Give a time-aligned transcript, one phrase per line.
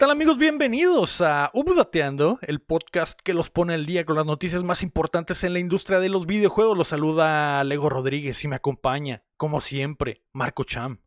[0.00, 0.38] ¿Qué tal amigos?
[0.38, 5.44] Bienvenidos a Updateando, el podcast que los pone al día con las noticias más importantes
[5.44, 6.74] en la industria de los videojuegos.
[6.74, 11.02] Los saluda Lego Rodríguez y me acompaña, como siempre, Marco Cham.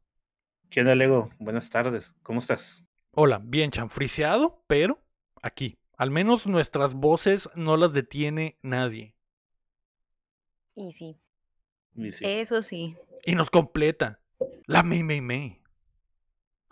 [0.69, 1.31] ¿Qué onda, Lego?
[1.39, 2.13] Buenas tardes.
[2.21, 2.83] ¿Cómo estás?
[3.09, 5.01] Hola, bien chanfriseado, pero
[5.41, 5.79] aquí.
[5.97, 9.15] Al menos nuestras voces no las detiene nadie.
[10.75, 11.19] Y sí,
[11.95, 12.23] Y sí.
[12.27, 12.95] eso sí.
[13.25, 14.19] Y nos completa.
[14.67, 15.63] La Mei Mei Mei.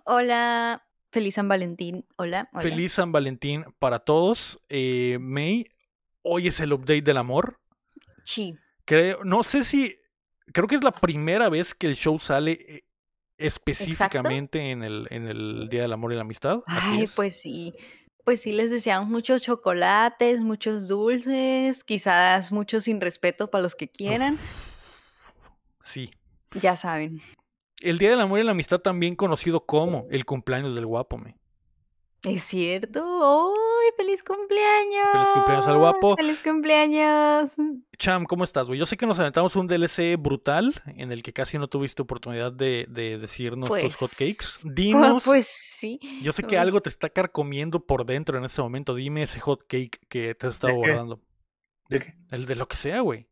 [0.05, 2.05] Hola, feliz San Valentín.
[2.15, 2.49] Hola.
[2.51, 2.61] hola.
[2.61, 4.59] Feliz San Valentín para todos.
[4.69, 5.67] Eh, May,
[6.23, 7.59] hoy es el update del amor.
[8.23, 8.55] Sí.
[8.85, 9.97] Creo, no sé si.
[10.53, 12.83] Creo que es la primera vez que el show sale eh,
[13.37, 16.59] específicamente en el, en el Día del Amor y la Amistad.
[16.65, 17.15] Así Ay, es.
[17.15, 17.73] pues sí.
[18.23, 23.89] Pues sí, les deseamos muchos chocolates, muchos dulces, quizás mucho sin respeto para los que
[23.89, 24.37] quieran.
[25.81, 26.11] Sí.
[26.59, 27.21] Ya saben.
[27.81, 31.35] El Día del Amor y la Amistad, también conocido como el cumpleaños del guapo, me.
[32.23, 33.01] Es cierto.
[33.03, 35.07] ¡Ay, feliz cumpleaños!
[35.11, 36.15] Feliz cumpleaños al guapo.
[36.15, 37.51] ¡Feliz cumpleaños!
[37.97, 38.77] Cham, ¿cómo estás, güey?
[38.77, 42.51] Yo sé que nos aventamos un DLC brutal en el que casi no tuviste oportunidad
[42.51, 44.35] de, de decirnos tus Pues, hotcakes.
[44.63, 45.23] Pues, Dinos.
[45.23, 45.99] pues sí.
[46.21, 48.93] Yo sé que algo te está carcomiendo por dentro en este momento.
[48.93, 50.87] Dime ese hot cake que te has estado ¿De qué?
[50.89, 51.19] guardando.
[51.89, 52.13] ¿De qué?
[52.29, 53.27] El de lo que sea, güey.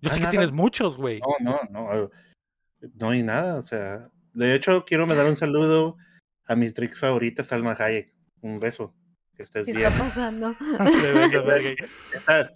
[0.00, 1.20] Yo Ah, sé que tienes muchos, güey.
[1.40, 2.08] No, no, no.
[2.98, 3.58] No hay nada.
[3.58, 5.96] O sea, de hecho, quiero mandar un saludo
[6.46, 8.14] a mi tricks favorita, Salma Hayek.
[8.40, 8.94] Un beso.
[9.36, 9.86] Que estés ¿Qué bien.
[9.92, 10.56] está pasando?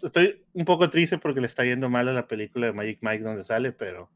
[0.03, 3.25] Estoy un poco triste porque le está yendo mal a la película de Magic Mike
[3.25, 4.11] donde sale, pero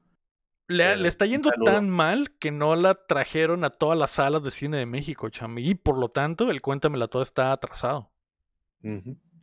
[0.68, 4.42] Le, Pero, le está yendo tan mal que no la trajeron a todas las salas
[4.42, 5.58] de cine de México, Cham.
[5.58, 8.10] Y por lo tanto, el Cuéntamela Toda está atrasado.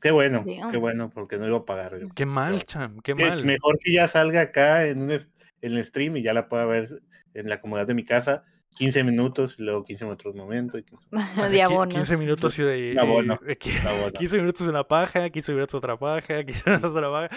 [0.01, 0.71] qué bueno, Damn.
[0.71, 1.97] qué bueno, porque no iba a pagar.
[2.13, 3.43] Qué mal, Cham, qué mal.
[3.43, 5.11] mejor que ya salga acá en, un,
[5.61, 7.01] en el stream y ya la pueda ver
[7.33, 8.43] en la comodidad de mi casa.
[8.71, 10.77] 15 minutos y luego 15 minutos momento.
[10.77, 11.95] Y 15 Ajá, de qui- abonos.
[11.95, 12.91] 15 minutos y de.
[12.93, 14.11] Un abono, eh, qui- un abono.
[14.19, 17.29] 15 minutos una paja, 15 minutos otra paja, 15 minutos otra paja.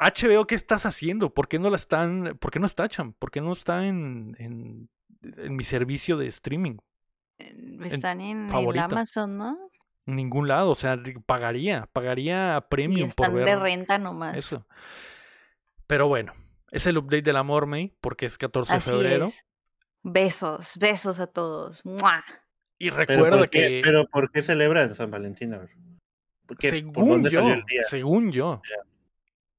[0.00, 1.32] HBO, ¿qué estás haciendo?
[1.32, 3.14] ¿Por qué no la están, por qué no está, Cham?
[3.14, 4.88] ¿Por qué no está en, en,
[5.22, 6.76] en mi servicio de streaming?
[7.38, 8.78] En- Están en el.
[8.78, 9.58] Amazon, ¿no?
[10.06, 14.36] En ningún lado, o sea, pagaría, pagaría premium por están ver de renta nomás.
[14.36, 14.66] eso.
[15.86, 16.34] Pero bueno,
[16.70, 19.26] es el update del amor, May, porque es 14 de febrero.
[19.26, 19.34] es.
[20.02, 21.84] Besos, besos a todos.
[21.84, 22.24] ¡Mua!
[22.78, 25.52] Y Pero recuerda ¿por, qué, que, pero ¿por qué celebran San Valentín?
[25.54, 25.70] A ver.
[26.46, 26.70] ¿Por qué?
[26.70, 27.82] ¿Por según dónde yo, salió el día?
[27.90, 28.62] según yo,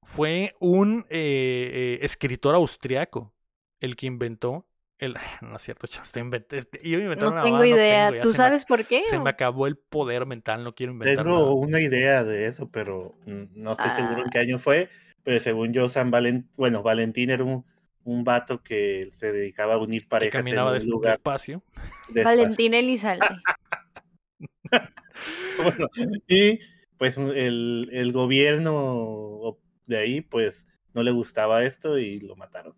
[0.02, 3.32] fue un eh, eh, escritor austriaco
[3.80, 4.66] el que inventó
[4.98, 5.16] el...
[5.40, 6.66] No es cierto, te inventé,
[7.04, 8.04] inventar No una tengo mamada, no idea.
[8.08, 9.04] tengo, ya ¿Tú me- sabes por qué?
[9.08, 9.22] Se o?
[9.22, 11.50] me acabó el poder mental, no quiero inventar Tengo nada.
[11.52, 14.30] una idea de eso, pero no estoy seguro en Ah.
[14.32, 14.88] qué año fue.
[15.24, 17.64] Pero según yo, San Valentín, bueno, Valentín era un,
[18.04, 21.62] un vato que se dedicaba a unir Que parejas en caminaba un des- lugar despacio.
[22.08, 23.26] de Valentín Elizalde.
[25.62, 25.86] Bueno,
[26.26, 26.58] y
[26.96, 32.74] pues el, el gobierno de ahí, pues no le gustaba esto y lo mataron.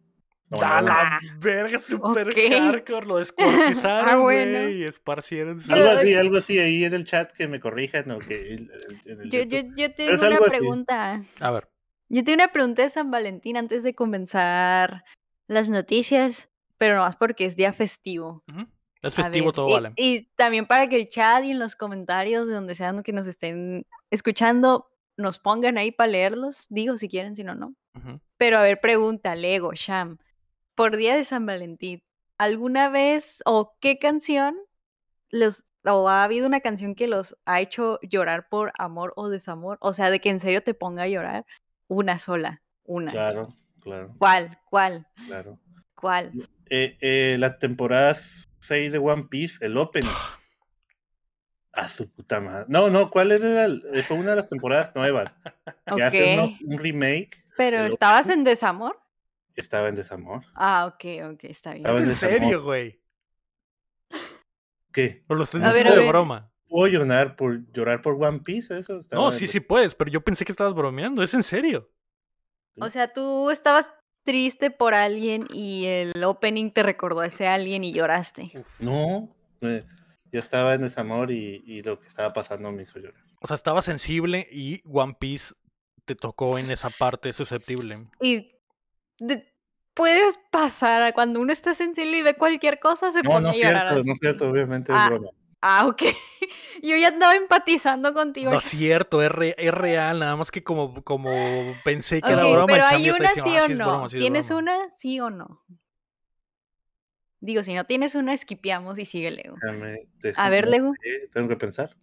[0.51, 1.79] Lo ¡A la verga!
[1.79, 2.37] Super Ok.
[2.53, 4.69] hardcore, lo descuartizaron, Ah, bueno.
[4.69, 8.19] y esparcieron su- Algo así, algo así, ahí en el chat que me corrijan o
[8.19, 10.51] que en el- en el Yo, yo, yo tengo una así.
[10.51, 11.23] pregunta.
[11.41, 11.69] A ver,
[12.09, 15.05] Yo tengo una pregunta de San Valentín antes de comenzar
[15.47, 16.49] las noticias,
[16.79, 18.43] pero no más porque es día festivo.
[19.03, 19.93] es festivo, ver, todo y, vale.
[19.97, 23.27] y también para que el chat y en los comentarios de donde sean que nos
[23.27, 26.67] estén escuchando, nos pongan ahí para leerlos.
[26.69, 27.75] Digo si quieren, si no, no.
[28.37, 30.19] Pero a ver, pregunta, Lego, Sham.
[30.75, 32.03] Por día de San Valentín,
[32.39, 34.57] ¿alguna vez o qué canción
[35.31, 39.79] los o ha habido una canción que los ha hecho llorar por amor o desamor?
[39.81, 41.47] O sea, de que en serio te ponga a llorar.
[41.89, 43.11] Una sola, una.
[43.11, 44.59] Claro, claro, ¿Cuál?
[44.71, 45.07] ¿Cuál?
[45.27, 45.59] claro.
[45.95, 46.33] ¿Cuál?
[46.71, 48.15] Eh, eh, la temporada
[48.59, 50.05] 6 de One Piece, el Open.
[51.77, 52.67] A su puta madre.
[52.69, 53.65] No, no, ¿cuál era?
[53.65, 55.33] el- eh, Fue una de las temporadas nuevas.
[55.95, 57.45] Que hace uno- un remake.
[57.57, 58.97] Pero ¿estabas en desamor?
[59.57, 60.43] Estaba en desamor.
[60.55, 61.83] Ah, ok, ok, está bien.
[61.85, 63.01] Estaba ¿Es en serio, güey?
[64.93, 65.25] ¿Qué?
[65.29, 66.09] ¿O lo estás A ver, diciendo de ver.
[66.09, 66.53] broma?
[66.75, 68.77] ¿Puedo llorar por, llorar por One Piece?
[68.77, 71.23] Eso No, sí, sí puedes, pero yo pensé que estabas bromeando.
[71.23, 71.89] ¿Es en serio?
[72.81, 73.93] O sea, tú estabas
[74.25, 78.51] triste por alguien y el opening te recordó a ese alguien y lloraste.
[78.81, 79.85] No, eh,
[80.33, 83.23] yo estaba en desamor y, y lo que estaba pasando me hizo llorar.
[83.41, 85.55] O sea, estaba sensible y One Piece
[86.07, 87.99] te tocó en esa parte susceptible.
[88.21, 88.51] Y
[89.21, 89.47] de-
[89.95, 93.49] puedes pasar a cuando uno está sensible y ve cualquier cosa, se No, pone no
[93.51, 93.89] a es llorar.
[93.93, 95.29] cierto, no es cierto, obviamente es Ah, broma.
[95.67, 96.03] Ah, ok.
[96.83, 98.51] Yo ya andaba empatizando contigo.
[98.51, 102.33] No es cierto, es, re- es real, nada más que como, como pensé que Ok,
[102.35, 103.87] era broma, el pero hay una diciendo, sí "Ah, o sí no.
[103.87, 104.61] broma, sí es ¿Tienes broma".
[104.63, 105.65] una sí o no?
[107.41, 109.57] Digo, si no tienes una, esquipeamos y sigue Lego.
[110.37, 110.93] A ver, Lego.
[111.33, 111.97] Tengo que pensar.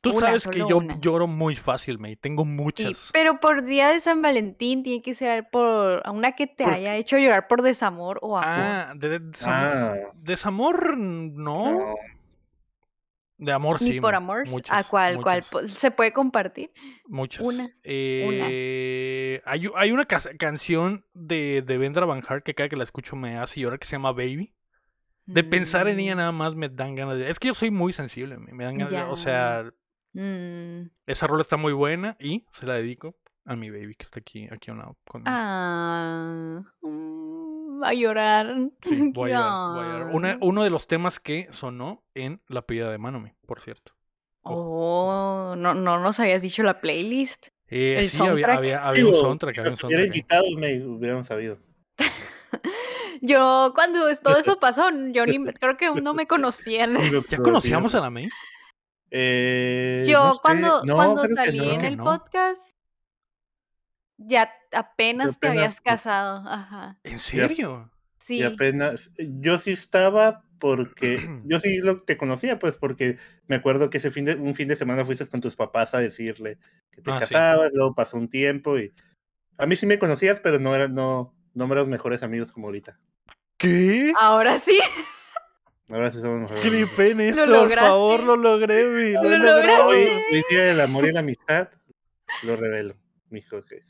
[0.00, 0.98] Tú Una, sabes que yo una.
[1.00, 2.16] lloro muy fácil, May.
[2.16, 3.10] Tengo Sí, muchas.
[3.12, 6.72] pero por día de San Valentín tiene que ser por a una que te ¿Por
[6.72, 8.48] haya hecho llorar por desamor o amor.
[8.50, 11.62] Ah, de, de- desam- Ah, desamor, no.
[11.64, 11.94] no.
[13.42, 14.00] De amor, Ni sí.
[14.00, 14.46] por amor.
[14.48, 16.70] Muchas, ¿A cuál, muchas, ¿Se puede compartir?
[17.06, 17.44] Muchas.
[17.44, 22.76] Una, Eh, Hay, hay una ca- canción de, de Vendra Van Hart que cada que
[22.76, 24.54] la escucho me hace llorar que se llama Baby.
[25.24, 27.30] De pensar en ella Mm, nada más me dan ganas de...
[27.30, 29.64] Es que yo soy muy sensible, me me dan ganas de- O sea,
[30.12, 30.90] mm.
[31.06, 33.16] esa rola está muy buena y se la dedico
[33.46, 35.30] a mi baby que está aquí, aquí a un lado conmigo.
[35.32, 37.39] Ah, mm,
[37.88, 38.54] a llorar.
[38.82, 40.14] Sí, voy a llorar, voy a llorar.
[40.14, 43.92] Una- uno de los temas que sonó en la pedida de Manome, por cierto.
[44.42, 47.48] Oh, no, no nos habías dicho la playlist.
[47.68, 48.56] Eh, El sí, había, soundtrack.
[48.58, 50.06] había, había un Digo, soundtrack, si había un soundtrack.
[50.06, 51.58] invitado, me hubiéramos sabido.
[53.20, 56.96] Yo, cuando todo eso pasó, yo ni, creo que aún no me conocían.
[57.28, 58.28] ¿Ya conocíamos a la May?
[59.10, 61.72] Eh, Yo no sé, cuando, no, cuando que salí no.
[61.72, 62.04] en el no.
[62.04, 62.76] podcast,
[64.26, 66.48] ya apenas te habías apenas- casado.
[66.48, 66.98] Ajá.
[67.04, 67.90] ¿En serio?
[68.18, 68.36] Sí.
[68.38, 73.90] Y apenas, yo sí estaba porque, yo sí lo te conocía, pues, porque me acuerdo
[73.90, 76.58] que ese fin de, un fin de semana fuiste con tus papás a decirle
[76.92, 77.20] que te Ah, sí.
[77.34, 78.92] casabas, luego pasó un tiempo y
[79.58, 82.98] a mí sí me conocías, pero no era, no, no éramos mejores amigos como ahorita.
[83.56, 84.12] ¿Qué?
[84.18, 84.78] Ahora sí.
[85.90, 87.10] Ahora sí somos mejores Clipé amigos.
[87.10, 87.88] en esto, por lograste.
[87.90, 89.82] favor, lo logré, mi, lo, Lo lograste.
[89.82, 91.68] Hoy, hoy día del amor y la amistad,
[92.42, 92.94] lo revelo,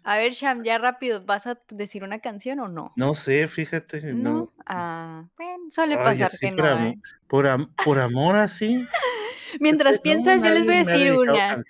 [0.05, 2.93] A ver, Sham, ya rápido, ¿vas a decir una canción o no?
[2.97, 4.33] No sé, fíjate, no.
[4.33, 4.53] No.
[4.67, 6.87] Ah, bueno, suele Ay, pasar que por, no.
[6.87, 6.99] ¿eh?
[7.27, 8.87] por, am- por amor así.
[9.61, 11.65] Mientras piensas, yo les voy a decir una.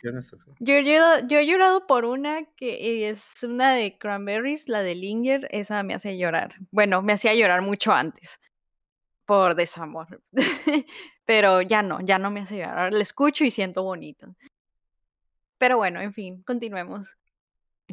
[0.58, 5.48] Yo llorado, yo he llorado por una que es una de Cranberries, la de Linger,
[5.50, 6.54] esa me hace llorar.
[6.70, 8.38] Bueno, me hacía llorar mucho antes,
[9.24, 10.22] por desamor.
[11.24, 12.78] Pero ya no, ya no me hace llorar.
[12.78, 14.34] Ahora la escucho y siento bonito.
[15.56, 17.16] Pero bueno, en fin, continuemos.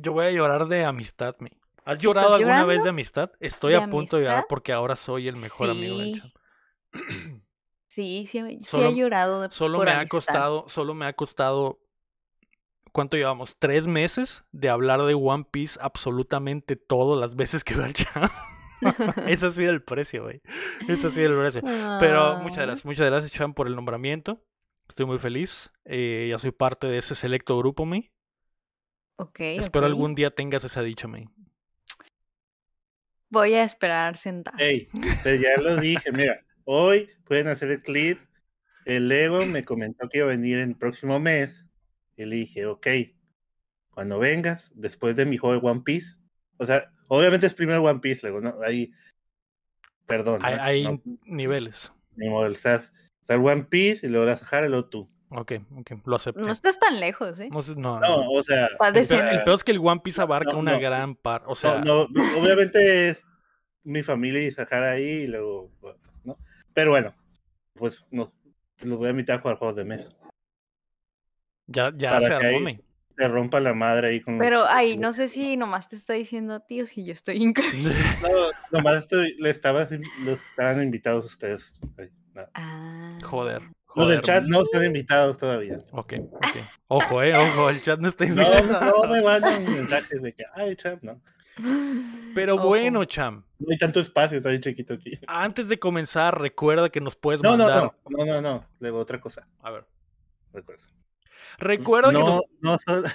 [0.02, 1.50] Yo voy a llorar de amistad, mi.
[1.86, 3.32] ¿Has llorado alguna vez de amistad?
[3.40, 6.22] Estoy ¿De a punto de llorar porque ahora soy el mejor amigo del Sí.
[6.22, 6.32] chat.
[7.88, 11.14] Sí, sí, sí Solo- he llorado de- Solo por me ha costado, solo me ha
[11.14, 11.80] costado,
[12.92, 13.56] ¿cuánto llevamos?
[13.58, 18.32] ¿Tres meses de hablar de One Piece absolutamente todas las veces que veo al chat?
[19.28, 20.42] Ese ha sido el precio, güey.
[20.88, 21.62] Ese ha sido el precio.
[22.00, 24.44] Pero muchas Ah, gracias, muchas gracias, Chan, por el nombramiento.
[24.88, 25.72] Estoy muy feliz.
[25.86, 28.12] Eh, ya soy parte de ese selecto grupo, mi.
[29.18, 31.26] Ok, Espero algún día tengas esa dicha, mi.
[33.30, 34.58] Voy a esperar sentada.
[34.60, 34.88] Ey,
[35.24, 38.20] pero ya lo dije, mira, hoy pueden hacer el clip.
[38.86, 41.66] El Lego me comentó que iba a venir el próximo mes.
[42.16, 42.88] Y le dije, ok,
[43.90, 46.20] cuando vengas, después de mi juego de One Piece.
[46.58, 48.56] O sea, obviamente es primero One Piece, Lego, ¿no?
[48.64, 48.92] Ahí,
[50.06, 50.40] perdón.
[50.44, 50.62] Hay, ¿no?
[50.64, 51.92] hay No, niveles.
[52.16, 55.10] ni modo, o sea, está el One Piece y luego la Sahara y luego tú.
[55.30, 56.40] Ok, ok, lo acepto.
[56.40, 57.50] No estás tan lejos, ¿eh?
[57.52, 58.32] No, no, No, no.
[58.32, 59.08] o sea, El
[59.44, 60.80] peor, es que el One Piece abarca no, una no.
[60.80, 61.46] gran parte.
[61.48, 63.26] O no, sea, no, no, obviamente es
[63.84, 66.38] mi familia y Sahara ahí y luego, bueno, ¿no?
[66.74, 67.14] Pero bueno,
[67.74, 68.32] pues no,
[68.86, 70.10] los voy a invitar a jugar juegos de mesa.
[71.68, 72.70] ya, ya para se que armó.
[73.18, 76.54] Se rompa la madre ahí con Pero, ay, no sé si nomás te está diciendo
[76.54, 77.94] a ti o si yo estoy increíble.
[78.22, 78.30] No,
[78.72, 79.90] nomás estoy, le estabas,
[80.24, 81.80] los estaban invitados ustedes.
[81.98, 82.12] Ay.
[82.54, 83.18] Ah.
[83.24, 83.64] Joder.
[83.98, 85.80] Los del chat no están invitados todavía.
[85.92, 86.46] Ok, ok.
[86.88, 89.04] Ojo, eh, ojo, el chat no está No, invitado.
[89.04, 91.22] no me mandan mensajes de que, ay, chat, no.
[92.36, 92.68] Pero Ojo.
[92.68, 95.20] bueno, Cham, No hay tanto espacio, está bien chiquito aquí.
[95.26, 97.92] antes de comenzar, recuerda que nos puedes No, no, mandar.
[98.08, 98.66] no, no, no, no.
[98.80, 99.48] Luego otra cosa.
[99.62, 99.88] A ver.
[100.54, 100.84] Recuerda.
[101.58, 102.42] Recuerda que no, nos.
[102.62, 103.08] no solo.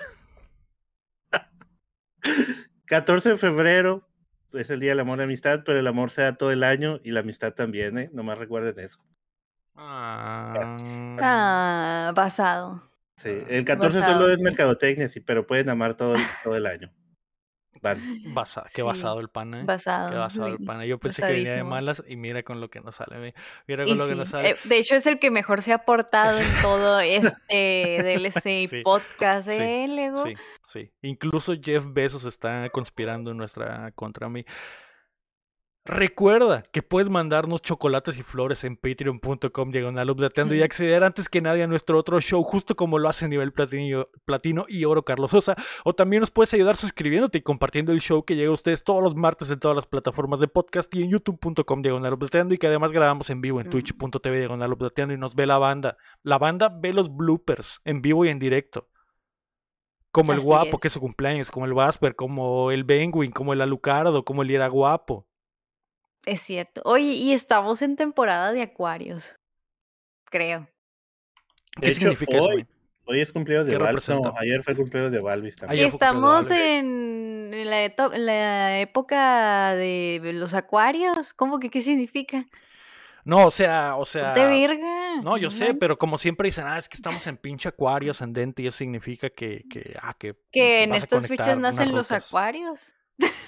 [2.86, 4.08] 14 de febrero
[4.52, 6.62] es el Día del Amor y la Amistad, pero el amor se da todo el
[6.64, 8.10] año y la amistad también, ¿eh?
[8.12, 9.00] Nomás recuerden eso.
[9.74, 10.52] Ah,
[11.20, 12.82] Ah, basado.
[13.16, 14.42] Sí, el 14 Basado, solo es sí.
[14.42, 16.90] mercadotecnia, sí, pero pueden amar todo el, todo el año.
[17.80, 18.00] Van.
[18.32, 19.62] basa- qué Sí, basado el pan, eh.
[19.64, 20.10] Basado.
[20.10, 20.82] Qué basado el pan.
[20.84, 21.70] Yo pensé que venía de basadísimo.
[21.70, 23.18] malas y mira con lo que nos sale.
[23.18, 23.34] mi-
[23.66, 24.50] Mira Y con lo que nos sale.
[24.50, 29.48] eh, de hecho es el que mejor se ha portado en todo este DLC podcast,
[29.48, 30.24] sí, ¿eh, Lego?
[30.24, 30.34] Sí,
[30.68, 30.90] sí.
[31.02, 34.44] Incluso Jeff Bezos está conspirando en nuestra contra mí.
[35.84, 41.40] Recuerda que puedes mandarnos chocolates y flores en patreon.com diagonal updateando y acceder antes que
[41.40, 45.32] nadie a nuestro otro show, justo como lo hace nivel platino, platino y oro Carlos
[45.32, 45.56] Sosa.
[45.84, 49.02] O también nos puedes ayudar suscribiéndote y compartiendo el show que llega a ustedes todos
[49.02, 52.68] los martes en todas las plataformas de podcast y en youtube.com diagonal updateando y que
[52.68, 55.96] además grabamos en vivo en twitch.tv diagonal updateando y nos ve la banda.
[56.22, 58.88] La banda ve los bloopers en vivo y en directo.
[60.12, 60.80] Como el Así guapo, es.
[60.80, 64.50] que es su cumpleaños, como el Vasper, como el Benguin, como el Alucardo, como el
[64.52, 65.26] Ira Guapo.
[66.24, 66.82] Es cierto.
[66.84, 69.34] Oye, y estamos en temporada de acuarios.
[70.26, 70.68] Creo.
[71.80, 72.44] ¿Qué De hecho, significa eso?
[72.46, 72.66] hoy, güey?
[73.06, 74.08] hoy es cumpleaños de ¿Qué Valvis.
[74.08, 75.86] No, ayer fue el cumpleaños de Valvis también.
[75.88, 81.34] Estamos de en, la, eto- en la época de los acuarios.
[81.34, 82.46] ¿Cómo que qué significa?
[83.24, 84.32] No, o sea, o sea.
[84.32, 85.20] verga.
[85.22, 88.62] No, yo sé, pero como siempre dicen, ah, es que estamos en pinche acuario ascendente
[88.62, 92.92] y eso significa que, que, ah, que Que en estas fechas nacen los acuarios.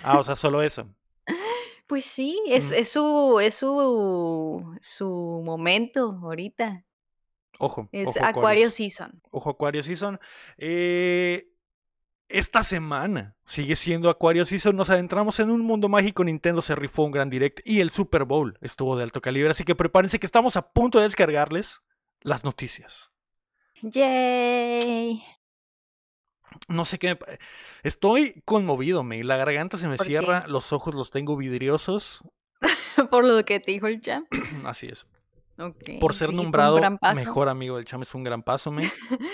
[0.02, 0.88] Ah, o sea, solo eso.
[1.86, 2.74] Pues sí, es, Mm.
[2.74, 6.84] es su, es su, su momento ahorita.
[7.58, 8.74] Ojo, Es ojo, Acuario Aquarius.
[8.74, 9.22] Season.
[9.30, 10.18] Ojo, Aquario Season.
[10.58, 11.46] Eh,
[12.28, 14.74] esta semana sigue siendo Aquario Season.
[14.74, 16.24] Nos adentramos en un mundo mágico.
[16.24, 19.50] Nintendo se rifó un gran direct y el Super Bowl estuvo de alto calibre.
[19.50, 21.80] Así que prepárense que estamos a punto de descargarles
[22.22, 23.10] las noticias.
[23.82, 25.22] Yay.
[26.68, 27.14] No sé qué.
[27.14, 27.38] me
[27.82, 29.22] Estoy conmovido, me.
[29.24, 32.22] La garganta se me cierra, los ojos los tengo vidriosos.
[33.10, 34.26] Por lo que te dijo el champ.
[34.64, 35.06] Así es.
[35.58, 36.80] Ok, Por ser sí, nombrado
[37.14, 38.82] mejor amigo del Cham es un gran paso, me.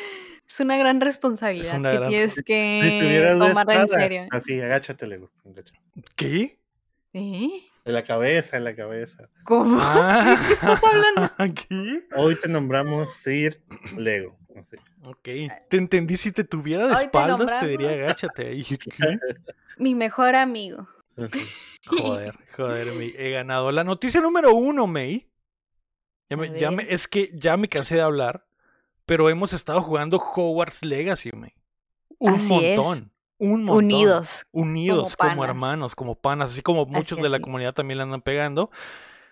[0.46, 4.26] Es una gran responsabilidad una que gran- tienes Si que tuvieras una tomar en serio.
[4.32, 5.30] Así, agáchate, Lego.
[5.48, 5.72] agacha.
[6.16, 6.58] ¿Qué?
[7.12, 7.48] ¿Eh?
[7.84, 9.28] De la cabeza, en la cabeza.
[9.44, 9.78] ¿Cómo?
[9.80, 11.54] Ah, ¿De qué estás hablando?
[11.68, 12.02] ¿Qué?
[12.16, 13.62] Hoy te nombramos Sir
[13.96, 14.36] Lego.
[14.56, 14.76] Así.
[15.04, 15.22] Ok,
[15.68, 16.16] te entendí.
[16.16, 18.52] Si te tuviera de Hoy espaldas, te diría agáchate.
[18.52, 19.18] Y dije, ¿qué?
[19.78, 20.86] Mi mejor amigo.
[21.86, 23.14] Joder, joder, May.
[23.16, 23.72] He ganado.
[23.72, 25.26] La noticia número uno, May.
[26.28, 28.46] Ya me- ya me- es que ya me cansé de hablar,
[29.06, 31.52] pero hemos estado jugando Hogwarts Legacy, May.
[32.18, 32.76] Un Así es.
[32.78, 33.10] montón.
[33.38, 33.84] Un montón.
[33.84, 34.46] Unidos.
[34.52, 37.42] Unidos como, hermanos, como panas, así como muchos Así, de la así.
[37.42, 38.70] comunidad también le andan pegando.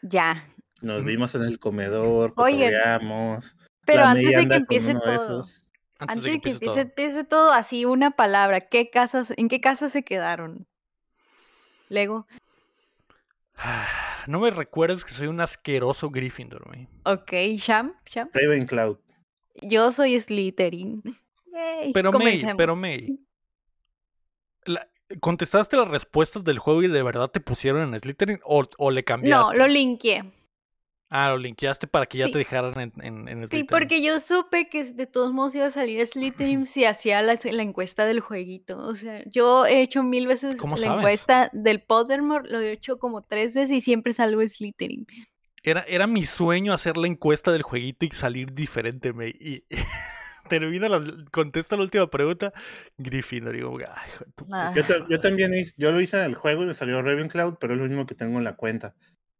[0.02, 0.48] Ya.
[0.80, 1.06] Nos Mm.
[1.06, 3.54] vimos en el comedor, cotorreamos.
[3.88, 5.12] Pero La antes de que empiece de todo.
[5.14, 5.64] esos.
[5.98, 6.80] Antes, Antes de que empiece empiece, todo.
[6.82, 8.68] empiece todo, así una palabra.
[8.68, 10.66] ¿Qué casas, ¿En qué casa se quedaron?
[11.88, 12.26] Lego.
[14.26, 16.86] No me recuerdes que soy un asqueroso Gryffindor, May.
[17.04, 18.28] Ok, Sham, Sham.
[18.34, 18.98] Ravencloud.
[19.62, 21.02] Yo soy Slytherin.
[21.46, 23.18] Yay, Pero May, pero May.
[24.66, 24.86] la-
[25.20, 29.00] ¿Contestaste las respuestas del juego y de verdad te pusieron en Slytherin o, o le
[29.00, 29.56] No, cambiaste?
[29.56, 30.30] lo linkeé.
[31.10, 32.32] Ah, lo linkeaste para que ya Sí.
[32.32, 33.66] te dejaran en, en, en Sí, Slytherin.
[33.66, 37.62] porque yo supe que de todos modos iba a salir Slytherin si hacía la, la
[37.62, 38.76] encuesta del jueguito.
[38.78, 40.98] O sea, yo he hecho mil veces ¿Cómo la sabes?
[40.98, 45.06] encuesta del Pottermore, lo he hecho como tres veces y siempre salgo Slytherin.
[45.62, 49.30] Era, era mi sueño hacer la encuesta del jueguito y salir diferente, May.
[49.40, 49.64] Y
[50.48, 52.52] termina la, contesta la última pregunta,
[52.96, 53.54] Gryffindor.
[53.54, 54.10] Digo, ay,
[54.52, 54.72] Ah.
[54.74, 57.74] Yo, yo también hice- yo lo hice en el juego y me salió Ravencloud, pero
[57.74, 58.94] es lo mismo que tengo en la cuenta.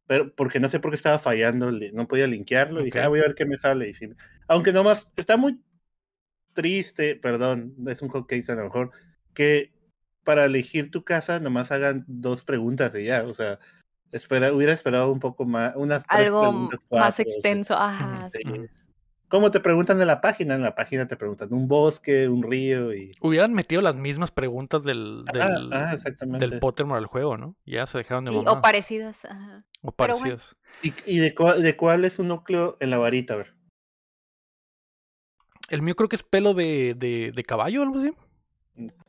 [0.08, 2.80] Pero porque no sé por qué estaba fallando, no podía linkearlo.
[2.80, 3.90] Y dije, ah, voy a ver qué me sale.
[3.90, 4.08] Y sí,
[4.48, 5.60] aunque nomás está muy
[6.54, 8.90] triste, perdón, es un hot case a lo mejor,
[9.34, 9.70] que
[10.24, 13.22] para elegir tu casa nomás hagan dos preguntas y ya.
[13.24, 13.58] O sea,
[14.10, 17.22] espera, hubiera esperado un poco más, unas tres preguntas, más cuatro, sí.
[17.22, 17.74] extenso.
[17.74, 18.30] Ajá.
[18.32, 18.48] Sí.
[18.48, 18.66] Ujú.
[19.28, 20.54] ¿Cómo te preguntan de la página?
[20.54, 23.14] En la página te preguntan un bosque, un río y.
[23.20, 26.48] Hubieran metido las mismas preguntas del, Ah, del, ah, exactamente.
[26.48, 27.54] del Pottermore al juego, ¿no?
[27.66, 29.26] Ya se dejaron de Sí, o parecidas.
[29.26, 29.66] Ajá.
[29.82, 30.14] O bueno.
[30.14, 30.56] parecidas.
[30.82, 33.34] ¿Y, y de, cua- de cuál es un núcleo en la varita?
[33.34, 33.54] A ver.
[35.68, 38.12] El mío creo que es pelo de, de, de caballo o algo así.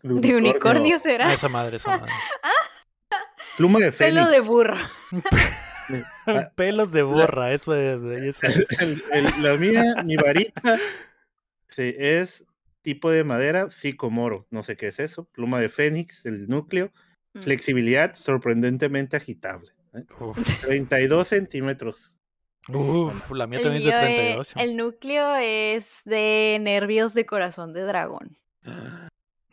[0.03, 1.31] De unicornio será.
[1.33, 2.11] esa madre, esa madre.
[3.57, 4.15] Pluma de fénix.
[4.25, 4.77] Pelo de burro.
[6.25, 6.51] Ah.
[6.55, 8.01] Pelos de borra, eso es.
[8.38, 8.65] eso es.
[8.81, 10.77] El- el- la mía, mi varita,
[11.69, 12.45] sí, es
[12.81, 14.45] tipo de madera psicomoro.
[14.49, 15.25] No sé qué es eso.
[15.25, 16.91] Pluma de fénix, el núcleo.
[17.33, 17.39] Mm.
[17.41, 19.71] Flexibilidad sorprendentemente agitable.
[19.93, 20.03] ¿Eh?
[20.19, 22.15] Uf, 32 centímetros.
[22.67, 24.60] uf, la mía El, también es de mío es- 38.
[24.60, 28.38] el núcleo es de nervios de corazón de dragón.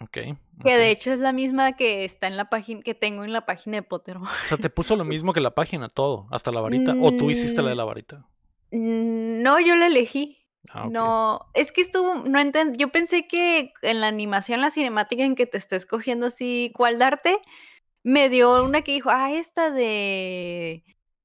[0.00, 0.18] Ok.
[0.64, 3.46] Que de hecho es la misma que está en la página, que tengo en la
[3.46, 4.30] página de Pottermore.
[4.44, 6.94] O sea, te puso lo mismo que la página, todo, hasta la varita.
[7.00, 8.26] O tú hiciste la de la varita.
[8.72, 10.38] Mm, No, yo la elegí.
[10.68, 10.88] Ah.
[10.90, 15.36] No, es que estuvo, no enten- yo pensé que en la animación, la cinemática en
[15.36, 17.38] que te está escogiendo así cuál darte,
[18.06, 20.84] me dio una que dijo, ah, esta de,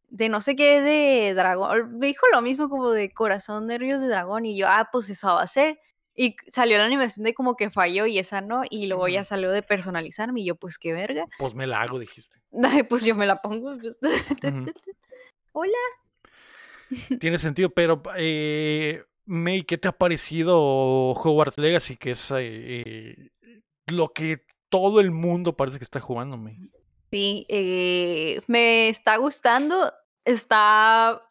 [0.09, 4.07] de no sé qué, de dragón, me dijo lo mismo como de corazón, nervios de
[4.07, 5.79] dragón, y yo, ah, pues eso va a ser.
[6.15, 9.51] Y salió la animación de como que falló y esa no, y luego ya salió
[9.51, 11.27] de personalizarme, y yo, pues qué verga.
[11.37, 12.39] Pues me la hago, dijiste.
[12.63, 13.77] Ay, pues yo me la pongo.
[15.51, 15.77] Hola.
[17.19, 21.95] Tiene sentido, pero eh, May, ¿qué te ha parecido Hogwarts Legacy?
[21.95, 26.71] Que es eh, eh, lo que todo el mundo parece que está jugando, May.
[27.11, 29.93] Sí, eh, me está gustando.
[30.25, 31.21] Está.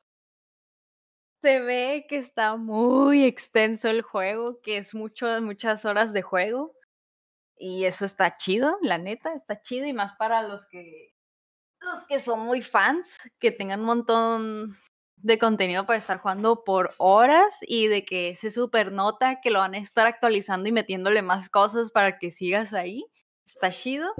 [1.43, 6.75] Se ve que está muy extenso el juego, que es mucho, muchas horas de juego.
[7.57, 9.87] Y eso está chido, la neta, está chido.
[9.87, 11.15] Y más para los que
[11.81, 14.77] los que son muy fans, que tengan un montón
[15.17, 19.61] de contenido para estar jugando por horas y de que se super nota que lo
[19.61, 23.05] van a estar actualizando y metiéndole más cosas para que sigas ahí.
[23.55, 24.13] Está chido.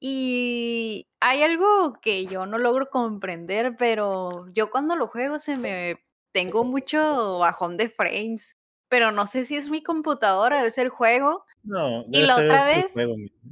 [0.00, 5.98] Y hay algo que yo no logro comprender, pero yo cuando lo juego se me
[6.32, 8.56] tengo mucho bajón de frames,
[8.88, 11.46] pero no sé si es mi computadora, es el juego.
[11.62, 12.94] No, y la otra vez,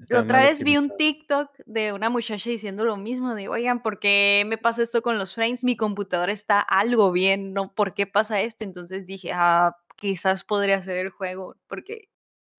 [0.08, 3.99] la otra vez vi un TikTok de una muchacha diciendo lo mismo, de, oigan, ¿por
[3.99, 5.64] qué me pasa esto con los frames?
[5.64, 7.72] Mi computadora está algo bien, ¿no?
[7.72, 8.64] ¿Por qué pasa esto?
[8.64, 12.11] Entonces dije, ah, quizás podría ser el juego, porque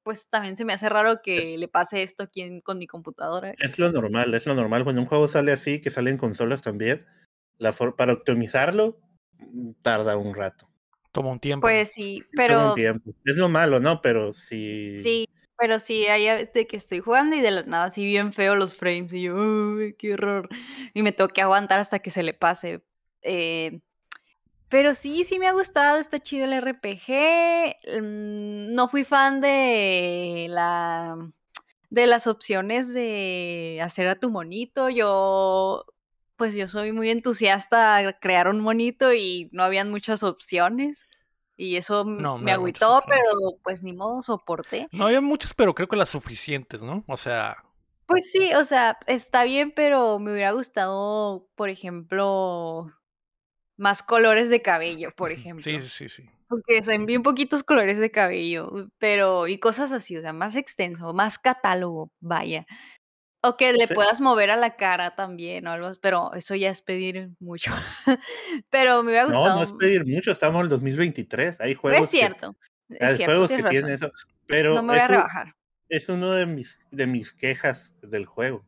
[0.04, 3.54] pues también se me hace raro que le pase esto aquí con mi computadora.
[3.60, 4.84] Es lo normal, es lo normal.
[4.84, 7.00] Cuando un juego sale así, que sale en consolas también,
[7.58, 9.00] la para optimizarlo
[9.40, 10.70] mm, tarda un rato.
[11.12, 11.66] Toma un tiempo.
[11.66, 12.56] Pues sí, pero...
[12.56, 13.12] Toma un tiempo.
[13.24, 14.02] Es lo malo, ¿no?
[14.02, 14.98] Pero sí...
[15.00, 18.56] Sí, pero sí, hay de que estoy jugando y de la nada así bien feo
[18.56, 20.50] los frames y yo, uy, qué horror.
[20.94, 22.84] Y me tengo que aguantar hasta que se le pase.
[23.22, 23.80] Eh,
[24.74, 27.76] pero sí, sí me ha gustado, está chido el RPG.
[28.02, 31.16] Mm, no fui fan de la
[31.92, 34.90] de las opciones de hacer a tu monito.
[34.90, 35.86] Yo
[36.38, 40.98] pues yo soy muy entusiasta a crear un monito y no habían muchas opciones.
[41.56, 44.88] Y eso me agüitó, pero pues ni modo, soporté.
[44.92, 47.04] No había muchas, pero creo que las suficientes, ¿no?
[47.08, 47.58] O sea.
[48.08, 52.92] Pues sí, o sea, está bien, pero me hubiera gustado, por ejemplo,
[53.78, 55.64] más colores de cabello, por ejemplo.
[55.64, 56.30] Sí, sí, sí.
[56.48, 61.14] Porque son bien poquitos colores de cabello, pero y cosas así, o sea, más extenso,
[61.14, 62.68] más catálogo, vaya.
[63.46, 66.82] O que le puedas mover a la cara también o algo, pero eso ya es
[66.82, 67.72] pedir mucho.
[68.70, 69.50] pero me hubiera gustado.
[69.50, 72.04] No, no es pedir mucho, estamos en el 2023, hay juegos.
[72.04, 72.56] Es cierto.
[72.88, 74.12] Que, hay juegos que tienen eso,
[74.48, 74.76] pero.
[74.76, 75.56] No me voy a rebajar.
[75.90, 78.66] Es uno de mis, de mis quejas del juego.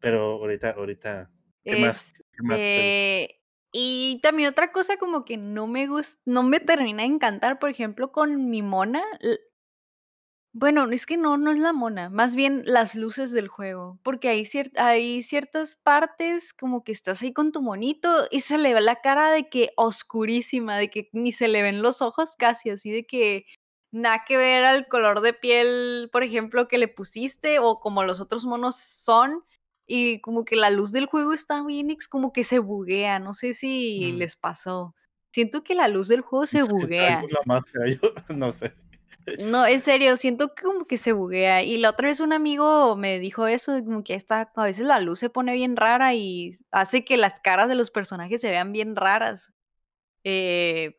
[0.00, 1.30] Pero ahorita, ahorita,
[1.64, 2.12] ¿qué más?
[2.32, 3.41] ¿Qué más eh,
[3.72, 7.70] y también otra cosa como que no me gusta, no me termina de encantar, por
[7.70, 9.02] ejemplo, con mi mona.
[10.54, 14.28] Bueno, es que no, no es la mona, más bien las luces del juego, porque
[14.28, 18.82] hay, hay ciertas partes como que estás ahí con tu monito y se le ve
[18.82, 22.90] la cara de que oscurísima, de que ni se le ven los ojos casi, así
[22.90, 23.46] de que
[23.92, 28.20] nada que ver al color de piel, por ejemplo, que le pusiste o como los
[28.20, 29.42] otros monos son
[29.94, 33.52] y como que la luz del juego está bien, como que se buguea, no sé
[33.52, 34.16] si mm.
[34.16, 34.94] les pasó.
[35.32, 37.20] Siento que la luz del juego se buguea.
[38.34, 38.72] no sé.
[39.38, 41.62] No, en serio, siento que como que se buguea.
[41.62, 44.98] Y la otra vez un amigo me dijo eso, como que está, a veces la
[44.98, 48.72] luz se pone bien rara y hace que las caras de los personajes se vean
[48.72, 49.52] bien raras.
[50.24, 50.98] Eh,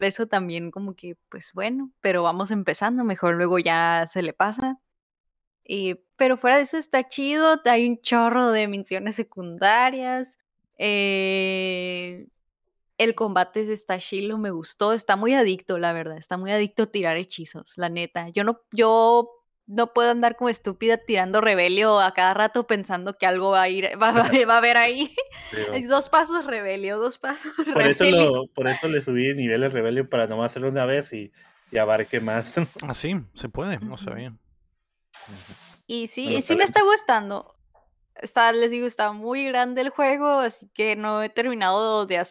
[0.00, 4.80] eso también como que, pues bueno, pero vamos empezando, mejor luego ya se le pasa.
[5.64, 10.38] Y, pero fuera de eso está chido, hay un chorro de misiones secundarias.
[10.78, 12.26] Eh,
[12.98, 16.86] el combate de Stashilo me gustó, está muy adicto, la verdad, está muy adicto a
[16.86, 18.28] tirar hechizos, la neta.
[18.28, 19.30] Yo no, yo
[19.66, 23.68] no puedo andar como estúpida tirando rebelio a cada rato pensando que algo va a
[23.68, 25.14] ir, va, a haber ahí.
[25.88, 28.04] dos pasos rebelio, dos pasos por Eso
[28.54, 31.32] por eso le subí niveles rebelio para nomás hacerlo una vez y,
[31.70, 32.52] y abarque más.
[32.86, 34.34] Así, ah, se puede, no sabía.
[35.86, 37.54] Y sí, sí me está gustando.
[38.14, 42.26] Está, les digo, está muy grande el juego, así que no he terminado de,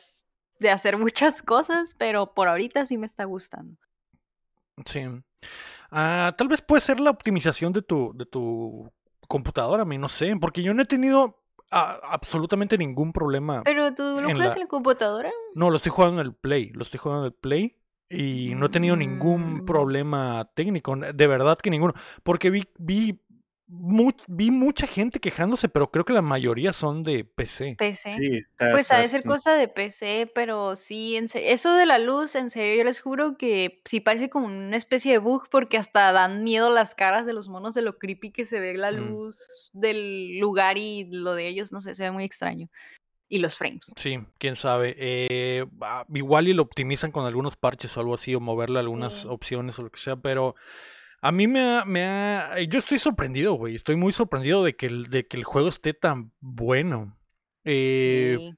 [0.60, 3.78] de hacer muchas cosas, pero por ahorita sí me está gustando.
[4.86, 5.02] Sí.
[5.92, 8.92] Ah, tal vez puede ser la optimización de tu, de tu
[9.28, 13.64] computadora, mí no sé, porque yo no he tenido absolutamente ningún problema.
[13.64, 15.32] ¿Pero tú lo juegas en la computadora?
[15.56, 17.83] No, lo estoy jugando en el Play, lo estoy jugando en el Play
[18.14, 19.66] y no he tenido ningún mm.
[19.66, 23.20] problema técnico, de verdad que ninguno, porque vi, vi
[24.28, 27.76] vi mucha gente quejándose, pero creo que la mayoría son de PC.
[27.78, 28.46] PC.
[28.58, 32.76] pues ha de ser cosa de PC, pero sí, eso de la luz, en serio,
[32.76, 36.70] yo les juro que sí parece como una especie de bug porque hasta dan miedo
[36.70, 38.96] las caras de los monos de lo creepy que se ve la mm.
[38.96, 42.70] luz del lugar y lo de ellos, no sé, se ve muy extraño.
[43.30, 43.92] Y los frames.
[43.96, 44.96] Sí, quién sabe.
[44.98, 45.66] Eh,
[46.14, 49.84] igual y lo optimizan con algunos parches o algo así, o moverle algunas opciones o
[49.84, 50.56] lo que sea, pero
[51.24, 53.76] a mí me ha, me ha, Yo estoy sorprendido, güey.
[53.76, 57.18] Estoy muy sorprendido de que el, de que el juego esté tan bueno.
[57.64, 58.52] Eh,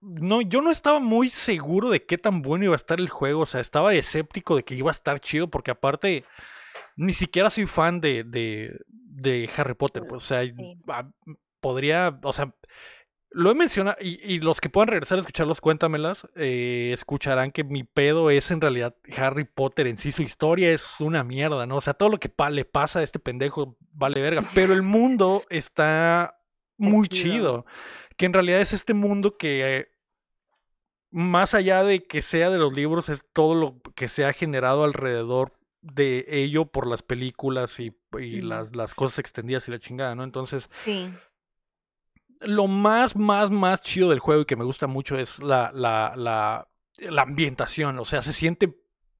[0.00, 3.40] no, yo no estaba muy seguro de qué tan bueno iba a estar el juego.
[3.40, 5.50] O sea, estaba escéptico de que iba a estar chido.
[5.50, 6.24] Porque aparte,
[6.94, 10.04] ni siquiera soy fan de, de, de Harry Potter.
[10.08, 10.44] Pues, o sea,
[11.60, 12.20] podría.
[12.22, 12.54] O sea,
[13.36, 17.84] lo he mencionado, y, los que puedan regresar a escucharlos, cuéntamelas, eh, escucharán que mi
[17.84, 21.76] pedo es en realidad Harry Potter en sí, su historia es una mierda, ¿no?
[21.76, 25.42] O sea, todo lo que le pasa a este pendejo vale verga, pero el mundo
[25.50, 26.40] está
[26.78, 27.30] muy chido.
[27.30, 27.66] chido.
[28.16, 29.88] Que en realidad es este mundo que, eh,
[31.10, 34.82] más allá de que sea de los libros, es todo lo que se ha generado
[34.82, 40.14] alrededor de ello por las películas y, y las, las cosas extendidas y la chingada,
[40.14, 40.24] ¿no?
[40.24, 41.12] Entonces, Sí.
[42.40, 46.12] Lo más, más, más chido del juego y que me gusta mucho es la, la,
[46.16, 46.68] la,
[46.98, 47.98] la ambientación.
[47.98, 48.74] O sea, se siente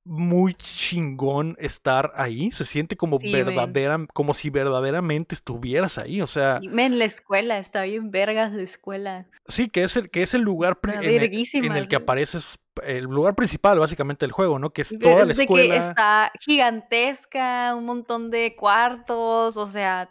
[0.05, 2.53] muy chingón estar ahí.
[2.53, 6.21] Se siente como Sí, verdadera, como si verdaderamente estuvieras ahí.
[6.23, 9.27] O sea, Sí, men, la escuela, está bien vergas la escuela.
[9.49, 13.05] sí, que es el, que es el lugar en, el, en el que apareces, el
[13.05, 14.71] lugar principal, básicamente, del juego, ¿no?
[14.71, 15.75] Que es toda la escuela.
[15.75, 20.09] que está gigantesca, un montón de cuartos, o sea,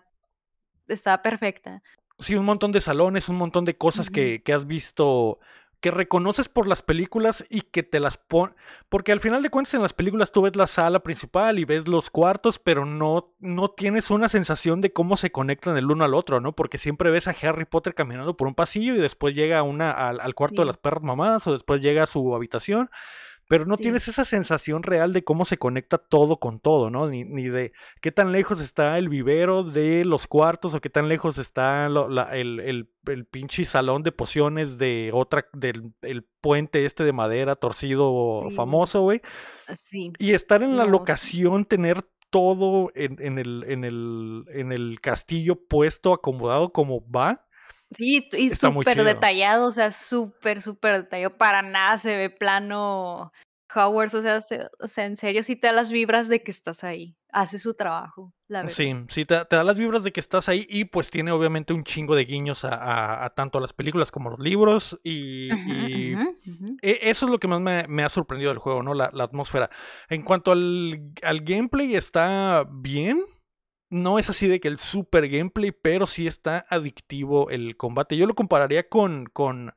[0.89, 1.81] está perfecta.
[2.19, 5.39] Sí, un montón de salones, un montón de cosas que, que has visto,
[5.81, 8.55] que reconoces por las películas y que te las pon...
[8.89, 11.87] Porque al final de cuentas en las películas tú ves la sala principal y ves
[11.87, 16.13] los cuartos, pero no, no tienes una sensación de cómo se conectan el uno al
[16.13, 16.53] otro, ¿no?
[16.53, 20.21] Porque siempre ves a Harry Potter caminando por un pasillo y después llega una, al,
[20.21, 22.89] al cuarto de las perras mamadas o después llega a su habitación.
[23.47, 23.83] Pero no Sí.
[23.83, 27.07] tienes esa sensación real de cómo se conecta todo con todo, ¿no?
[27.07, 31.07] Ni, ni de qué tan lejos está el vivero de los cuartos o qué tan
[31.07, 36.25] lejos está lo- la- el, el, el pinche salón de pociones de otra, del el
[36.41, 38.55] puente este de madera torcido Sí.
[38.55, 39.21] famoso, güey.
[39.83, 40.11] Sí.
[40.17, 44.99] Y estar en la No, locación, tener todo en, en el, en, el, en el
[45.01, 47.44] castillo puesto, acomodado como va.
[47.97, 51.37] Sí, y súper detallado, o sea, súper, súper detallado.
[51.37, 53.31] Para nada se ve plano
[53.73, 56.51] Hogwarts, o sea, se- o sea, en serio sí te da las vibras de que
[56.51, 57.15] estás ahí.
[57.31, 58.73] Hace su trabajo, la verdad.
[58.75, 61.73] Sí, sí, te, te da las vibras de que estás ahí y pues tiene obviamente
[61.73, 65.49] un chingo de guiños a, a- a tanto las películas como los libros y,
[66.81, 68.93] e- eso es lo que más me, me ha sorprendido del juego, ¿no?
[68.93, 69.69] La, la atmósfera.
[70.09, 73.21] En cuanto al, al gameplay, está bien.
[73.95, 78.17] No es así de que el super gameplay, pero sí está adictivo el combate.
[78.17, 79.25] Yo lo compararía con...
[79.27, 79.73] con...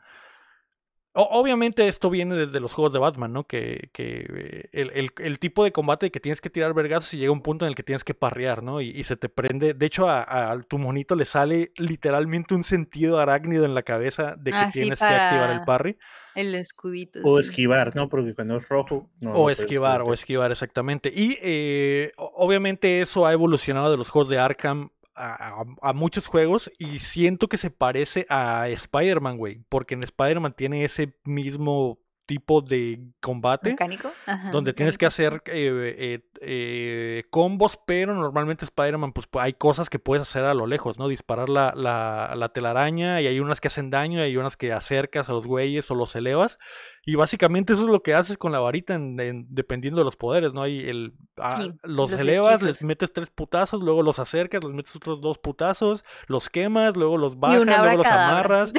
[1.12, 3.44] o- obviamente esto viene desde los juegos de Batman, ¿no?
[3.46, 7.18] Que, que eh, el, el- el tipo de combate que tienes que tirar vergazos y
[7.18, 8.80] llega un punto en el que tienes que parrear, ¿no?
[8.80, 9.74] Y, y se te prende...
[9.74, 14.34] De hecho, a, a tu monito le sale literalmente un sentido arácnido en la cabeza
[14.38, 15.98] de que Ah, sí, tienes que activar el parry.
[16.40, 17.20] El escudito.
[17.24, 17.48] O sí.
[17.48, 18.08] esquivar, ¿no?
[18.08, 19.08] Porque cuando es rojo.
[19.20, 21.12] No, O esquivar, o esquivar, exactamente.
[21.14, 26.28] Y eh, obviamente eso ha evolucionado de los juegos de Arkham a, a- a muchos
[26.28, 31.98] juegos y siento que se parece a Spider-Man, güey, porque en Spider-Man tiene ese mismo
[32.24, 34.12] tipo de combate ¿Mecánico?
[34.26, 39.90] Ajá, donde tienes que hacer eh, eh, eh, combos, pero normalmente Spider-Man, pues hay cosas
[39.90, 41.08] que puedes hacer a lo lejos, ¿no?
[41.08, 44.72] Disparar la, la, la telaraña y hay unas que hacen daño y hay unas que
[44.72, 46.58] acercas a los güeyes o los elevas.
[47.04, 50.16] Y básicamente eso es lo que haces con la varita en- en- dependiendo de los
[50.16, 50.62] poderes, ¿no?
[50.62, 54.72] Hay el, ah, Sí, los, los elevas, les metes tres putazos, luego los acercas, les
[54.74, 58.72] metes otros dos putazos, los quemas, luego los bajas, luego los amarras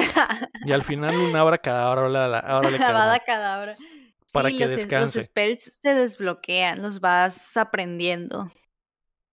[0.64, 2.08] y al final un órale,
[2.56, 3.02] órale, carnal.
[3.02, 3.76] Avada cadabra.
[4.32, 5.18] Para sí, que los, descanse.
[5.18, 8.50] los spells se desbloquean, los vas aprendiendo.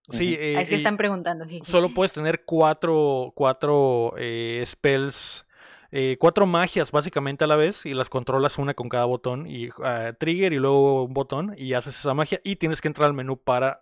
[0.09, 0.39] Sí, Ujú.
[0.39, 1.45] eh, Ahí se y- están preguntando.
[1.63, 5.45] Solo puedes tener cuatro, cuatro eh, spells,
[5.91, 9.69] eh, cuatro magias básicamente a la vez y las controlas una con cada botón y
[9.83, 13.13] ah, trigger y luego un botón y haces esa magia y tienes que entrar al
[13.13, 13.81] menú para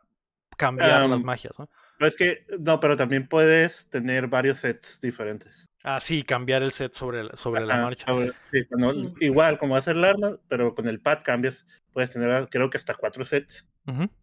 [0.57, 1.69] cambiar las Am, magias, ¿no?
[1.99, 5.67] No, es que, no, pero también puedes tener varios sets diferentes.
[5.83, 8.05] Ah, sí, cambiar el set sobre, la- sobre la marcha.
[8.07, 9.13] sobre- sí, cuando- Sí.
[9.21, 11.65] Igual, como hacer el arma, pero con el pad cambias.
[11.93, 13.65] Puedes tener, creo que hasta cuatro sets.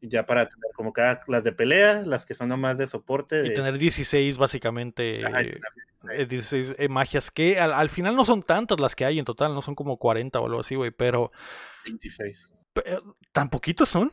[0.00, 3.46] Ya para tener como cada, las de pelea, las que son nomás de soporte.
[3.46, 5.60] Y tener 16 básicamente, Ajá, y eh,
[6.02, 9.20] tener- eh, 16 eh, magias que al, al final no son tantas las que hay
[9.20, 11.30] en total, no son como 40 o algo así, güey, pero
[11.84, 12.52] 26.
[12.84, 12.98] eh,
[13.32, 14.12] tan poquitos son.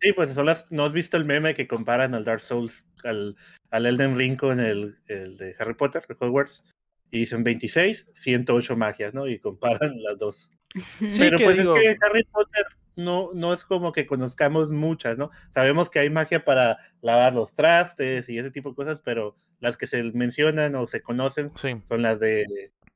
[0.00, 3.36] Sí, pues son las, ¿no has visto el meme que comparan al Dark Souls, al,
[3.70, 6.64] al Elden Ring con el, el de Harry Potter, el Hogwarts?
[7.10, 9.26] Y dicen 26, 108 magias, ¿no?
[9.28, 10.50] Y comparan las dos.
[10.74, 15.16] Sí, Pero pues digo- es que Harry Potter no, no es como que conozcamos muchas,
[15.16, 15.30] ¿no?
[15.50, 19.76] Sabemos que hay magia para lavar los trastes y ese tipo de cosas, pero las
[19.76, 21.80] que se mencionan o se conocen Sí.
[21.88, 22.44] son las de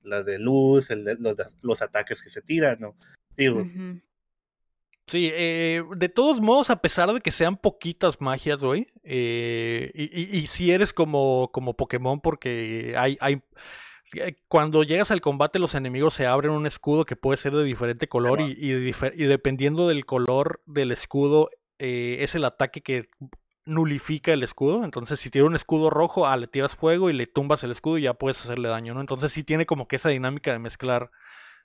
[0.03, 2.97] las de luz, el de- los, los ataques que se tiran, ¿no?
[3.37, 4.01] Digo, Ujú.
[5.11, 10.05] Sí, eh, de todos modos, a pesar de que sean poquitas magias, güey, eh, y,
[10.05, 13.43] y- y si eres como, como Pokémon, porque hay, hay,
[14.15, 17.65] eh, cuando llegas al combate, los enemigos se abren un escudo que puede ser de
[17.65, 22.81] diferente color y, y, difer- y dependiendo del color del escudo, eh, es el ataque
[22.81, 23.09] que
[23.65, 24.85] nulifica el escudo.
[24.85, 27.99] Entonces, si tiene un escudo rojo, ah, le tiras fuego y le tumbas el escudo
[27.99, 29.01] y ya puedes hacerle daño, ¿no?
[29.01, 31.11] Entonces, sí tiene como que esa dinámica de mezclar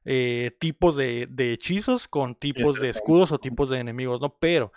[0.06, 4.38] eh, tipos de, de hechizos con tipos de escudos o tipos de enemigos, ¿no?
[4.40, 4.72] Pero,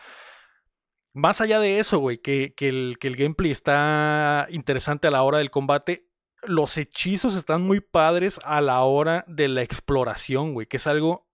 [1.12, 5.22] más allá de eso, güey, que, que el, que el gameplay está interesante a la
[5.22, 6.08] hora del combate,
[6.42, 11.28] los hechizos están muy padres a la hora de la exploración, güey, que es algo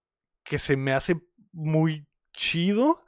[0.44, 1.20] que se me hace
[1.52, 3.03] muy chido.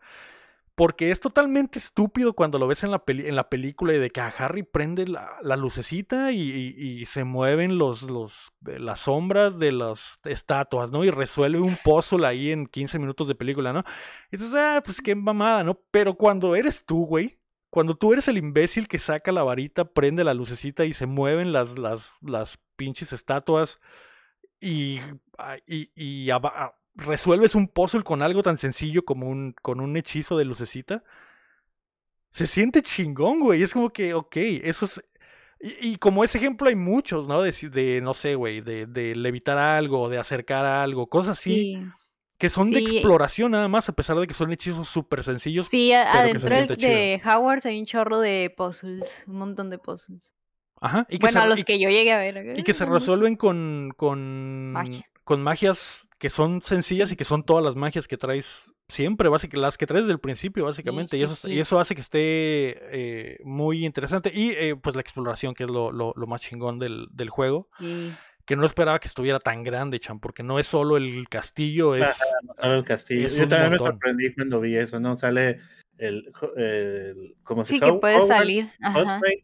[0.76, 4.20] Porque es totalmente estúpido cuando lo ves en la, en la película y de que
[4.20, 10.90] a Harry prende la, lucecita y, se mueven los, los, las sombras de las estatuas,
[10.90, 11.02] ¿no?
[11.02, 13.84] Y resuelve un puzzle ahí en 15 minutos de película, ¿no?
[14.30, 15.80] Y dices, ah, pues qué mamada, ¿no?
[15.90, 20.24] Pero cuando eres tú, güey, cuando tú eres el imbécil que saca la varita, prende
[20.24, 23.80] la lucecita y se mueven las, las, las pinches estatuas
[24.60, 25.00] y,
[25.38, 29.96] ah, y, y ah, resuelves un puzzle con algo tan sencillo como un, con un
[29.96, 31.04] hechizo de lucecita,
[32.32, 33.62] se siente chingón, güey.
[33.62, 35.02] Es como que, ok, eso es...
[35.58, 37.40] Y, como ese ejemplo hay muchos, ¿no?
[37.40, 41.82] De, de no sé, güey, de, de, levitar algo, de acercar algo, cosas así
[42.38, 45.68] que son de exploración nada más, a pesar de que son hechizos súper sencillos.
[45.68, 50.22] Sí, adentro de Howard hay un chorro de puzzles, un montón de puzzles.
[50.80, 51.06] Ajá.
[51.08, 52.58] Y que bueno, a los que yo llegué a ver.
[52.58, 54.74] Y que se resuelven con, con,
[55.24, 59.62] con magias que son sencillas y que son todas las magias que traes siempre, básicamente,
[59.62, 61.16] las que traes desde el principio, básicamente.
[61.16, 64.32] y, eso, y eso hace que esté eh, muy interesante.
[64.34, 67.68] Y eh, pues la exploración, que es lo, lo, lo más chingón del, del juego.
[67.78, 68.12] Sí
[68.46, 72.06] que no esperaba que estuviera tan grande, Chan, porque no es solo el castillo, es.
[72.44, 73.26] no solo el castillo.
[73.26, 75.16] Yo también me sorprendí cuando vi eso, ¿no?
[75.16, 75.58] Sale
[75.98, 76.30] el,
[77.42, 78.70] como si sí, que puede salir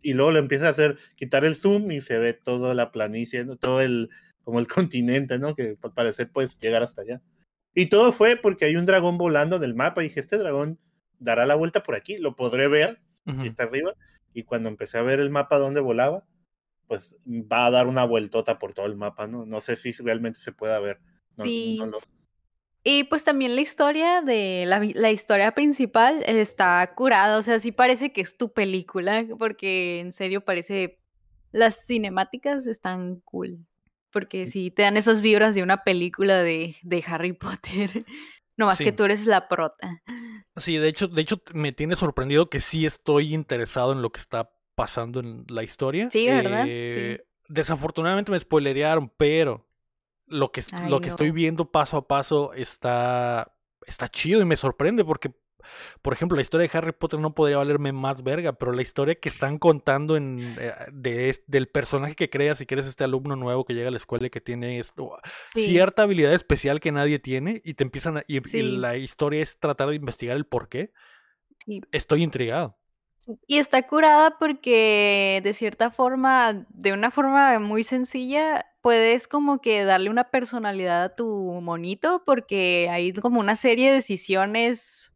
[0.03, 3.45] y luego le empieza a hacer quitar el zoom y se ve toda la planicie
[3.59, 4.11] todo el
[4.43, 7.21] como el continente no que al parecer puedes llegar hasta allá
[7.75, 10.79] y todo fue porque hay un dragón volando en el mapa y dije este dragón
[11.19, 13.01] dará la vuelta por aquí lo podré ver
[13.41, 13.95] si está arriba
[14.35, 16.25] y cuando empecé a ver el mapa donde volaba
[16.93, 19.47] pues va a dar una vueltota por todo el mapa, ¿no?
[19.47, 21.01] No sé si realmente se pueda ver.
[21.43, 21.81] sí.
[22.85, 27.73] Y pues también la historia de la, la, historia principal está curada, o sea, sí
[27.73, 30.99] parece que es tu película, porque en serio parece
[31.51, 33.65] las cinemáticas están cool,
[34.12, 38.05] porque sí te dan esas vibras de una película de, de Harry Potter.
[38.57, 40.03] No más que tú eres la prota.
[40.57, 44.20] Sí, de hecho, de hecho me tiene sorprendido que sí estoy interesado en lo que
[44.20, 46.11] está pasando en la historia.
[46.11, 46.66] Sí, ¿verdad?
[46.68, 49.66] Eh, desafortunadamente me spoilerearon, pero
[50.27, 53.55] lo que, lo que estoy viendo paso a paso está,
[53.87, 55.33] está chido y me sorprende porque,
[56.03, 59.14] por ejemplo, la historia de Harry Potter no podría valerme más verga, pero la historia
[59.14, 63.37] que están contando en, eh, de, del personaje que creas y que eres este alumno
[63.37, 65.18] nuevo que llega a la escuela y que tiene esto,
[65.55, 69.96] cierta habilidad especial que nadie tiene y te empiezan y, la historia es tratar de
[69.96, 70.92] investigar el por qué.
[71.92, 72.77] Estoy intrigado.
[73.46, 79.85] Y está curada porque de cierta forma, de una forma muy sencilla, puedes como que
[79.85, 81.27] darle una personalidad a tu
[81.62, 85.12] monito porque hay como una serie de decisiones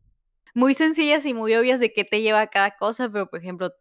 [0.56, 3.74] muy sencillas y muy obvias de qué te lleva cada cosa, pero por ejemplo,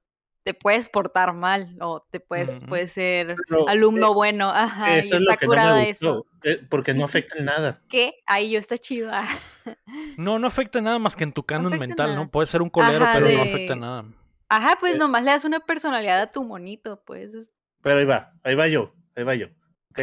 [0.43, 4.49] te puedes portar mal o te puedes, puedes ser alumno eh, bueno.
[4.49, 7.81] Ajá, eso es lo que no me gustó, eh, porque no afecta en nada.
[7.87, 8.15] ¿Qué?
[8.27, 9.09] Ahí yo está chido.
[9.09, 9.25] Ah.
[10.17, 12.29] no, no afecta nada más que en tu canon mental, ¿no?
[12.29, 14.05] Puede ser un colero, pero no afecta nada.
[14.49, 17.31] Ajá, pues eh nomás le das una personalidad a tu monito, pues.
[17.81, 19.47] Pero ahí va, ahí va yo, ahí va yo.
[19.91, 19.99] ¿Ok?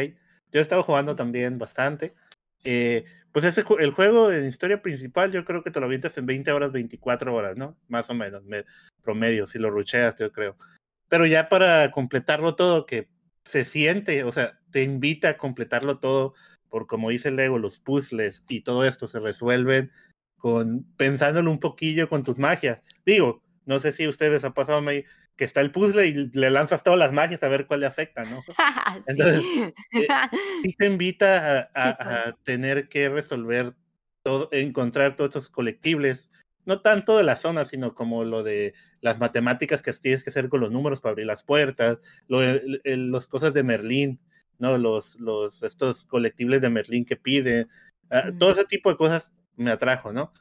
[0.51, 2.15] Yo he estado jugando también bastante.
[2.63, 6.27] Eh, pues ese, el juego en historia principal yo creo que te lo avientas en
[6.27, 7.75] 20 horas, 24 horas, ¿no?
[7.87, 8.43] Más o menos,
[9.01, 10.55] promedio, si lo rucheas, yo creo.
[11.09, 13.09] Pero ya para completarlo todo, que
[13.43, 16.35] se siente, o sea, te invita a completarlo todo,
[16.69, 19.89] por como dice Lego, los puzzles y todo esto se resuelven
[20.37, 22.81] con pensándolo un poquillo con tus magias.
[23.03, 24.81] Digo, no sé si ustedes ha pasado
[25.35, 28.23] que está el puzzle y le lanzas todas las magias a ver cuál le afecta,
[28.23, 28.43] ¿no?
[29.07, 29.41] Entonces,
[29.91, 30.07] sí.
[30.63, 33.75] Eh, te invita a, tener que resolver
[34.21, 36.29] todo, encontrar todos estos colectibles,
[36.65, 40.49] no tanto de la zona, sino como lo de las matemáticas que tienes que hacer
[40.49, 42.39] con los números para abrir las puertas, lo
[42.83, 44.19] las cosas de Merlín,
[44.59, 44.77] ¿no?
[44.77, 47.67] Los, los, estos colectibles de Merlín que pide,
[48.11, 50.31] ah, todo ese tipo de cosas me atrajo, ¿no?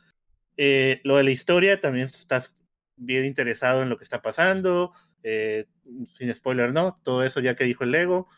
[0.56, 2.52] Eh, lo de la historia también estás
[2.96, 5.66] bien interesado en lo que está pasando, eh,
[6.06, 6.94] sin spoiler, ¿no?
[7.02, 8.28] Todo eso ya que dijo el Lego.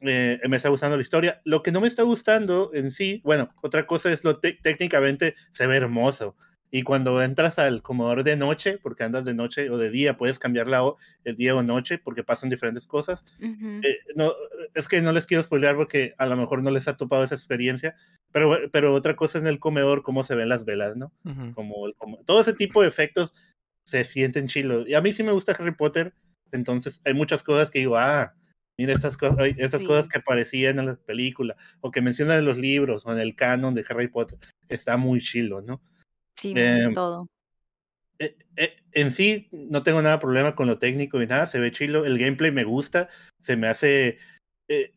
[0.00, 1.40] Eh, me está gustando la historia.
[1.44, 5.66] Lo que no me está gustando en sí, bueno, otra cosa es lo técnicamente se
[5.66, 6.36] ve hermoso.
[6.70, 10.38] Y cuando entras al comedor de noche, porque andas de noche o de día, puedes
[10.38, 10.82] cambiar la,
[11.24, 13.24] el día o noche porque pasan diferentes cosas.
[13.40, 14.34] Eh, no,
[14.74, 17.36] es que no les quiero spoilear porque a lo mejor no les ha topado esa
[17.36, 17.94] experiencia,
[18.32, 21.12] pero, pero otra cosa en el comedor, cómo se ven las velas, ¿no?
[21.54, 23.32] como, como, todo ese tipo de efectos
[23.86, 24.88] se sienten chilos.
[24.88, 26.12] Y a mí sí me gusta Harry Potter,
[26.52, 28.34] entonces hay muchas cosas que digo, ah,
[28.78, 32.58] mira estas cosas, estas cosas que aparecían en la película, o que mencionan en los
[32.58, 35.80] libros, o en el canon de Harry Potter, está muy chilo, ¿no?
[36.38, 37.28] Sí, em, todo.
[38.18, 41.70] eh, eh, en sí no tengo nada problema con lo técnico ni nada, se ve
[41.70, 43.08] chilo, el gameplay me gusta,
[43.40, 44.18] se me hace...
[44.68, 44.92] Eh,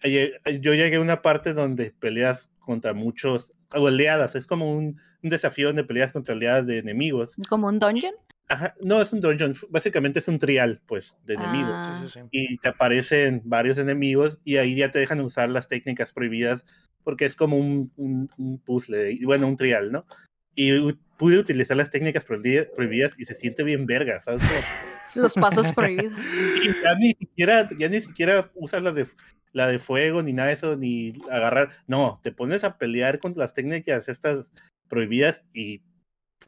[0.61, 5.67] yo llegué a una parte donde peleas contra muchos oleadas, es como un, un desafío
[5.67, 7.35] donde peleas contra oleadas de enemigos.
[7.47, 8.15] ¿Como un dungeon?
[8.49, 11.71] Ajá, no es un dungeon, básicamente es un trial, pues, de enemigos.
[11.71, 12.07] Ah.
[12.31, 16.65] Y te aparecen varios enemigos y ahí ya te dejan usar las técnicas prohibidas
[17.03, 20.05] porque es como un, un, un puzzle, y bueno, un trial, ¿no?
[20.55, 24.41] Y pude utilizar las técnicas prohibi- prohibidas y se siente bien verga, ¿sabes?
[25.15, 26.17] Los pasos prohibidos.
[26.63, 29.07] y ya ni siquiera, ya ni siquiera usas la de,
[29.53, 31.69] la de fuego ni nada de eso, ni agarrar.
[31.87, 34.49] No, te pones a pelear con las técnicas estas
[34.87, 35.81] prohibidas y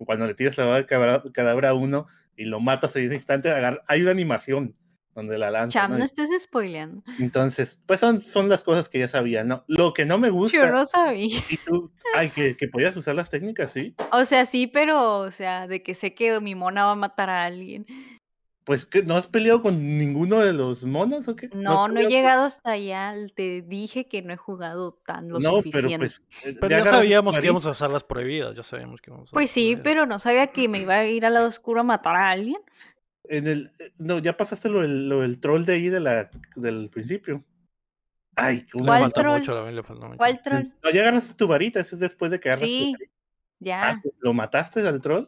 [0.05, 3.15] cuando le tiras la bala de cadabra- cadáver a uno y lo matas en ese
[3.15, 3.51] instante,
[3.87, 4.75] hay una animación
[5.13, 5.81] donde la lanza.
[5.81, 5.97] Cham, ¿no?
[5.97, 7.03] no estés spoileando.
[7.19, 9.65] Entonces, pues son, son las cosas que ya sabía, ¿no?
[9.67, 10.57] Lo que no me gusta.
[10.57, 11.43] Yo no sabía.
[11.49, 13.93] y tú, ay, que, que podías usar las técnicas, sí.
[14.13, 17.29] O sea, sí, pero, o sea, de que sé que mi mona va a matar
[17.29, 17.85] a alguien.
[18.71, 21.49] Pues que no has peleado con ninguno de los monos o qué?
[21.53, 23.13] No, no he con- llegado hasta allá.
[23.35, 25.71] Te dije que no he jugado tan lo No, suficiente.
[25.89, 26.21] pero pues.
[26.45, 29.09] eh, Pero ya, agarras sabíamos tu que íbamos a usar las prohibidas, ya sabíamos que
[29.09, 29.83] íbamos a usar Pues sí, prohibidas.
[29.83, 32.61] pero no sabía que me iba a ir al lado oscuro a matar a alguien.
[33.25, 36.31] En el, eh, no, ya pasaste lo del, lo del troll de ahí de la,
[36.55, 37.43] del principio.
[38.37, 39.39] Ay, una- ¿Cuál falta troll?
[39.39, 40.17] mucho, a mí le falta mucho.
[40.17, 40.63] ¿Cuál troll?
[40.81, 43.13] No, ya agarraste tu varita, eso es después de que agarras tu Sí, varita.
[43.59, 43.89] ya.
[43.89, 45.27] Ah, ¿Lo mataste al troll?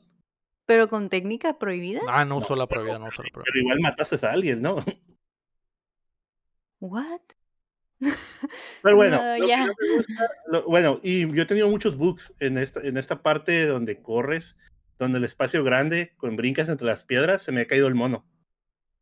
[0.74, 2.02] Pero con técnica prohibida.
[2.08, 3.44] Ah, no usó la prohibida, no usó la prohibida.
[3.46, 4.78] Pero igual mataste a alguien, ¿no?
[6.80, 7.22] What?
[8.82, 9.66] Pero bueno, No, lo que ya.
[9.68, 13.22] no me gusta- lo- bueno, y yo he tenido muchos bugs en esta, en esta
[13.22, 14.56] parte donde corres,
[14.98, 18.26] donde el espacio grande, con brincas entre las piedras, se me ha caído el mono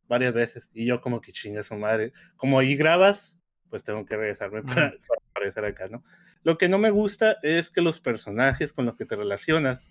[0.08, 0.68] varias veces.
[0.74, 2.12] Y yo como que chinga su madre.
[2.36, 3.34] Como ahí grabas,
[3.70, 6.04] pues tengo que regresarme para, para aparecer acá, ¿no?
[6.42, 9.88] Lo que no me gusta es que los personajes con los que te relacionas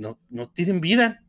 [0.00, 1.22] no, no tienen vida.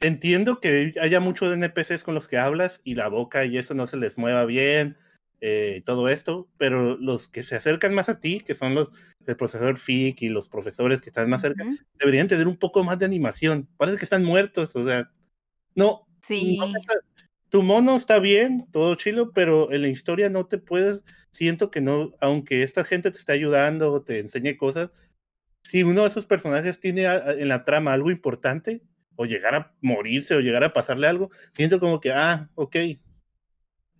[0.00, 3.86] Entiendo que haya muchos NPCs con los que hablas y la boca y eso no
[3.86, 4.96] se les mueva bien,
[5.40, 8.92] eh, todo esto, pero los que se acercan más a ti, que son los
[9.26, 11.64] el profesor Fick y los profesores que están más cerca,
[11.98, 13.68] deberían tener un poco más de animación.
[13.78, 15.10] Parece que están muertos, o sea,
[15.74, 16.58] no, Sí.
[16.58, 16.66] no
[17.50, 21.80] tu mono está bien, todo chilo, pero en la historia no te puedes, siento que
[21.80, 24.90] no, aunque esta gente te está ayudando te enseñe cosas,
[25.64, 28.82] si uno de esos personajes tiene a- a- en la trama algo importante,
[29.16, 32.76] o llegar a morirse o llegar a pasarle algo, siento como que, ah, ok.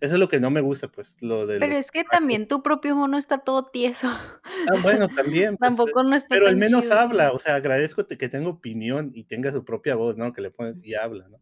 [0.01, 2.47] Eso es lo que no me gusta, pues, lo de Pero los es que también
[2.47, 4.07] tu propio mono está todo tieso.
[4.07, 5.55] Ah, bueno, también.
[5.57, 6.97] pues, Tampoco no está pero al menos chido.
[6.99, 10.33] habla, o sea, agradezco que tenga opinión y tenga su propia voz, ¿no?
[10.33, 11.39] Que le pones y habla, ¿no?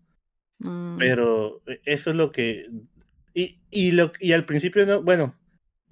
[0.59, 2.69] Mm, Pero eh, eso es lo que.
[3.33, 5.35] Y, y, lo, y al principio, no, bueno,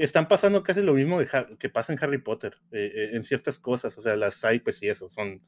[0.04, 1.28] están pasando casi lo mismo de
[1.60, 4.90] que pasa en Harry Potter, eh, eh, en ciertas cosas, o sea, las pues y
[4.90, 5.42] eso, son.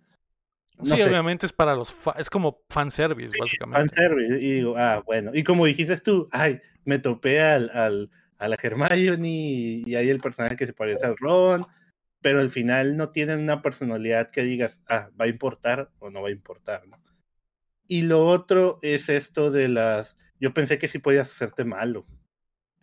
[0.78, 3.96] No sí, sé, obviamente es para los es como fanservice, básicamente.
[3.96, 5.32] fanservice, Y digo, ah, bueno.
[5.34, 10.10] Y como dijiste tú, ay, me topé al, al, a la Hermione y, y hay
[10.10, 11.66] el personaje que se parece al Ron,
[12.22, 16.22] pero al final no tienen una personalidad que digas, ah, va a importar o no
[16.22, 17.04] va a importar, ¿no?
[17.88, 20.16] Y lo otro es esto de las.
[20.40, 22.08] Yo pensé que sí podías hacerte malo.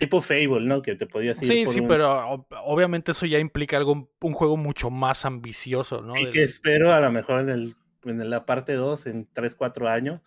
[0.00, 0.80] Tipo Fable, ¿no?
[0.82, 4.10] Que te podías ir Sí, por sí, un- pero ob- obviamente eso ya implica algo,
[4.20, 6.16] un juego mucho más ambicioso, ¿no?
[6.16, 9.54] Y Del- que espero a lo mejor en, el, en la parte 2, en 3,
[9.54, 10.22] 4 años,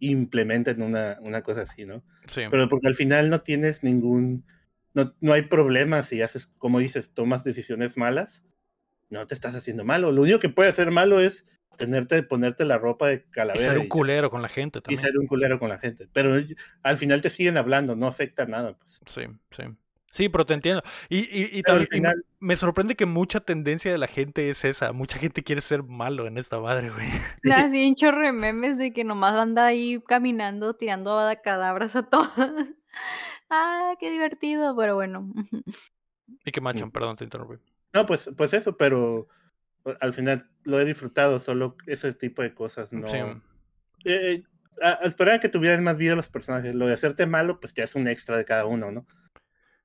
[0.00, 2.02] implementen una, una cosa así, ¿no?
[2.26, 2.42] sí.
[2.50, 4.44] Pero porque al final no tienes ningún.
[4.94, 8.42] No, no hay problema si haces, como dices, tomas decisiones malas.
[9.08, 10.10] No te estás haciendo malo.
[10.12, 13.78] Lo único que puede hacer malo es tenerte, ponerte la ropa de Y calavera ser
[13.78, 15.00] y, un culero con la gente y también.
[15.00, 16.08] ser un culero con la gente.
[16.12, 16.34] Pero
[16.82, 18.76] al final te siguen hablando, no afecta nada.
[18.78, 19.00] Pues.
[19.06, 19.62] Sí, sí.
[20.12, 20.82] Sí, pero te entiendo.
[21.08, 24.62] Y, y, y y me- final- me sorprende que mucha tendencia de la gente es
[24.64, 24.92] esa.
[24.92, 27.08] Mucha gente quiere ser malo en esta madre, güey.
[27.54, 32.28] Así un chorro de memes de que nomás anda ahí caminando, tirando cadabras a todos.
[33.50, 35.32] ah, qué divertido, pero bueno.
[36.44, 37.56] Y que machan, perdón, te interrumpí.
[37.94, 39.28] No, pues, pues eso, pero
[40.00, 42.92] al final lo he disfrutado, solo ese tipo de cosas.
[42.92, 43.06] No.
[43.06, 43.18] Sí.
[44.04, 44.42] Eh,
[44.80, 46.74] a, a esperar a que tuvieran más vida los personajes.
[46.74, 49.06] Lo de hacerte malo, pues ya es un extra de cada uno, ¿no?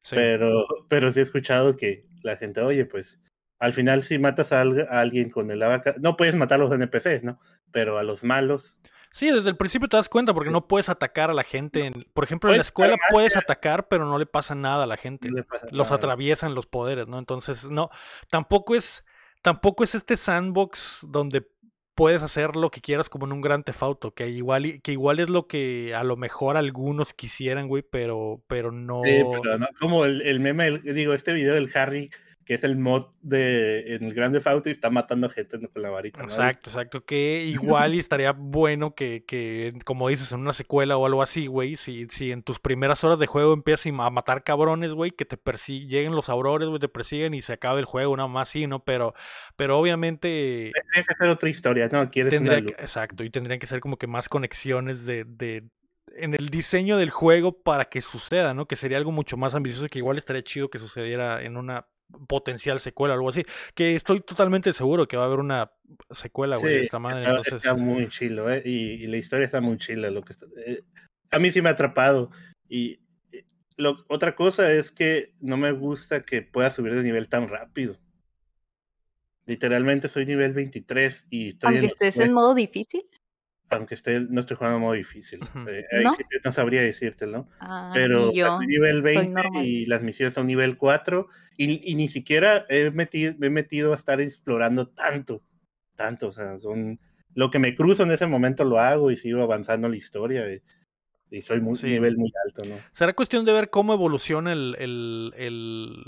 [0.04, 0.16] sí.
[0.16, 3.20] Pero, pero sí he escuchado que la gente, oye, pues
[3.60, 6.64] al final si matas a, alg- a alguien con el abaca, no puedes matar a
[6.64, 7.40] los NPCs, ¿no?
[7.72, 8.80] Pero a los malos,
[9.14, 11.86] Sí, desde el principio te das cuenta porque no puees atacar a la gente.
[11.88, 14.88] en- por ejemplo, en la Puedes escuela puedes atacar, pero no le pasa nada a
[14.88, 15.32] la gente.
[15.32, 17.18] no Los atraviesan los poderes, ¿no?
[17.18, 17.90] Entonces, no,
[18.30, 19.04] tampoco es,
[19.48, 21.48] tampoco es este sandbox donde
[21.96, 25.30] puedes hacer lo que quieras como en un gran tefauto, que igual, que igual es
[25.30, 29.04] lo que a lo mejor algunos quisieran, güey, pero, pero no.
[29.06, 32.10] Sí, pero no, como el, el meme, el- digo, este video del Harry
[32.48, 35.90] que es el mod de en el Grande Auto y está matando gente con la
[35.90, 36.24] varita.
[36.24, 37.04] Exacto, exacto.
[37.04, 41.48] Que igual y estaría bueno que, que, como dices, en una secuela o algo así,
[41.48, 45.26] güey, si, si en tus primeras horas de juego empiezas a matar cabrones, güey, que
[45.26, 48.48] te persiguen, lleguen los aurores, güey, te persiguen y se acabe el juego, nada más
[48.48, 48.82] así, ¿no?
[48.86, 49.14] Pero,
[49.58, 50.72] pero obviamente...
[50.74, 52.10] Tendría que ser otra historia, ¿no?
[52.10, 55.66] Quieres Exacto, y tendrían que ser como que más conexiones de, de
[56.16, 58.68] en el diseño del juego para que suceda, ¿no?
[58.68, 61.88] Que sería algo mucho más ambicioso que igual estaría chido que sucediera en una
[62.28, 63.46] potencial secuela o algo así.
[63.76, 65.72] Que estoy totalmente seguro que va a haber una
[66.12, 67.26] secuela, güey, de esta madre.
[67.46, 68.62] Está, muy chilo, ¿eh?
[68.66, 70.10] Y, la historia está muy chila.
[70.10, 70.34] Lo que
[70.66, 70.84] eh,
[71.32, 72.32] a mí sí me ha atrapado.
[72.68, 73.00] Y
[73.76, 77.98] lo, otra cosa es que no me gusta que pueda subir de nivel tan rápido.
[79.46, 83.06] Literalmente soy nivel 23 y estoy Aunque estés en modo difícil
[83.70, 85.40] aunque esté, no estoy jugando modo difícil.
[85.68, 86.14] Eh, ahí ¿No?
[86.14, 87.48] Sí no sabría decírtelo.
[87.60, 92.66] Ah, Pero yo, nivel 20 y las misiones son nivel 4 y, y ni siquiera
[92.70, 95.44] he metido, me he metido a estar explorando tanto,
[95.96, 97.00] tanto, o sea, son
[97.34, 100.52] lo que me cruzo en ese momento lo hago y sigo avanzando en la historia.
[100.52, 100.62] Y,
[101.30, 102.76] y soy muy nivel muy alto, ¿no?
[102.94, 106.04] Será cuestión de ver cómo evoluciona el, el, el,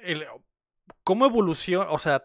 [0.00, 0.24] el
[1.04, 2.24] cómo evoluciona, o sea,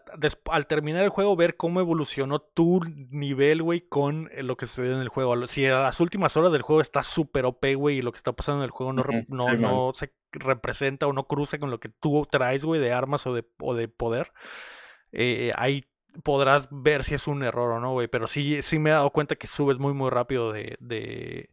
[0.50, 4.94] al terminar el juego, ver cómo evolucionó tu nivel, güey, con eh, lo que sucedió
[4.94, 5.46] en el juego.
[5.46, 8.32] Si a las últimas horas del juego está súper OP, güey, y lo que está
[8.32, 11.88] pasando en el juego no, no, no se representa o no cruza con lo que
[11.88, 14.32] tú traes, güey, de armas o de, o de poder,
[15.12, 15.84] eh, ahí
[16.22, 18.08] podrás ver si es un error o no, güey.
[18.08, 21.50] Pero sí, sí me he dado cuenta que subes muy, muy rápido de, de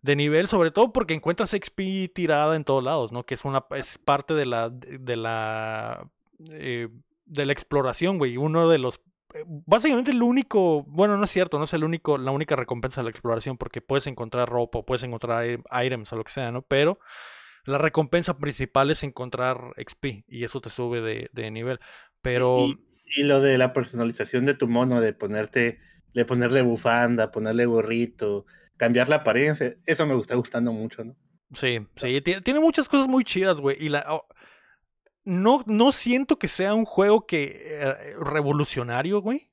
[0.00, 3.24] de nivel, sobre todo porque encuentras XP tirada en todos lados, ¿no?
[3.24, 6.08] Que es una es parte de la de la
[6.50, 6.88] eh,
[7.26, 8.36] de la exploración, güey.
[8.36, 9.00] Uno de los.
[9.34, 10.84] Eh, básicamente el único.
[10.84, 13.80] Bueno, no es cierto, no es el único, la única recompensa de la exploración, porque
[13.80, 15.44] puedes encontrar ropa, puedes encontrar
[15.84, 16.62] items o lo que sea, ¿no?
[16.62, 16.98] Pero
[17.64, 21.80] la recompensa principal es encontrar XP y eso te sube de, nivel.
[22.22, 22.66] Pero.
[22.66, 25.80] Y, lo de la personalización de tu mono, de ponerte.
[26.14, 28.46] De ponerle bufanda, ponerle gorrito,
[28.78, 31.14] cambiar la apariencia, eso me está gustando mucho, ¿no?
[31.52, 33.76] Sí, sí, tiene, muchas cosas muy chidas, güey.
[33.78, 34.26] Y la, oh,
[35.28, 39.50] no, no siento que sea un juego que eh, revolucionario, güey.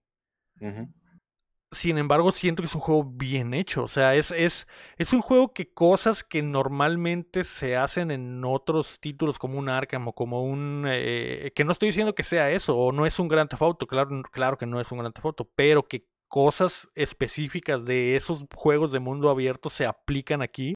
[1.73, 3.83] Sin embargo, siento que es un juego bien hecho.
[3.83, 4.67] O sea, es, es,
[4.97, 10.07] es un juego que cosas que normalmente se hacen en otros títulos como un Arkham
[10.07, 10.85] o como un...
[10.87, 14.21] Eh, que no estoy diciendo que sea eso, o no es un Theft Auto, claro,
[14.31, 18.99] claro que no es un Theft Auto, pero que cosas específicas de esos juegos de
[18.99, 20.75] mundo abierto se aplican aquí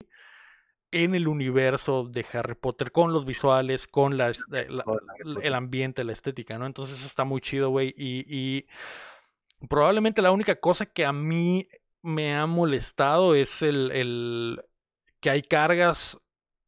[0.91, 4.67] en el universo de Harry Potter, con los visuales, con la, eh,
[5.41, 6.65] el ambiente, la estética, ¿no?
[6.65, 7.93] Entonces eso está muy chido, güey.
[7.97, 8.65] Y, y,
[9.67, 11.67] probablemente la única cosa que a mí
[12.01, 14.63] me ha molestado es el, el
[15.19, 16.17] que hay cargas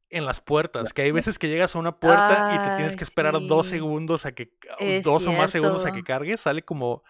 [0.10, 3.06] en las puertas, que hay veces que llegas a una puerta y te tienes que
[3.06, 4.52] esperar dos segundos a que,
[5.04, 7.04] dos o más segundos a que cargues, sale como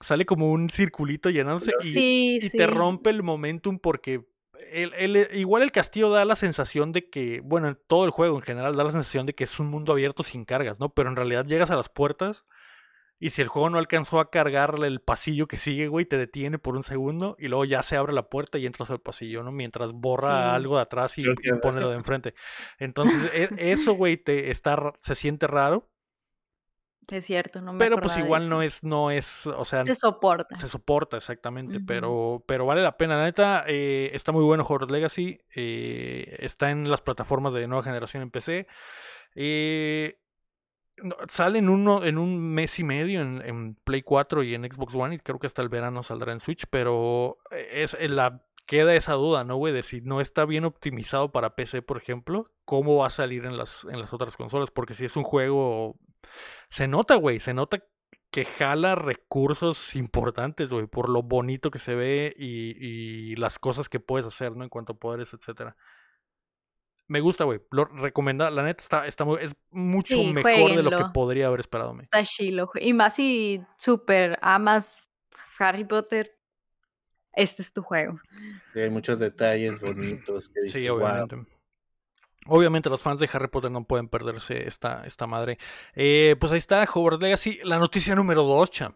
[0.00, 4.24] sale como un circulito llenándose y, y te rompe el momentum porque
[4.72, 8.42] el, igual el castillo da la sensación de que, bueno, en todo el juego en
[8.42, 10.90] general da la sensación de que es un mundo abierto sin cargas, ¿no?
[10.90, 12.44] Pero en realidad llegas a las puertas
[13.22, 16.58] y si el juego no alcanzó a cargarle el pasillo que sigue, güey, te detiene
[16.58, 19.52] por un segundo y luego ya se abre la puerta y entras al pasillo, ¿no?
[19.52, 21.24] Mientras borra algo de atrás y,
[21.60, 22.34] pone lo de enfrente.
[22.78, 25.89] Entonces, e, eso, güey, te está, se siente raro.
[27.10, 29.84] Es cierto, no me Pero pues igual no es, no es, o sea.
[29.84, 30.54] Se soporta.
[30.54, 31.80] Se soporta, exactamente.
[31.80, 33.16] pero, pero vale la pena.
[33.16, 35.40] La neta, eh, está muy bueno Hogwarts Legacy.
[35.54, 38.66] Eh, está en las plataformas de nueva generación en PC.
[39.34, 40.18] Eh,
[41.28, 44.94] sale en, uno, en un mes y medio en, en, Play 4 y en Xbox
[44.94, 45.16] One.
[45.16, 46.66] Y creo que hasta el verano saldrá en Switch.
[46.70, 49.74] Pero es la queda esa duda, ¿no, güey?
[49.74, 53.56] De si no está bien optimizado para PC, por ejemplo, ¿cómo va a salir en
[53.56, 54.70] las, en las otras consolas?
[54.70, 55.98] Porque si es un juego
[56.68, 57.82] se nota, güey, se nota
[58.30, 63.98] que jala recursos importantes, güey, por lo bonito que se ve y, las cosas que
[63.98, 64.62] puedes hacer, ¿no?
[64.62, 65.74] En cuanto a poderes, etcétera.
[67.08, 67.60] Me gusta, güey.
[67.72, 71.98] Lo recomienda, la neta está, está es mucho mejor de lo que podría haber esperado.
[72.00, 72.70] Está chilo.
[72.76, 75.10] Y más si super amas
[75.58, 76.39] Harry Potter,
[77.32, 78.20] este es tu juego.
[78.72, 81.46] Sí, hay muchos detalles bonitos que sí, obviamente.
[82.46, 85.58] Obviamente los fans de Harry Potter no pueden perderse esta, esta madre.
[85.94, 87.60] Eh, pues ahí está Hogwarts Legacy.
[87.64, 88.94] La noticia número 2, cham.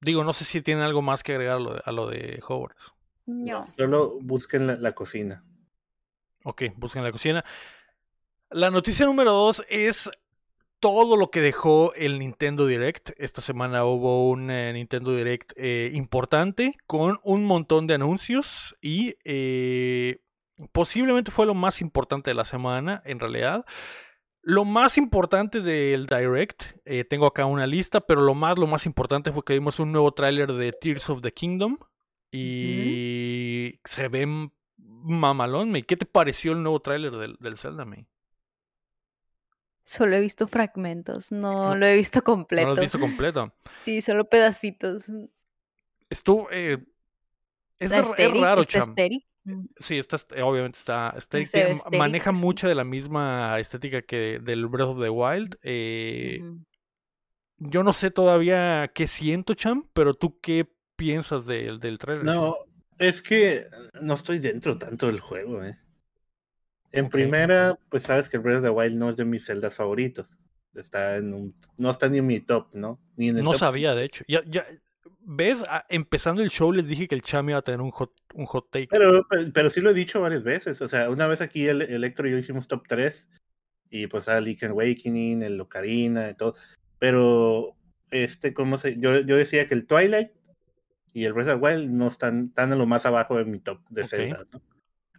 [0.00, 2.42] Digo, no sé si tienen algo más que agregar a lo de, a lo de
[2.46, 2.94] Hogwarts.
[3.26, 3.72] No.
[3.76, 5.44] Solo busquen la, la cocina.
[6.44, 7.44] Ok, busquen la cocina.
[8.50, 10.10] La noticia número 2 es
[10.80, 13.10] todo lo que dejó el Nintendo Direct.
[13.18, 19.16] Esta semana hubo un eh, Nintendo Direct eh, importante con un montón de anuncios y
[19.24, 20.22] eh,
[20.72, 23.64] posiblemente fue lo más importante de la semana, en realidad.
[24.42, 26.62] Lo más importante del Direct,
[27.10, 30.12] tengo acá una lista, pero lo más, lo más importante fue que vimos un nuevo
[30.12, 31.76] tráiler de Tears of the Kingdom
[32.32, 38.06] y se ven mamalón, ¿Qué te pareció el nuevo tráiler del, del Zelda, May?
[39.84, 42.68] Solo he visto fragmentos, no, lo he visto completo.
[42.68, 43.52] No lo he visto completo.
[43.84, 45.10] sí, solo pedacitos.
[46.08, 46.48] Estuvo.
[46.50, 46.78] Eh,
[47.78, 47.90] es,
[48.40, 48.94] raro, cham.
[49.44, 49.64] Mm.
[49.78, 51.16] Sí, está, obviamente está
[51.92, 55.58] maneja mucha de la misma estética que del Breath of the Wild.
[55.62, 56.40] Eh,
[57.56, 62.24] yo no sé todavía qué siento, Cham, pero tú qué piensas del, del trailer.
[62.24, 62.56] No,
[62.98, 63.66] es que
[64.00, 65.78] no estoy dentro tanto del juego, eh.
[66.92, 69.74] En primera, pues sabes que el Breath of the Wild no es de mis celdas
[69.74, 70.38] favoritos.
[70.74, 73.00] Está en un, no está ni en mi top, ¿no?
[73.16, 74.24] Ni en no sabía, de hecho.
[74.28, 74.66] Ya, ya,
[75.22, 75.62] ¿Ves?
[75.68, 78.46] Ah, empezando el show les dije que el Cham iba a tener un hot, un
[78.46, 78.88] hot take.
[78.90, 80.80] Pero, pero sí lo he dicho varias veces.
[80.80, 83.28] O sea, una vez aquí el Electro y yo hicimos top 3.
[83.90, 86.54] Y pues a Leak Awakening, el Ocarina y todo.
[86.98, 87.76] Pero,
[88.10, 88.98] este, ¿cómo se...?
[88.98, 90.30] Yo, yo decía que el Twilight
[91.12, 93.58] y el Breath of the Wild no están, están en lo más abajo de mi
[93.58, 94.62] top de Zelda, ¿no?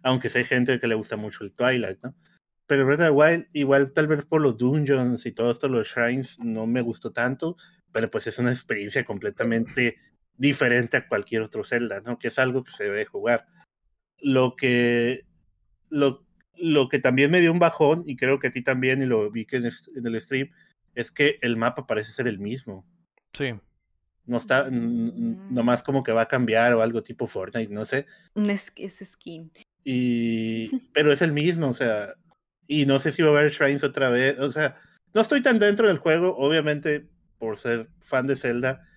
[0.02, 2.14] Aunque sé gente que le gusta mucho el Twilight, ¿no?
[2.66, 5.88] Pero Breath of the Wild, igual tal vez por los dungeons y todo esto, los
[5.88, 7.56] shrines, no me gustó tanto,
[7.92, 9.98] pero pues es una experiencia completamente
[10.36, 12.18] diferente a cualquier otro Zelda, ¿no?
[12.18, 13.46] Que es algo que se debe jugar.
[14.18, 15.26] Lo que,
[15.90, 16.24] lo,
[16.56, 19.30] lo que también me dio un bajón, y creo que a ti también, y lo
[19.30, 20.50] vi que en, el stream,
[20.94, 22.86] es que el mapa parece ser el mismo.
[23.32, 23.52] Sí.
[24.24, 25.52] No está, mm.
[25.52, 28.06] nomás como que va a cambiar o algo tipo Fortnite, no sé.
[28.34, 29.52] Es, es skin.
[29.84, 32.14] Y, pero es el mismo, o sea,
[32.66, 34.76] y no sé si va a haber shrines otra vez, o sea,
[35.14, 37.06] no estoy tan dentro del juego, obviamente,
[37.38, 38.88] por ser fan de Zelda,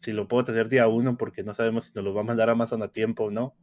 [0.00, 2.50] si lo puedo tener día uno, porque no sabemos si nos lo va a mandar
[2.50, 3.56] Amazon a tiempo o no,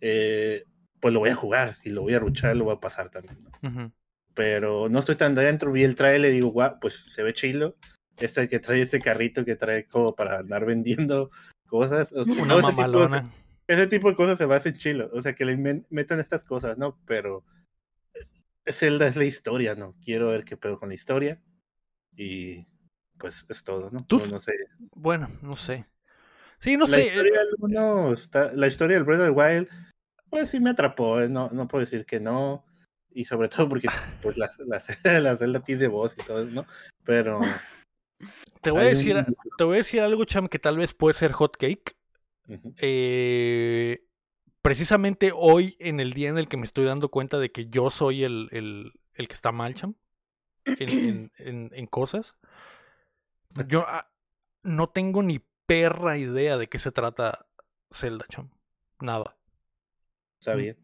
[0.00, 0.64] eh,
[1.00, 3.38] pues lo voy a jugar y lo voy a ruchar, lo voy a pasar también.
[4.34, 7.76] Pero no estoy tan dentro, vi el trailer y digo, guau, pues se ve chilo.
[8.16, 11.30] Este que trae ese carrito que trae como para andar vendiendo
[11.68, 12.12] cosas.
[12.12, 13.24] Una mamalona ese tipo de
[14.16, 15.10] cosas se me hacen chilo.
[15.12, 15.56] O sea, que le
[15.90, 16.98] metan estas cosas, ¿no?
[17.06, 17.44] Pero
[18.14, 19.94] eh, Zelda es la historia, ¿no?
[20.02, 21.40] Quiero ver qué pedo con la historia.
[22.16, 22.66] Y
[23.18, 24.06] pues es todo, ¿no?
[24.30, 24.54] No, sé.
[24.94, 25.86] Bueno, no sé.
[26.60, 27.06] Sí, no la sé.
[27.06, 29.68] Historia del está, la historia del Breath of the Wild,
[30.30, 31.28] pues sí me atrapó, ¿eh?
[31.28, 32.64] no, no puedo decir que no.
[33.10, 33.88] Y sobre todo porque
[34.22, 36.66] pues la, la, la Zelda tiene voz y todo eso, ¿no?
[37.04, 37.40] Pero...
[38.62, 39.14] Te voy, a decir,
[39.56, 41.97] te voy a decir algo, Cham, que tal vez puede ser hot cake
[42.78, 44.04] eh,
[44.62, 47.90] precisamente hoy, en el día en el que me estoy dando cuenta de que yo
[47.90, 49.94] soy el, el, el que está mal, cham,
[50.64, 52.34] en, en, en, cosas,
[53.66, 54.10] yo ah,
[54.62, 57.46] no tengo ni perra idea de qué se trata
[57.92, 58.50] Zelda, cham.
[59.00, 59.36] Nada.
[60.40, 60.76] Está bien.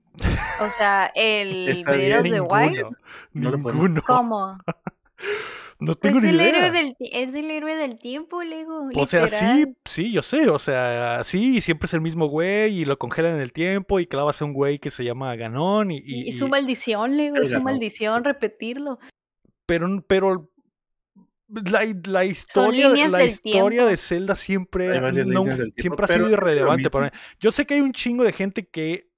[0.60, 2.96] O sea, el Breath de Wild.
[3.32, 4.58] No ¿Cómo?
[5.78, 6.48] No tengo es ni el idea.
[6.48, 8.88] Héroe del, es el héroe del tiempo, Lego.
[8.94, 10.48] O sea, sí, sí, yo sé.
[10.48, 14.06] O sea, sí, siempre es el mismo güey y lo congelan en el tiempo y
[14.06, 15.90] clavas a un güey que se llama Ganón.
[15.90, 18.98] Y, y, su maldición, Lego, es su maldición repetirlo.
[19.66, 20.50] Pero, pero
[21.48, 24.86] la, la historia, la historia de Zelda siempre,
[25.76, 27.10] siempre ha sido irrelevante para mí.
[27.40, 29.08] Yo sé que hay un chingo de gente que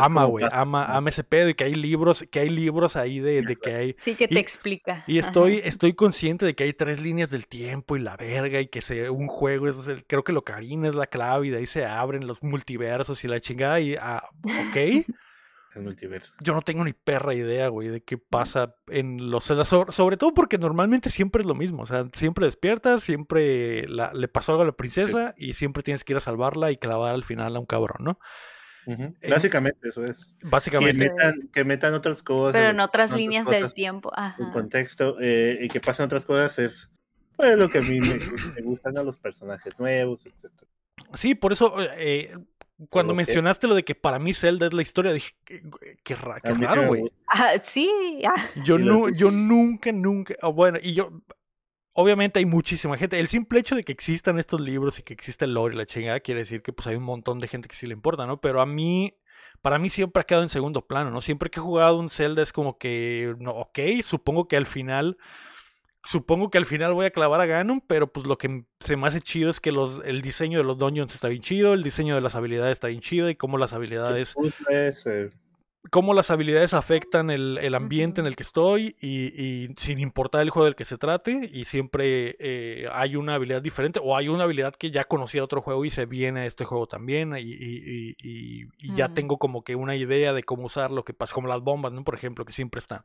[0.00, 3.42] ama, güey, ama, ama ese pedo y que hay libros, que hay libros ahí de,
[3.42, 3.96] de que hay.
[3.98, 5.04] Sí, que te explica.
[5.06, 8.68] Y estoy, estoy consciente de que hay tres líneas del tiempo y la verga y
[8.68, 11.58] que se, un juego es, el, creo que lo carina es la clave y de
[11.58, 15.06] ahí se abren los multiversos y la chingada y, ah, ok.
[15.76, 16.32] El multiverso.
[16.40, 20.32] Yo no tengo ni perra idea, güey, de qué pasa en los sobre, sobre todo
[20.32, 24.66] porque normalmente siempre es lo mismo, o sea, siempre despiertas, siempre le pasó algo a
[24.66, 27.66] la princesa y siempre tienes que ir a salvarla y clavar al final a un
[27.66, 28.18] cabrón, ¿no?
[29.28, 30.36] Básicamente eso es.
[30.42, 30.92] Básicamente.
[30.92, 32.54] Que metan, que metan otras cosas.
[32.54, 34.10] Pero en otras líneas del tiempo.
[34.14, 34.36] Ajá.
[34.38, 35.16] Un contexto.
[35.20, 36.88] Eh, y que pasen otras cosas es
[37.36, 38.18] pues, lo que a mí me,
[38.62, 40.50] gustan a los personajes nuevos, etc.
[41.14, 42.34] Sí, por eso eh,
[42.90, 45.34] cuando mencionaste lo de que para mí Zelda es la historia, dije,
[46.04, 47.04] qué, raro, güey.
[47.26, 47.90] Ah, sí.
[48.64, 51.22] Yo, no, yo nunca, nunca, ah, bueno, y yo,
[51.96, 53.18] obviamente hay muchísima gente.
[53.18, 55.86] El simple hecho de que existan estos libros y que existe el lore y la
[55.86, 58.40] chingada quiere decir que pues hay un montón de gente que sí le importa, ¿no?
[58.40, 59.14] Pero a mí,
[59.62, 61.20] para mí siempre ha quedado en segundo plano, ¿no?
[61.20, 65.16] Siempre que he jugado un Zelda es como que, no, ok, supongo que al final,
[66.04, 69.08] supongo que al final voy a clavar a Ganon, pero pues lo que se me
[69.08, 72.14] hace chido es que los, el diseño de los dungeons está bien chido, el diseño
[72.14, 74.34] de las habilidades está bien chido y cómo las habilidades
[75.90, 80.42] cómo las habilidades afectan el, el ambiente en el que estoy y, y, sin importar
[80.42, 84.28] el juego del que se trate y siempre eh, hay una habilidad diferente o hay
[84.28, 87.40] una habilidad que ya conocía otro juego y se viene a este juego también y,
[87.42, 88.16] y,
[88.78, 91.60] y ya tengo como que una idea de cómo usar lo que pasa, como las
[91.62, 92.04] bombas, ¿no?
[92.04, 93.02] Por ejemplo, que siempre están.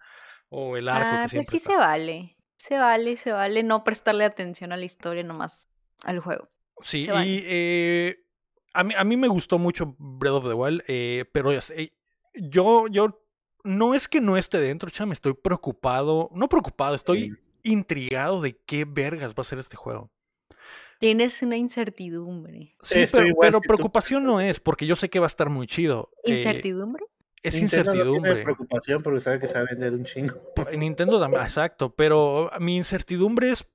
[0.49, 1.69] O el arco Ah, que pues siempre sí está.
[1.71, 2.35] se vale.
[2.57, 5.67] Se vale, se vale no prestarle atención a la historia, nomás
[6.03, 6.49] al juego.
[6.83, 7.27] Sí, vale.
[7.29, 8.17] y eh,
[8.73, 11.93] a, mí, a mí me gustó mucho Breath of the Wild, eh, pero es- eh,
[12.33, 13.21] yo, yo,
[13.63, 17.33] no es que no esté dentro, cham, estoy preocupado, no preocupado, estoy Sí.
[17.63, 20.09] intrigado de qué vergas va a ser este juego.
[20.99, 22.75] Tienes una incertidumbre.
[22.83, 25.65] Sí, Estoy pero, tú, preocupación no es, porque yo sé que va a estar muy
[25.67, 26.11] chido.
[26.23, 27.05] eh, ¿Incertidumbre?
[27.43, 28.43] es Nintendo no tiene incertidumbre.
[28.43, 30.35] preocupación porque sabe que se va a vender un chingo.
[30.69, 33.65] En Nintendo también, exacto, pero mi incertidumbre es.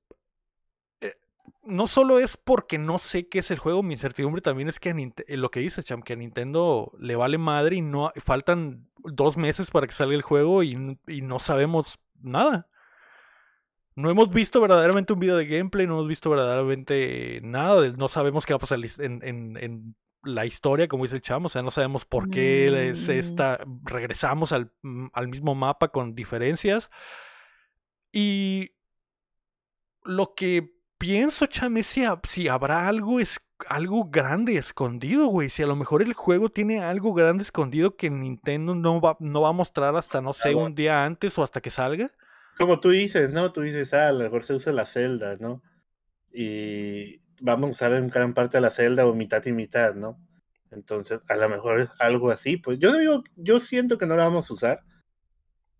[1.64, 4.90] No solo es porque no sé qué es el juego, mi incertidumbre también es que
[4.90, 8.88] a eh, lo que dice Cham, que a Nintendo le vale madre y no faltan
[8.98, 12.68] dos meses para que salga el juego y, y no sabemos nada.
[13.94, 18.08] No hemos visto verdaderamente un video de gameplay, no hemos visto verdaderamente nada, de- no
[18.08, 21.48] sabemos qué va a pasar en, en- en la historia, como dice el chamo, o
[21.48, 23.18] sea, no sabemos por qué se Mm.
[23.18, 26.90] está, regresamos al, mm, al mismo mapa con diferencias.
[28.12, 28.72] Y
[30.04, 33.38] lo que pienso, chame, si, ha- si habrá algo, es,
[33.68, 35.48] algo grande escondido, güey.
[35.50, 39.42] Si a lo mejor el juego tiene algo grande escondido que Nintendo no va, no
[39.42, 42.10] va a mostrar hasta, no sé, un día antes o hasta que salga.
[42.58, 43.52] Como tú dices, ¿no?
[43.52, 45.62] Tú dices, ah, a lo mejor se usa la celda, ¿no?
[46.32, 50.18] Y vamos a usar en gran parte la celda o mitad y mitad, ¿no?
[50.70, 52.56] Entonces, a lo mejor es algo así.
[52.56, 54.80] Pues yo digo, yo siento que no la vamos a usar,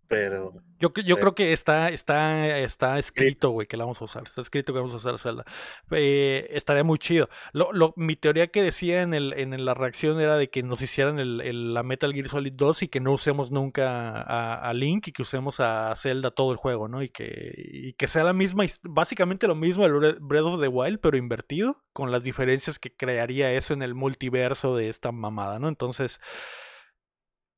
[0.07, 1.21] pero Yo, yo Sí.
[1.21, 4.23] creo que está, está, está escrito, güey, que la vamos a usar.
[4.27, 5.43] Está escrito que vamos a usar Zelda.
[5.91, 7.29] Eh, estaría muy chido.
[7.53, 10.81] Lo, lo- mi teoría que decía en, el, en la reacción era de que nos
[10.81, 14.73] hicieran el, el- la Metal Gear Solid 2 y que no usemos nunca a, a
[14.73, 17.01] Link y que usemos a Zelda todo el juego, ¿no?
[17.01, 20.67] Y que, y que sea la misma, básicamente lo mismo el Bre- Breath of the
[20.67, 25.57] Wild, pero invertido, con las diferencias que crearía eso en el multiverso de esta mamada,
[25.59, 25.69] ¿no?
[25.69, 26.19] Entonces...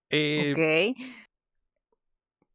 [0.09, 0.53] eh,
[0.95, 1.05] ok.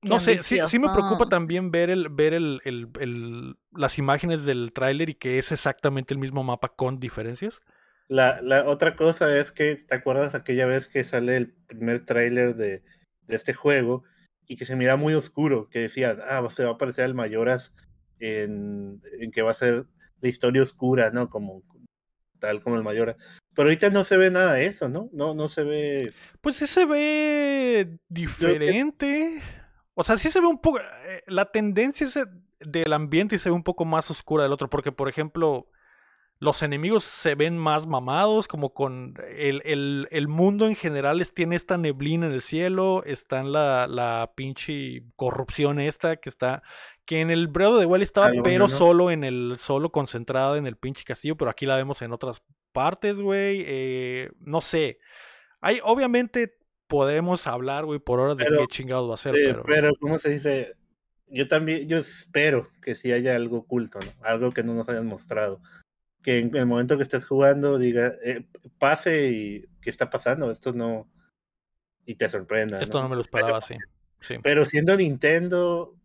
[0.04, 4.44] No sé, sí, sí me preocupa también ver el, ver el, el- el- las imágenes
[4.44, 7.60] del tráiler y que es exactamente el mismo mapa con diferencias.
[8.08, 12.54] la, la otra cosa es que, ¿te acuerdas aquella vez que sale el primer tráiler
[12.54, 12.82] de,
[13.26, 14.04] de este juego
[14.46, 15.68] y que se mira muy oscuro?
[15.70, 17.72] Que decía, ah, se va a aparecer el Mayoras
[18.20, 19.86] en, en que va a ser
[20.20, 21.28] la historia oscura, ¿no?
[21.28, 21.62] Como
[22.38, 23.16] tal como el Mayoras.
[23.54, 25.08] Pero ahorita no se ve nada de eso, ¿no?
[25.12, 26.12] No, no se ve.
[26.40, 29.40] Pues sí se ve diferente.
[29.94, 30.78] O sea, sí se ve un poco.
[30.80, 32.24] eh, La tendencia es, eh,
[32.60, 34.68] del ambiente se ve un poco más oscura del otro.
[34.68, 35.68] Porque, por ejemplo,
[36.40, 38.48] los enemigos se ven más mamados.
[38.48, 39.14] Como con.
[39.36, 43.02] El, el- el mundo en general es- tiene esta neblina en el cielo.
[43.04, 46.62] Está en la, la pinche corrupción esta que está.
[47.06, 48.68] Que en el of the Wild estaba, pero ¿no?
[48.68, 49.54] solo en el.
[49.58, 51.36] Solo concentrada en el pinche castillo.
[51.36, 52.42] Pero aquí la vemos en otras
[52.72, 53.62] partes, güey.
[53.66, 54.98] eh, no sé.
[55.60, 56.56] Hay, obviamente
[56.86, 59.62] podemos hablar, güey, por horas de Pero- qué chingados va a ser, Sí, pero...
[59.64, 60.74] pero, ¿cómo se dice?
[61.26, 64.12] Yo también, yo espero que sí haya algo oculto, ¿no?
[64.24, 65.60] Algo que no nos hayan mostrado.
[66.22, 68.46] Que en el momento que estés jugando diga, eh,
[68.78, 70.50] pase y ¿qué está pasando?
[70.50, 71.10] Esto no...
[72.06, 72.80] Y te sorprenda.
[72.80, 73.76] Esto no me lo esperaba así.
[74.20, 74.36] Sí.
[74.42, 75.96] Pero siendo Nintendo,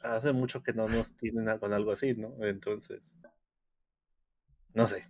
[0.00, 2.34] hace mucho que no nos tienen con algo así, ¿no?
[2.40, 3.00] Entonces,
[4.74, 5.06] no sé.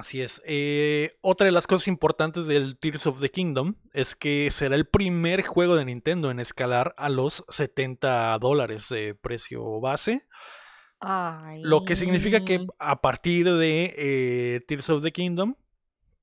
[0.00, 0.40] Así es.
[0.46, 4.86] Eh, otra de las cosas importantes del Tears of the Kingdom es que será el
[4.86, 10.26] primer juego de Nintendo en escalar a los 70 dólares de precio base.
[11.62, 12.66] Lo que significa que Ay.
[12.78, 15.54] a partir de eh, Tears of the Kingdom,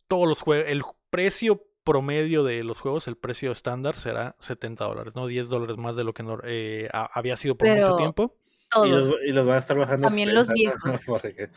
[0.07, 5.13] todos los juegos, el precio promedio de los juegos, el precio estándar será 70 dólares,
[5.15, 5.25] ¿no?
[5.28, 8.36] 10 dólares más de lo que no- eh, a- había sido por mucho tiempo.
[8.86, 10.07] Y los, y los van a estar bajando.
[10.07, 10.91] También los 60, ¿no?
[10.91, 11.05] viejos.
[11.05, 11.49] Porque-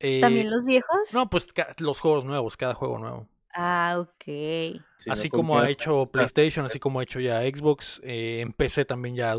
[0.00, 1.12] Eh, ¿También los viejos?
[1.12, 3.28] No, pues los juegos nuevos, cada juego nuevo.
[3.58, 4.82] Ah, ok.
[5.08, 6.06] así ¿con como ha hecho?
[6.06, 9.34] PlayStation, así como ha hecho ya Xbox, eh, en PC también ya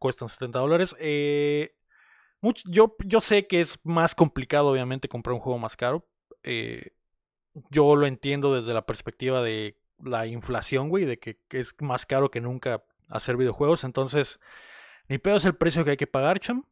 [0.00, 0.96] cuestan 70 dólares.
[0.98, 1.76] Eh,
[2.64, 6.04] yo, yo sé que es más complicado, obviamente, comprar un juego más caro.
[6.42, 6.90] Eh,
[7.70, 12.04] yo lo entiendo desde la perspectiva de la inflación, güey, de que, que es más
[12.04, 13.84] caro que nunca hacer videojuegos.
[13.84, 14.40] Entonces,
[15.08, 16.64] ni pedo es el precio que hay que pagar, cham.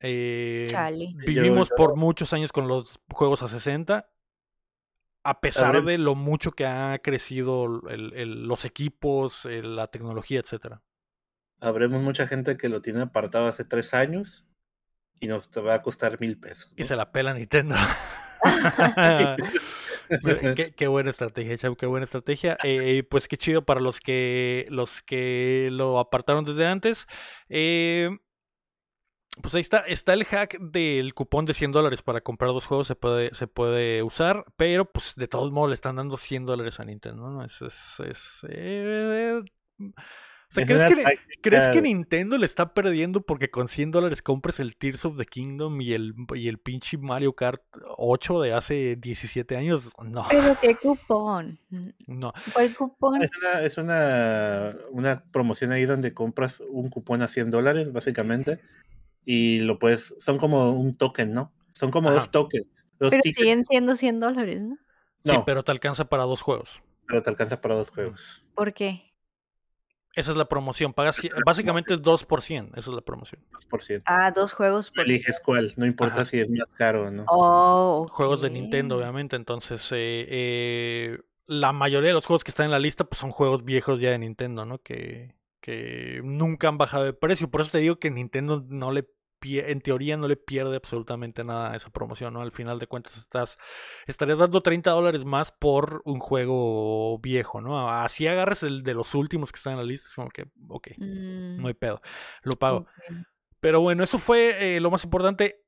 [0.00, 1.14] Eh, Chale.
[1.26, 4.08] vivimos yo- por muchos años con los juegos a 60.
[5.22, 10.40] A pesar de lo mucho que ha crecido el- el- los equipos, eh, la tecnología,
[10.40, 10.82] etcétera.
[11.60, 14.46] Habremos mucha gente que lo tiene apartado hace tres años
[15.20, 16.72] y nos te va a costar mil pesos.
[16.74, 17.74] Y se la pela Nintendo.
[20.56, 22.56] qué, qué buena estrategia, Chau, qué buena estrategia.
[22.64, 27.06] Eh, pues qué chido para los que los que lo apartaron desde antes.
[27.50, 28.08] Eh,
[29.42, 32.86] pues ahí está, está el hack del cupón de 100 dólares para comprar dos juegos,
[32.88, 36.80] se puede, se puede usar, pero pues de todos modos le están dando 100 dólares
[36.80, 37.44] a Nintendo, ¿no?
[37.44, 38.18] Es, es, es,
[38.48, 39.40] eh,
[39.78, 43.50] O sea, Es ¿crees que, le- táctica ¿crees que de- Nintendo le está perdiendo porque
[43.50, 47.34] con 100 dólares compres el Tears of the Kingdom y el, y el pinche Mario
[47.34, 47.62] Kart
[47.98, 49.88] 8 de hace 17 años?
[50.04, 51.60] No, Pero qué cupón.
[52.08, 52.32] no.
[52.52, 53.22] ¿Cuál cupón?
[53.22, 58.58] Es una, es una, una promoción ahí donde compras un cupón a 100 dólares, básicamente,
[59.24, 61.52] y lo puedes, son como un token, ¿no?
[61.72, 62.18] Son como Ajá.
[62.18, 62.66] dos tokens.
[62.98, 63.36] Dos Pero tickets.
[63.36, 64.76] siguen siendo 100 dólares, ¿no?
[65.24, 66.82] Sí, pero te alcanza para dos juegos.
[67.06, 68.44] pero te alcanza para dos juegos.
[68.54, 69.12] ¿Por qué?
[70.14, 70.92] Esa es la promoción.
[70.92, 72.72] Pagas, básicamente es 2 por 100.
[72.76, 73.42] Esa es la promoción.
[73.52, 74.02] 2%.
[74.06, 75.04] Ah, dos juegos por...
[75.04, 76.24] eliges cuál, no importa Ajá.
[76.30, 77.24] si es más caro o no.
[77.28, 79.36] Oh, Juegos de Nintendo, obviamente.
[79.36, 83.30] Entonces, eh, eh, la mayoría de los juegos que están en la lista pues, son
[83.30, 84.78] juegos viejos ya de Nintendo, ¿no?
[84.78, 87.50] Que, que nunca han bajado de precio.
[87.50, 89.08] Por eso te digo que Nintendo no le
[89.42, 92.42] en teoría no le pierde absolutamente nada a esa promoción, ¿no?
[92.42, 93.56] Al final de cuentas estás
[94.06, 97.88] estarías dando 30 dólares más por un juego viejo, ¿no?
[97.88, 100.88] Así agarres el de los últimos que están en la lista, es como que, ok,
[100.98, 102.02] Mm, no hay pedo,
[102.42, 102.86] lo pago.
[103.60, 105.62] Pero bueno, eso fue eh, lo más importante.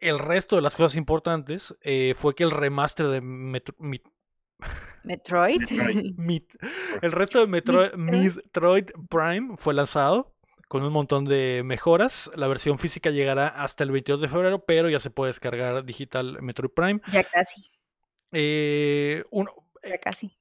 [0.00, 4.02] El resto de las cosas importantes eh, fue que el remaster de Metro- Mi-
[5.04, 5.62] ¿Metroid?
[7.02, 8.86] El resto de Metroid, Metroid.
[9.08, 10.34] Prime fue lanzado
[10.68, 12.30] con un montón de mejoras.
[12.34, 16.42] La versión física llegará hasta el 22 de febrero, pero ya se puede descargar digital
[16.42, 17.00] Metroid Prime.
[17.12, 17.70] ya casi,
[18.32, 19.52] Eh, uno-
[19.88, 20.36] ya casi.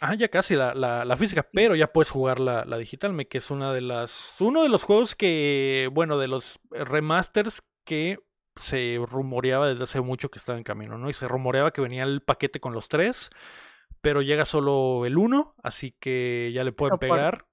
[0.00, 3.28] Ah, ya casi la, la, la física, pero ya puedes jugar la, la digital, me
[3.28, 4.36] que es una de las.
[4.40, 5.88] Uno de los juegos que.
[5.92, 8.18] Bueno, de los remasters que
[8.56, 11.10] se rumoreaba desde hace mucho que estaba en camino, ¿no?
[11.10, 13.30] Y se rumoreaba que venía el paquete con los tres,
[14.00, 17.46] pero llega solo el uno, así que ya le pueden pegar.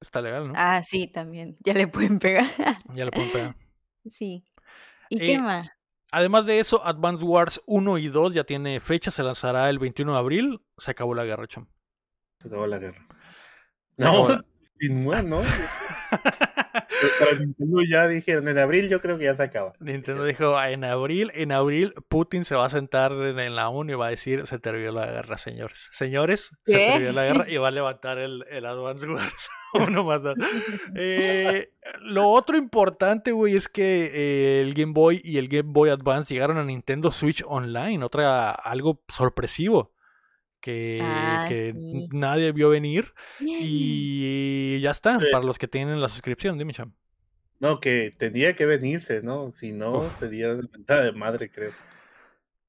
[0.00, 0.52] Está legal, ¿no?
[0.56, 1.56] Ah, sí, también.
[1.60, 2.44] Ya le pueden pegar.
[2.94, 3.56] Ya le pueden pegar.
[4.10, 4.44] sí.
[5.08, 5.70] ¿Y Eh, qué más?
[6.12, 10.12] Además de eso, Advance Wars 1 y 2 ya tiene fecha, se lanzará el 21
[10.12, 10.60] de abril.
[10.78, 11.68] Se acabó la guerra, cham.
[12.40, 13.06] Se acabó la guerra.
[13.96, 14.26] No,
[14.78, 15.42] sin más, ¿no?
[17.18, 19.72] Para Nintendo ya dijeron, en abril yo creo que ya se acaba.
[19.80, 23.92] Nintendo dijo, en abril, en abril, Putin se va a sentar en, en la ONU
[23.92, 25.88] y va a decir, se terminó la guerra, señores.
[25.92, 29.48] Señores, se terminó la guerra y va a levantar el, el Advance Wars.
[29.88, 30.22] Uno más.
[30.94, 31.70] Eh,
[32.00, 36.32] lo otro importante, güey, es que eh, el Game Boy y el Game Boy Advance
[36.32, 39.95] llegaron a Nintendo Switch Online, otra algo sorpresivo
[40.66, 42.08] que, Ah, que sí.
[42.10, 46.92] nadie vio venir y ya está, para los que tienen la suscripción, dime, Cham.
[47.60, 49.52] No, que tenía que venirse, ¿no?
[49.52, 50.18] Si no, Uf.
[50.18, 51.72] sería una mentada de madre, creo.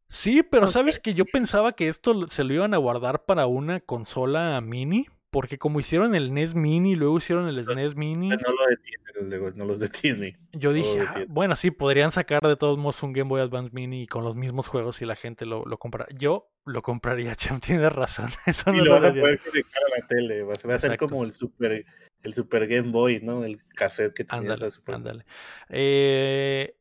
[0.10, 3.82] Sí, pero sabes que yo pensaba que esto se lo iban a guardar para una
[3.82, 8.66] consola mini, porque como hicieron el NES Mini, luego hicieron el SNES Mini, No lo
[8.70, 9.80] detiene, luego, no los
[10.32, 10.38] detiene.
[10.54, 14.08] yo dije, "Ah, bueno, sí, podrían sacar de todos modos un Game Boy Advance Mini
[14.08, 16.08] con los mismos juegos y la gente lo, lo compra.
[16.16, 18.30] Yo lo compraría, Cham, tienes razón.
[18.46, 20.44] Eso Y no lo van a poder conectar a la tele.
[20.44, 21.86] Va va a ser como el super,
[22.24, 23.44] el super Game Boy, ¿no?
[23.44, 25.26] El cassette que tenía Ándale, la Super ándale.
[25.70, 26.77] Eh,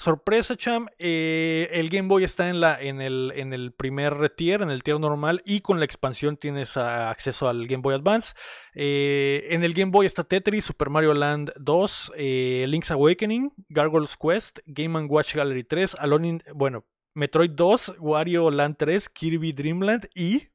[0.00, 0.88] sorpresa, Cham.
[0.98, 4.82] eh, el Game Boy está en, la, en, el, en el primer tier, en el
[4.82, 8.34] tier normal, y con la expansión tienes acceso al Game Boy Advance.
[8.74, 14.16] Eh, en el Game Boy está Tetris, Super Mario Land 2, eh, Link's Awakening, Gargoyle's
[14.16, 16.84] Quest, Game Watch Gallery 3, Alone in, bueno,
[17.14, 20.48] Metroid 2, Wario Land 3, Kirby Dream Land y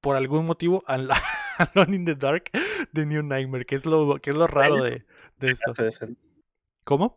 [0.00, 1.08] por algún motivo Al-
[1.74, 2.50] Alone in the Dark
[2.92, 5.04] de New Nightmare, que es lo, que es lo raro de,
[5.38, 5.72] de esto.
[6.84, 7.16] ¿Cómo?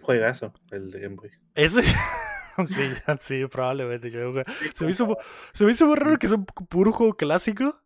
[0.00, 1.30] Juegazo, el de Game Boy.
[1.54, 1.82] Ese.
[2.68, 4.10] sí, sí, probablemente.
[4.10, 5.16] Se me, hizo,
[5.54, 7.80] se me hizo muy raro que sea un puro juego clásico.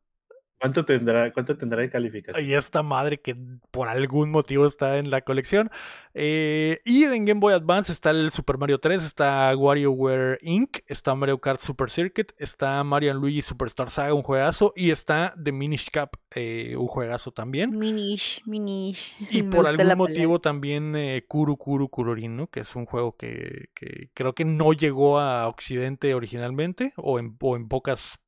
[0.58, 2.44] ¿Cuánto tendrá, cuánto tendrá de calificación?
[2.44, 3.36] Y esta madre que
[3.70, 5.70] por algún motivo está en la colección.
[6.14, 11.14] Eh, y en Game Boy Advance está el Super Mario 3, está WarioWare Inc., está
[11.14, 15.90] Mario Kart Super Circuit, está Mario Luigi Superstar Saga, un juegazo, y está The Minish
[15.90, 17.78] Cap, eh, un juegazo también.
[17.78, 19.14] Minish, Minish.
[19.30, 22.46] Me Y por algún motivo también eh, Kuru Kuru Kururin, ¿no?
[22.46, 27.36] Que es un juego que, que creo que no llegó a Occidente originalmente, o en,
[27.40, 28.18] o en pocas...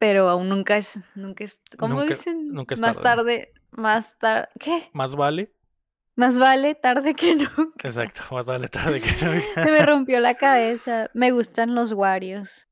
[0.00, 2.48] Pero aún nunca es, nunca es, ¿cómo Nunca- dicen?
[2.52, 3.48] nunca es más tarde.
[3.48, 4.88] tarde, más tarde, ¿qué?
[4.92, 5.52] Más vale.
[6.16, 7.86] Más vale tarde que nunca.
[7.88, 9.40] Exacto, más vale tarde que no.
[9.64, 11.08] Se me rompió la cabeza.
[11.14, 12.66] Me gustan los Warios.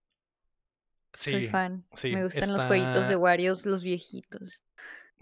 [1.15, 1.85] Soy Sí, fan.
[1.95, 4.63] sí, me gustan los jueguitos de Warios, los viejitos.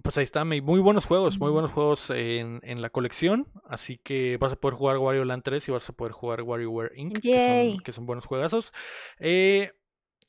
[0.03, 3.49] pues ahí está, muy buenos juegos, muy buenos juegos en, en la colección.
[3.69, 6.93] Así que vas a poder jugar Wario Land 3 y vas a poder jugar WarioWare
[6.97, 8.73] Inc., que son, que son buenos juegazos.
[9.19, 9.73] Eh,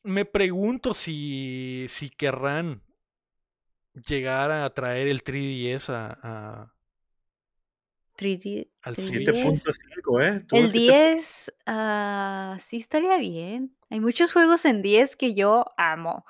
[0.08, 2.82] me pregunto si, si querrán
[4.08, 6.74] llegar a traer el 3DS a, a,
[8.18, 8.70] 3D.
[8.82, 10.46] Al 7.5, ¿eh?
[10.52, 10.80] El 7.
[10.80, 13.76] 10, ah, sí estaría bien.
[13.90, 16.26] Hay muchos juegos en 10 que yo amo.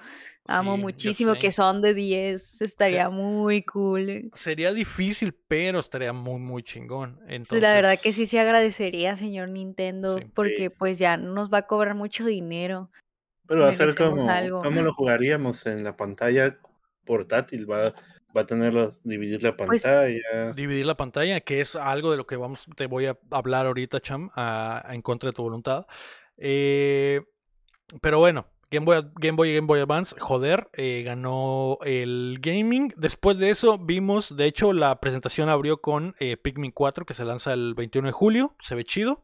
[0.49, 2.61] Amo Sí, muchísimo que son de 10.
[2.61, 4.31] Estaría muy cool.
[4.33, 7.19] Sería difícil, pero estaría muy, muy chingón.
[7.43, 10.25] Sí, la verdad que Entonces, sí se agradecería, señor Nintendo, Sí.
[10.33, 12.89] porque pues ya no nos va a cobrar mucho dinero.
[13.47, 14.61] Pero va a ser como, algo.
[14.61, 16.57] ¿cómo lo jugaríamos en la pantalla
[17.05, 17.69] portátil?
[17.69, 17.93] Va,
[18.35, 20.53] va a tenerlo, dividir la Pues pantalla.
[20.53, 24.01] dividir la pantalla, que es algo de lo que vamos, te voy a hablar ahorita,
[24.01, 25.87] Cham, a- a- en contra de tu voluntad.
[26.37, 27.21] Eh,
[28.01, 32.93] pero bueno, Game Boy, Game Boy y Game Boy Advance, joder, eh, ganó el gaming.
[32.97, 37.23] Después de eso vimos, de hecho, la presentación abrió con eh, Pikmin 4, que se
[37.23, 38.55] lanza el 21 de julio.
[38.59, 39.23] Se ve chido.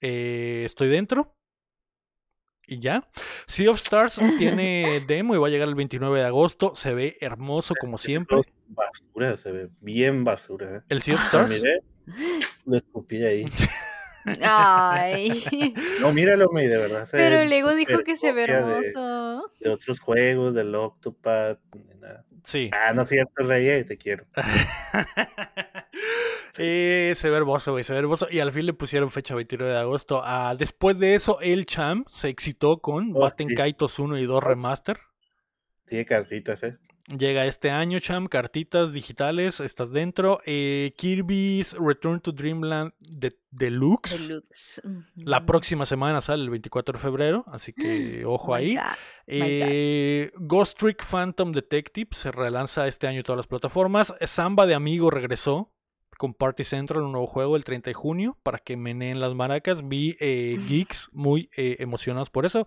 [0.00, 1.34] Eh, estoy dentro.
[2.70, 3.04] Y ya.
[3.48, 6.72] Sea of Stars tiene demo y va a llegar el 29 de agosto.
[6.76, 8.38] Se ve hermoso como siempre.
[8.68, 10.76] Basura, se ve bien basura.
[10.76, 10.80] ¿eh?
[10.88, 11.50] El Sea of Lo Stars.
[11.50, 11.80] miré,
[12.64, 13.46] lo escupí ahí.
[14.40, 15.74] Ay.
[16.00, 17.06] No, míralo, May, de verdad.
[17.06, 19.50] se Pero Lego dijo que se ve de- hermoso.
[19.58, 21.58] De, otros juegos, del Octopad.
[22.00, 22.24] nada.
[22.44, 22.70] Sí.
[22.72, 24.26] Ah, no es cierto, Rey, te quiero.
[26.58, 28.26] Eh, se ve hermoso, güey, se ve hermoso.
[28.30, 30.20] Y al fin le pusieron fecha 29 de agosto.
[30.24, 33.54] Ah, después de eso, el Champ se excitó con Oh, Batten sí.
[33.54, 34.48] Kaitos 1 y 2 Oh, sí.
[34.48, 34.98] Remaster.
[35.86, 36.76] Tiene cartitas, ¿eh?
[37.16, 40.40] Llega este año, Champ, cartitas digitales, estás dentro.
[40.46, 44.28] Eh, Kirby's Return to Dreamland de- Deluxe.
[44.28, 44.80] Deluxe.
[45.16, 48.74] La próxima semana sale el 24 de febrero, así que ojo Oh my ahí.
[48.76, 48.82] God.
[49.26, 54.14] Eh, Ghost Trick Phantom Detective se relanza este año en todas las plataformas.
[54.24, 55.72] Samba de Amigo regresó
[56.20, 59.88] con Party Central, un nuevo juego el 30 de junio para que meneen las maracas.
[59.88, 62.66] Vi eh, geeks muy eh, emocionados por eso.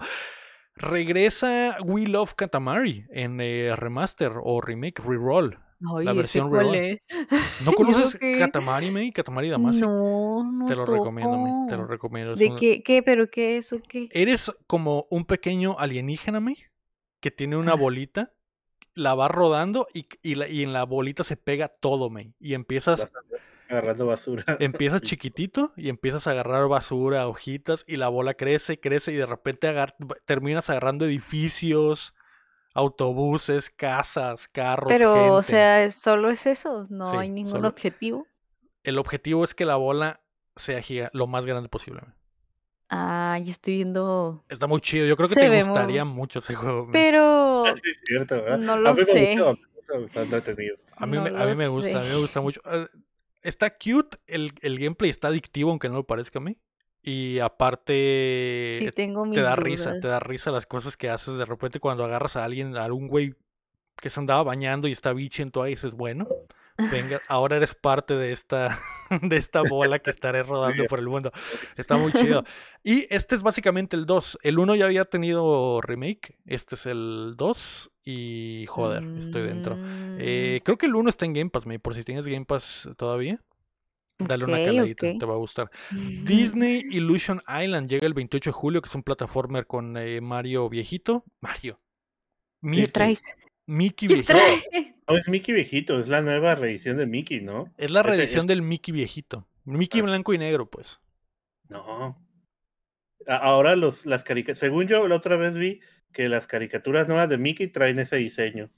[0.76, 5.60] Regresa We Love Katamari en eh, remaster o remake, reroll.
[5.96, 7.00] Ay, la ¿ese versión es?
[7.64, 8.18] ¿No ¿Y conoces?
[8.40, 9.12] Katamari, May?
[9.12, 9.82] Katamari Damacy.
[9.82, 12.34] No, no te lo recomiendo, May, Te lo recomiendo.
[12.34, 14.10] es ¿De qué, qué, pero qué es o qué?
[14.14, 16.58] Eres como un pequeño alienígena, May,
[17.22, 17.76] que tiene una Ah.
[17.76, 18.34] bolita,
[18.96, 22.34] la va rodando y, y la- y en la bolita se pega todo, May.
[22.40, 23.12] Y empiezas,
[23.70, 24.44] agarrando basura.
[24.60, 29.26] empiezas chiquitito y empiezas a agarrar basura, hojitas, y la bola crece, crece, y de
[29.26, 32.14] repente agar- terminas agarrando edificios,
[32.76, 38.28] autobuses, casas, carros, Pero, o sea, solo es eso, no Sí, hay ningún solo- objetivo.
[38.84, 40.22] El objetivo es que la bola
[40.56, 42.02] sea giga- lo más grande posible.
[42.96, 44.44] Ah, ya estoy viendo.
[44.50, 45.06] Está muy chido.
[45.08, 46.90] Yo creo que Se te gustaría muy- mucho ese juego.
[46.92, 48.58] Pero Sí, es cierto, ¿verdad?
[48.60, 49.36] no a lo mí me sé.
[49.98, 50.76] me está entretenido.
[50.96, 52.62] A mí, No me, a mí me gusta, a mí me gusta mucho.
[52.72, 52.88] Eh,
[53.42, 56.58] Está cute, el, el gameplay está adictivo, aunque no lo parezca a mí.
[57.02, 61.36] Y aparte, Sí, tengo mis te da risa, te da risa las cosas que haces
[61.36, 63.34] de repente cuando agarras a alguien, a algún güey
[63.98, 66.28] que se andaba bañando y está biche en toalla y dices, bueno,
[66.78, 68.80] venga, ahora eres parte de esta,
[69.22, 71.32] de esta bola que estaré rodando por el mundo.
[71.78, 72.44] Está muy chido.
[72.86, 74.40] Y este es básicamente el 2.
[74.44, 79.78] El 1 ya había tenido remake, este es el 2 y joder, estoy dentro.
[80.20, 82.46] Eh, Mm, creo que el 1 está en Game Pass, May, por si tienes Game
[82.46, 83.40] Pass todavía.
[84.20, 85.72] Dale una caladita, te va a gustar.
[85.92, 90.70] Disney Illusion Island llega el 28 de julio, que es un plataformer con eh, Mario
[90.70, 91.24] viejito.
[91.42, 91.80] Mario.
[92.62, 93.22] ¿Qué traes?
[93.66, 94.34] Mickey ¿Qué viejito.
[95.08, 97.74] No, es Mickey viejito, es la nueva reedición de Mickey, ¿no?
[97.78, 99.48] Es la reedición es- del Mickey viejito.
[99.66, 100.04] Mickey Ah.
[100.04, 101.00] blanco y negro, pues.
[101.70, 102.20] No.
[103.28, 105.80] Ahora los, las caricaturas, según yo la otra vez vi
[106.12, 108.70] que las caricaturas nuevas de Mickey traen ese diseño.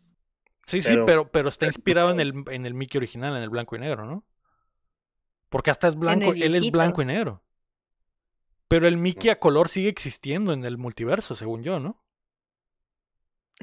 [0.67, 3.75] Sí, sí, Pero- pero, está inspirado en el, en el Mickey original, en el blanco
[3.75, 4.23] y negro, ¿no?
[5.49, 7.43] Porque hasta es blanco, él es blanco y negro.
[8.67, 12.03] Pero el Mickey a color sigue existiendo en el multiverso, según yo, ¿no?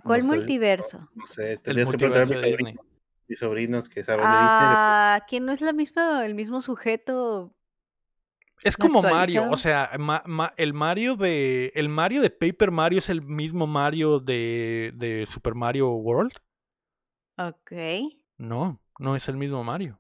[0.04, 1.08] ¿Cuál No sé, multiverso?
[1.14, 2.86] No sé, El tendrías que preguntar a mis sobrinos,
[3.28, 4.68] mis sobrinos que saben de Disney.
[4.78, 7.52] Ah, que no es la misma, el mismo sujeto.
[8.64, 13.00] Es como Mario, o sea, ma- ma- el Mario de el Mario de Paper Mario
[13.00, 16.32] es el mismo Mario de, de Super Mario World.
[17.38, 17.72] Ok.
[18.38, 19.98] No, no es el mismo Mario.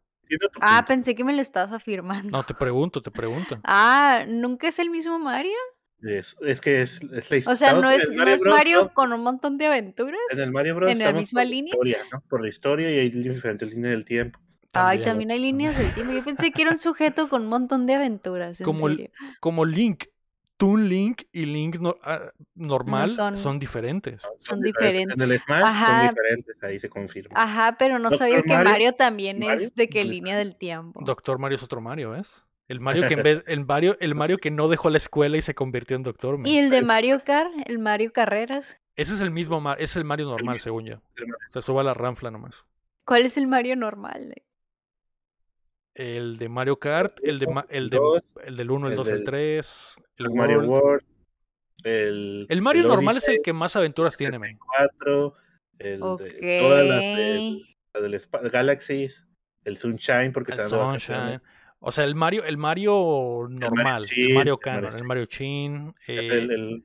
[0.60, 2.38] Ah, pensé que me lo estabas afirmando.
[2.38, 3.58] No, te pregunto, te pregunto.
[3.64, 5.56] Ah, ¿nunca es el mismo Mario?
[6.02, 9.12] Es, es que es, es la O sea, no es, no es Bros, Mario con
[9.12, 10.18] un montón de aventuras.
[10.30, 10.90] En el Mario Bros.
[10.90, 11.70] en la misma por la línea.
[11.72, 12.20] historia, ¿no?
[12.28, 14.38] Por la historia y hay diferentes líneas del tiempo.
[14.74, 16.12] Ay, también hay líneas del tiempo.
[16.12, 18.58] Yo pensé que era un sujeto con un montón de aventuras.
[18.60, 19.10] En Como serio.
[19.38, 20.04] Como Link,
[20.56, 23.58] Toon Link y Link no- ah, normal son- son...
[23.58, 24.22] diferentes.
[24.38, 25.14] Son diferentes.
[25.14, 26.08] En el Smash son Ajá.
[26.08, 27.34] diferentes, ahí se confirma.
[27.40, 30.38] Ajá, pero no Doctor sabía que Mario- Mario también Mario, es de qué ¿dónde línea
[30.38, 31.00] del tiempo.
[31.04, 32.28] Doctor Mario es otro Mario, ¿ves?
[32.68, 35.42] El Mario que en vez, el Mario, el Mario que no dejó la escuela y
[35.42, 36.38] se convirtió en Doctor.
[36.38, 36.46] man.
[36.46, 38.78] Y el de Mario Kart, el Mario Carreras.
[38.96, 40.94] Ese es el mismo Ma- es el Mario normal, según yo.
[41.16, 41.48] El Mario.
[41.52, 42.64] Se suba la ranfla nomás.
[43.04, 44.34] ¿Cuál es el Mario normal?
[45.94, 47.98] el de Mario Kart, el, de, el, de,
[48.46, 51.04] el del 1, el, 2, el 3, el, Mario World.
[51.84, 54.56] El, el Mario normal es el que más aventuras tiene, man.
[55.02, 55.34] 4,
[55.80, 57.60] el de todas las de,
[58.02, 59.26] del Galaxies,
[59.64, 61.42] el Sunshine, porque el Sunshine.
[61.84, 66.84] O sea, el Mario, el Mario normal, el Mario, Canon, el Mario Chin, eh, el,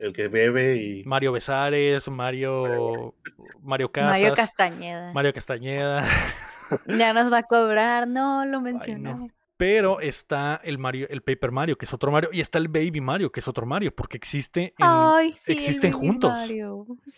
[0.00, 1.04] el, que bebe y.
[1.04, 3.14] Mario Besares, Mario.
[3.62, 4.10] Mario Casas.
[4.10, 5.12] Mario Castañeda.
[5.12, 6.04] Mario Castañeda.
[6.88, 9.30] Ya nos va a cobrar, no lo mencioné.
[9.56, 13.00] Pero está el Mario, el Paper Mario, que es otro Mario, y está el Baby
[13.00, 14.74] Mario, que es otro Mario, porque existe
[15.46, 16.50] existen juntos.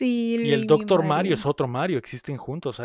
[0.00, 1.32] y el Doctor Mario.
[1.32, 2.82] es otro Mario, existen juntos.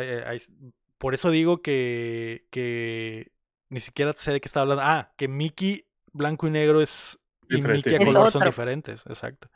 [0.98, 3.33] por eso digo que, que
[3.74, 4.84] ni siquiera sé de qué está hablando.
[4.84, 7.20] Ah, que Mickey blanco y negro es
[7.50, 9.50] y Mickey a color son diferentes, exacto.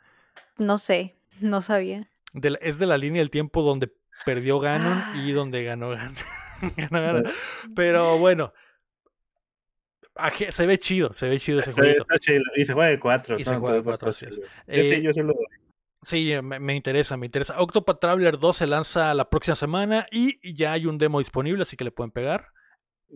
[0.56, 2.10] No sé, no sabía.
[2.60, 3.92] es de la línea del tiempo donde
[4.24, 6.16] perdió Ganon y donde ganó Ganon.
[7.76, 8.52] Pero bueno,
[10.50, 12.04] se ve chido, se ve chido ese juego.
[12.56, 13.38] Y se juega de 4.
[13.38, 14.26] Y se juega de 4, sí.
[14.66, 15.34] Eh, yo sí lo
[16.04, 17.60] Sí, me, me, interesa, me interesa.
[17.60, 21.76] Octopath Traveler 2 se lanza la próxima semana y ya hay un demo disponible, así
[21.76, 22.48] que le pueden pegar.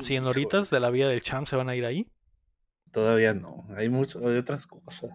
[0.00, 2.06] 100 horitas de la vida del champ se van a ir ahí.
[2.90, 5.10] Todavía no, hay mucho, hay otras cosas.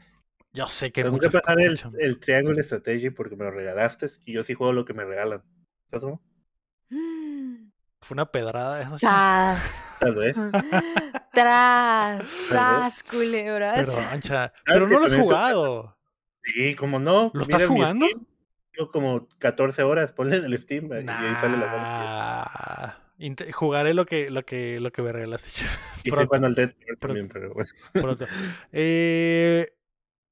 [0.53, 4.33] Yo sé que Tengo que pasar el, el Triangle Strategy porque me lo regalaste y
[4.33, 5.43] yo sí juego lo que me regalan.
[5.91, 6.17] ¿Sabes
[8.01, 8.81] Fue una pedrada.
[8.81, 8.85] ¿eh?
[9.99, 10.35] Tal vez.
[11.33, 13.87] Tras, tras, culebras.
[13.87, 14.53] Pero, ancha.
[14.65, 15.97] Pero no lo has jugado.
[16.41, 17.29] Sí, como no.
[17.35, 18.07] ¿Lo estás jugando?
[18.77, 23.06] yo como 14 horas, ponle en el Steam y ahí sale la
[23.51, 25.49] Jugaré lo que, lo que, lo que me regalaste.
[26.03, 27.69] Y cuando el Dead también, pero bueno.
[27.91, 28.25] Pronto.
[28.71, 29.73] Eh,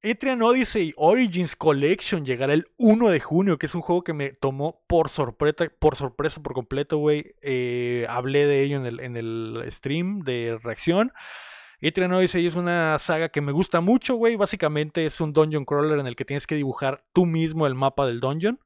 [0.02, 4.30] Etrian Odyssey Origins Collection llegará el 1 de junio, que es un juego que me
[4.34, 7.34] tomó por sorpresa, por sorpresa por completo, güey.
[7.42, 11.12] Eh, hablé de ello en el, en el stream de reacción.
[11.82, 14.36] Etrian Odyssey es una saga que me gusta mucho, güey.
[14.36, 18.06] Básicamente es un dungeon crawler en el que tienes que dibujar tú mismo el mapa
[18.06, 18.60] del dungeon.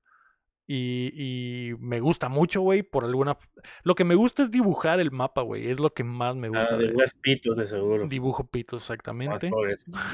[0.72, 3.36] Y, me gusta mucho, güey, por alguna...
[3.82, 6.76] Lo que me gusta es dibujar el mapa, güey, es lo que más me gusta.
[6.76, 8.07] Ah, dibujas pitos, de seguro.
[8.07, 9.49] Dibujo pitos, exactamente.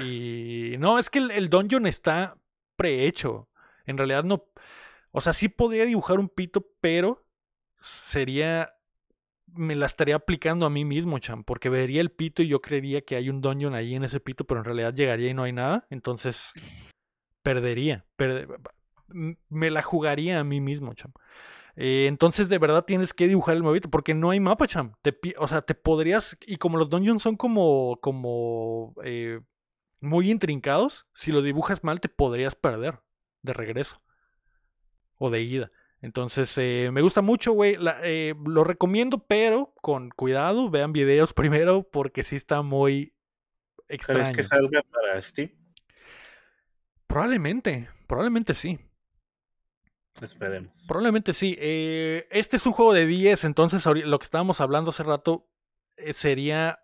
[0.01, 2.37] Y no, es que el, el dungeon está
[2.77, 3.49] prehecho.
[3.85, 4.45] En realidad no...
[5.11, 7.27] O sea, sí podría dibujar un pito, pero
[7.77, 8.71] sería...
[9.47, 13.01] Me la estaría aplicando a mí mismo, cham, porque vería el pito y yo creería
[13.01, 15.51] que hay un dungeon ahí en ese pito, pero en realidad llegaría y no hay
[15.51, 15.85] nada.
[15.89, 16.53] Entonces,
[17.43, 18.05] perdería
[19.07, 21.11] me la jugaría a mí mismo, cham.
[21.75, 24.93] Eh, entonces, de verdad tienes que dibujar el movimiento porque no hay mapa, cham.
[25.01, 26.37] Te, o sea, te podrías.
[26.45, 27.99] Y como los dungeons son como.
[28.01, 28.93] como.
[29.03, 29.41] Eh,
[30.01, 32.99] muy intrincados, si lo dibujas mal, te podrías perder
[33.41, 34.01] de regreso.
[35.17, 35.71] O de ida.
[36.01, 37.75] Entonces, eh, me gusta mucho, güey.
[37.75, 40.69] lo recomiendo, pero con cuidado.
[40.69, 43.13] Vean videos primero porque sí está muy
[43.89, 44.31] extraño.
[44.31, 45.51] ¿Crees que salga para Steam?
[47.07, 48.79] Probablemente, probablemente sí.
[50.21, 50.71] Esperemos.
[50.87, 51.55] Probablemente sí.
[51.59, 55.49] Eh, este es un juego de 10, entonces lo que estábamos hablando hace rato
[55.97, 56.79] eh, sería,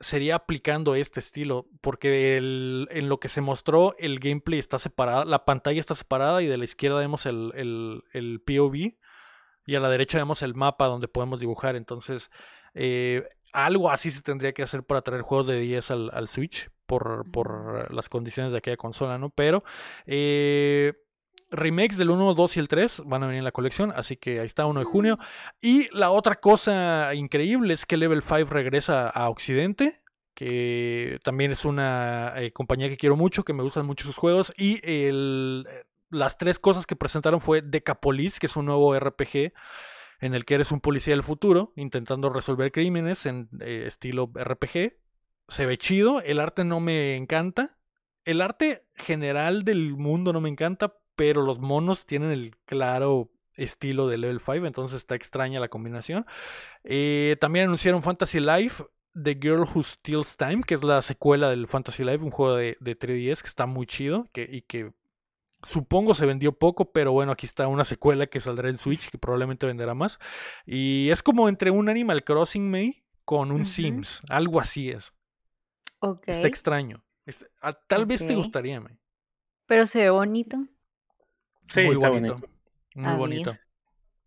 [0.00, 5.44] sería aplicando este estilo, porque en lo que se mostró el gameplay está separado, la
[5.44, 7.52] pantalla está separada y de la izquierda vemos el,
[8.12, 8.96] el, POV
[9.66, 12.30] y a la derecha vemos el mapa donde podemos dibujar, entonces
[12.74, 16.70] eh, algo así se tendría que hacer para traer juegos de 10 al, al Switch
[16.86, 19.28] por, por, las condiciones de aquella consola, ¿no?
[19.28, 19.62] Pero...
[20.06, 20.94] Eh,
[21.52, 24.40] remakes del 1, 2 y el 3 van a venir en la colección, así que
[24.40, 25.18] ahí está 1 de junio.
[25.60, 30.02] Y la otra cosa increíble es que Level 5 regresa a Occidente,
[30.34, 34.52] que también es una eh, compañía que quiero mucho, que me gustan mucho sus juegos.
[34.56, 35.66] Y el,
[36.10, 39.52] las tres cosas que presentaron fue Decapolis, que es un nuevo RPG
[40.20, 44.94] en el que eres un policía del futuro intentando resolver crímenes en eh, estilo RPG.
[45.48, 47.76] Se ve chido, el arte no me encanta.
[48.24, 54.08] El arte general del mundo no me encanta, pero los monos tienen el claro estilo
[54.08, 56.26] de Level 5, entonces está extraña la combinación.
[56.84, 58.84] Eh, también anunciaron Fantasy Life,
[59.20, 62.76] The Girl Who Steals Time, que es la secuela del Fantasy Life, un juego de,
[62.80, 64.92] 3DS que está muy chido que, y que
[65.62, 69.18] supongo se vendió poco, pero bueno, aquí está una secuela que saldrá en Switch, que
[69.18, 70.18] probablemente venderá más.
[70.66, 75.14] Y es como entre un Animal Crossing May con un Sims, algo así es.
[76.26, 77.04] Está extraño.
[77.60, 78.98] Ah, tal vez te gustaría, May.
[79.66, 80.58] Pero se ve bonito.
[81.72, 82.40] Sí, muy bonito.
[82.94, 83.56] Muy bonito.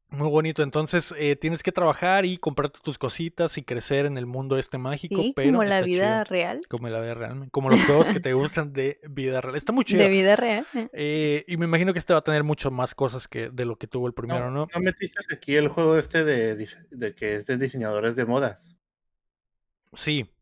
[0.10, 0.64] Muy bonito.
[0.64, 4.78] Entonces eh, tienes que trabajar y comprarte tus cositas y crecer en el mundo este
[4.78, 5.22] mágico.
[5.36, 6.62] pero como la vida real.
[6.70, 7.50] Como la vida real.
[7.52, 9.56] Como los juegos que te gustan de vida real.
[9.56, 10.02] Está muy chido.
[10.02, 10.66] De vida real.
[10.74, 10.90] Eh.
[10.94, 13.78] Eh, y me imagino que este va a tener mucho más cosas que de lo
[13.78, 14.68] que tuvo el primero, ¿no?
[14.74, 18.76] ¿No, metiste aquí el juego este de, de que es de diseñadores de modas?
[19.94, 20.35] Sí.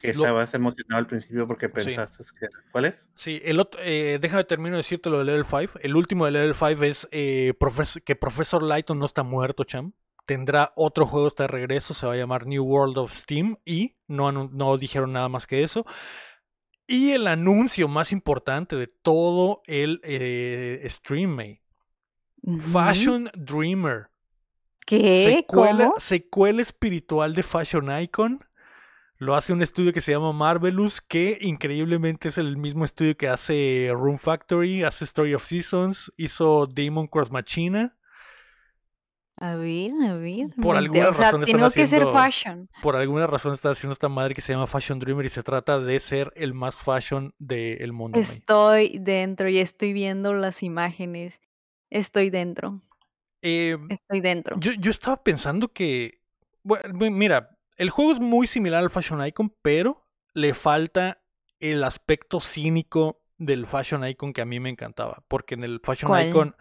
[0.00, 2.58] Que Lo- estabas emocionado al principio porque pensaste que era.
[2.72, 3.10] ¿Cuál es?
[3.14, 5.78] Sí, el otro, eh, déjame termino de decirte lo de Level 5.
[5.80, 9.92] El último de Level 5 es eh, profes- que Profesor Lighton no está muerto, cham.
[10.26, 13.96] Tendrá otro juego hasta de regreso, se va a llamar New World of Steam y
[14.06, 15.86] no, no dijeron nada más que eso.
[16.86, 21.60] Y el anuncio más importante de todo el eh, stream, May.
[22.72, 24.08] Fashion Dreamer.
[24.86, 25.22] ¿Qué?
[25.38, 26.00] Secuela, ¿Cómo?
[26.00, 28.44] secuela espiritual de Fashion Icon.
[29.24, 33.28] Lo hace un estudio que se llama Marvelous, que increíblemente es el mismo estudio que
[33.28, 37.96] hace Room Factory, hace Story of Seasons, hizo Demon Cross Machina.
[39.36, 40.48] A ver, a ver.
[40.62, 42.68] Por alguna enter- o sea, razón tengo que ser fashion.
[42.82, 45.80] Por alguna razón está haciendo esta madre que se llama Fashion Dreamer y se trata
[45.80, 48.18] de ser el más fashion del mundo.
[48.20, 51.40] Estoy dentro y estoy viendo las imágenes.
[51.90, 52.80] Estoy dentro.
[53.42, 54.56] Eh, Estoy dentro.
[54.60, 56.20] Yo, yo estaba pensando que.
[56.62, 61.22] Bueno, bu- mira, el juego es muy similar al Fashion Icon, pero le falta
[61.60, 65.22] el aspecto cínico del Fashion Icon que a mí me encantaba.
[65.28, 66.28] Porque en el Fashion ¿Cuál?
[66.28, 66.56] Icon.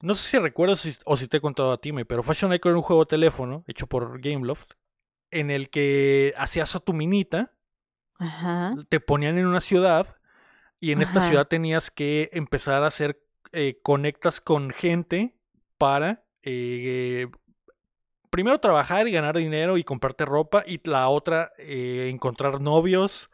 [0.00, 2.70] No sé si recuerdas si- o si te he contado a ti, pero Fashion Icon
[2.70, 4.72] era un juego de teléfono hecho por Gameloft.
[5.30, 7.52] En el que hacías a tu minita,
[8.18, 8.74] Ajá.
[8.88, 10.16] te ponían en una ciudad
[10.80, 13.20] y en esta ciudad tenías que empezar a hacer
[13.52, 15.34] eh, conectas con gente
[15.78, 17.28] para eh,
[18.30, 23.30] primero trabajar y ganar dinero y comprarte ropa y la otra eh, encontrar novios,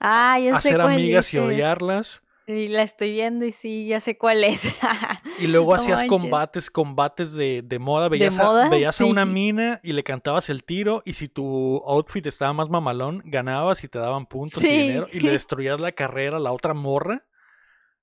[0.00, 2.22] Ah, sé hacer cuál amigas y odiarlas.
[2.46, 4.68] Sí, la estoy viendo y sí, ya sé cuál es.
[5.40, 8.66] y luego hacías combates, combates de, de moda, veías, moda?
[8.66, 12.52] A, veías a una mina y le cantabas el tiro y si tu outfit estaba
[12.52, 16.40] más mamalón, ganabas y te daban puntos y dinero y le destruías la carrera a
[16.40, 17.24] la otra morra,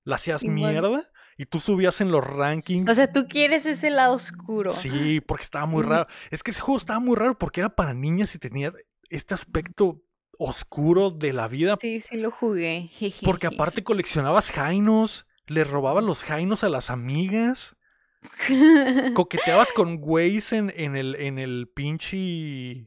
[0.02, 1.08] la hacías mierda
[1.42, 2.88] y tú subías en los rankings.
[2.88, 4.72] O sea, tú quieres ese lado oscuro.
[4.74, 6.06] Sí, porque estaba muy raro.
[6.30, 8.72] Es que ese juego estaba muy raro porque era para niñas y tenía
[9.10, 10.00] este aspecto
[10.38, 11.76] oscuro de la vida.
[11.80, 12.92] Sí, sí lo jugué.
[13.24, 17.74] Porque aparte coleccionabas jainos, le robabas los jainos a las amigas,
[19.14, 22.16] coqueteabas con güeyes en, en el, en el pinche...
[22.18, 22.86] eh,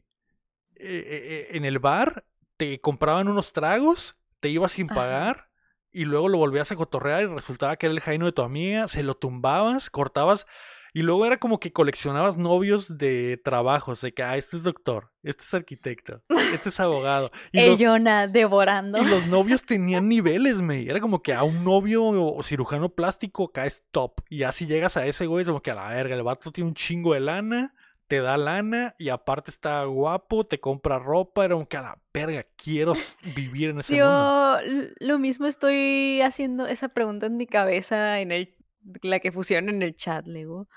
[0.78, 2.24] eh, en el bar,
[2.56, 5.50] te compraban unos tragos, te ibas sin Ajá.
[5.96, 8.86] Y luego lo volvías a cotorrear y resultaba que era el jaino de tu amiga,
[8.86, 10.46] se lo tumbabas, cortabas
[10.92, 15.10] y luego era como que coleccionabas novios de trabajos, de que, ah, este es doctor,
[15.22, 16.22] este es arquitecto,
[16.54, 17.30] este es abogado.
[17.52, 19.02] Y El los, Jonah devorando.
[19.02, 20.84] y los novios tenían niveles, me.
[20.84, 24.20] Era como que a un novio o cirujano plástico caes top.
[24.28, 26.68] Y así llegas a ese güey, es como que a la verga, el vato tiene
[26.68, 27.74] un chingo de lana,
[28.08, 31.44] te da lana y aparte está guapo, te compra ropa.
[31.44, 32.92] Era como que a la verga, quiero
[33.36, 33.98] vivir en ese mundo.
[33.98, 38.54] Yo l- lo mismo estoy haciendo esa pregunta en mi cabeza en el
[39.02, 40.68] la que pusieron en el chat, Lego.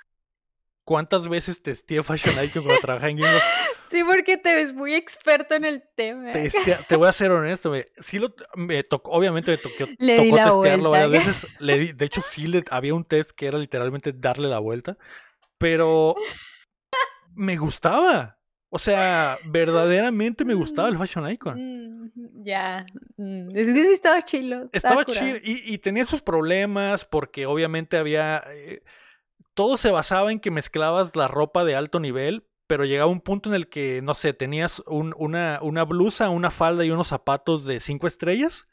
[0.84, 3.44] ¿Cuántas veces testé Fashion Icon cuando trabajaba en Game of
[3.90, 6.32] Sí, porque te ves muy experto en el tema.
[6.34, 10.14] Testea- te voy a ser honesto, me, sí lo, me tocó, obviamente me tocó, Le
[10.22, 11.08] di tocó la testearlo vuelta.
[11.08, 11.48] varias veces.
[11.60, 14.98] Le di- de hecho, sí, le, había un test que era literalmente darle la vuelta,
[15.58, 16.16] pero
[17.36, 18.38] me gustaba.
[18.72, 21.56] O sea, verdaderamente me gustaba el Fashion Icon.
[21.58, 22.86] Mm, ya.
[23.18, 24.70] mm, Es que sí estaba chilo.
[24.72, 28.44] Estaba chido y, y tenía sus problemas porque obviamente había...
[28.52, 28.84] eh,
[29.56, 33.50] todo se basaba en que mezclabas la ropa de alto nivel, pero llegaba un punto
[33.50, 37.66] en el que, no sé, tenías un- una, una blusa, una falda y unos zapatos
[37.66, 38.68] de cinco estrellas,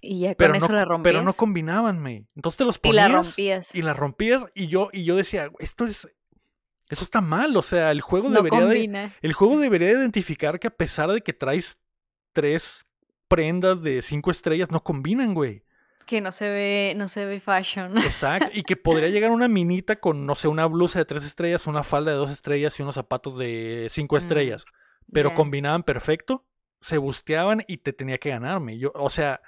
[0.00, 1.12] Y ya pero con no, eso la rompías.
[1.12, 2.26] pero no combinaban, me.
[2.34, 3.74] Entonces te los y ponías la rompías.
[3.74, 6.08] y la rompías y yo, y yo decía, esto es...
[6.92, 9.12] Eso está mal, o sea, el juego No debería de...
[9.22, 11.78] El juego debería identificar que a pesar de que traes
[12.34, 12.86] tres
[13.28, 15.62] prendas de cinco estrellas, no combinan, güey.
[16.04, 17.96] Que no se ve, no se ve fashion.
[17.96, 18.50] Exacto.
[18.52, 21.82] Y que podría llegar una minita con, no sé, una blusa de tres estrellas, una
[21.82, 24.66] falda de dos estrellas y unos zapatos de cinco Mm, estrellas.
[25.10, 26.44] Pero combinaban perfecto,
[26.82, 28.76] se busteaban y te tenía que ganarme.
[28.76, 29.40] Yo, o sea,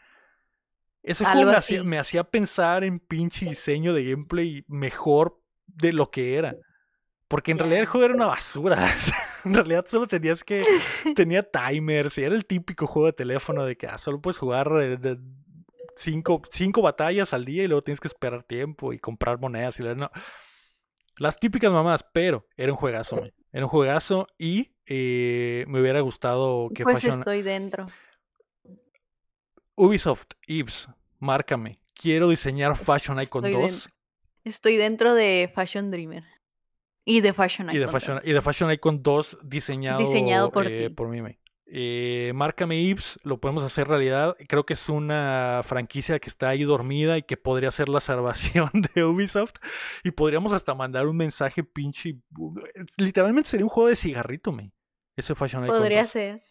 [1.02, 5.92] ese Algo juego me hacía, me hacía pensar en pinche diseño de gameplay mejor de
[5.92, 6.56] lo que era.
[7.28, 8.88] Porque en realidad el juego era una basura.
[9.44, 10.64] en realidad solo tenías que.
[11.16, 14.70] Tenía timers y era el típico juego de teléfono de que ah, solo puedes jugar
[14.80, 15.18] eh, de
[15.96, 19.82] cinco, cinco batallas al día y luego tienes que esperar tiempo y comprar monedas y
[19.84, 20.10] la- no.
[21.16, 23.32] Las típicas mamás, pero era un juegazo, man.
[23.52, 27.86] Era un juegazo y eh, me hubiera gustado que Pues Fashion- estoy dentro.
[29.76, 30.88] Ubisoft, Ibs,
[31.18, 31.80] márcame.
[31.94, 33.90] Quiero diseñar Fashion Icon Estoy 2 dentro.
[34.44, 36.24] Estoy dentro de Fashion Dreamer.
[37.04, 40.66] Y de Fashion y de Icon Fashion, y de Fashion Icon 2 diseñado, Diseñado por
[40.66, 41.20] eh, por mí.
[41.20, 41.36] man.
[41.66, 44.36] Eh, márcame Ibs, lo podemos hacer realidad.
[44.48, 48.70] Creo que es una franquicia que está ahí dormida y que podría ser la salvación
[48.94, 49.54] de Ubisoft.
[50.04, 52.20] Y podríamos hasta mandar un mensaje pinche.
[52.96, 54.72] Literalmente sería un juego de cigarrito, me.
[55.16, 56.10] Ese Fashion Icon Podría 2.
[56.10, 56.42] ser.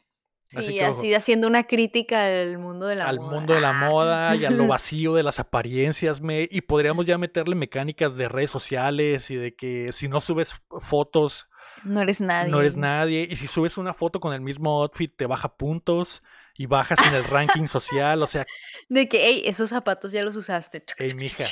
[0.55, 0.99] Así Sí, que, ojo.
[0.99, 3.31] así haciendo una crítica al mundo de la al moda.
[3.31, 3.89] mundo de la Ah.
[3.89, 8.27] moda y a lo vacío de las apariencias, me, y podríamos ya meterle mecánicas de
[8.29, 11.47] redes sociales y de que si no subes fotos,
[11.83, 12.51] No eres nadie.
[12.51, 16.21] no eres nadie, y si subes una foto con el mismo outfit, te baja puntos
[16.55, 18.45] y bajas en el ranking social, o sea,
[18.89, 20.83] De que, hey, esos zapatos ya los usaste.
[20.99, 21.45] Ey, mija.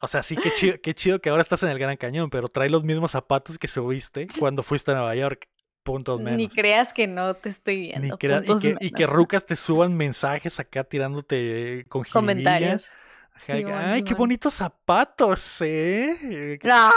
[0.00, 2.48] o sea, sí, qué chido, qué chido que ahora estás en el Gran Cañón, pero
[2.48, 5.48] trae los mismos zapatos que subiste cuando fuiste a Nueva York,
[5.82, 6.36] puntos menos.
[6.36, 8.00] Ni creas que no te estoy viendo.
[8.00, 8.14] Ni
[8.44, 9.16] y, que, y que menos.
[9.16, 12.04] rucas te suban mensajes acá tirándote con.
[12.04, 12.86] Comentarios.
[13.34, 14.18] Ajá, Simón, Ay, qué Simón.
[14.18, 16.58] bonitos zapatos, ¿eh?
[16.62, 16.92] La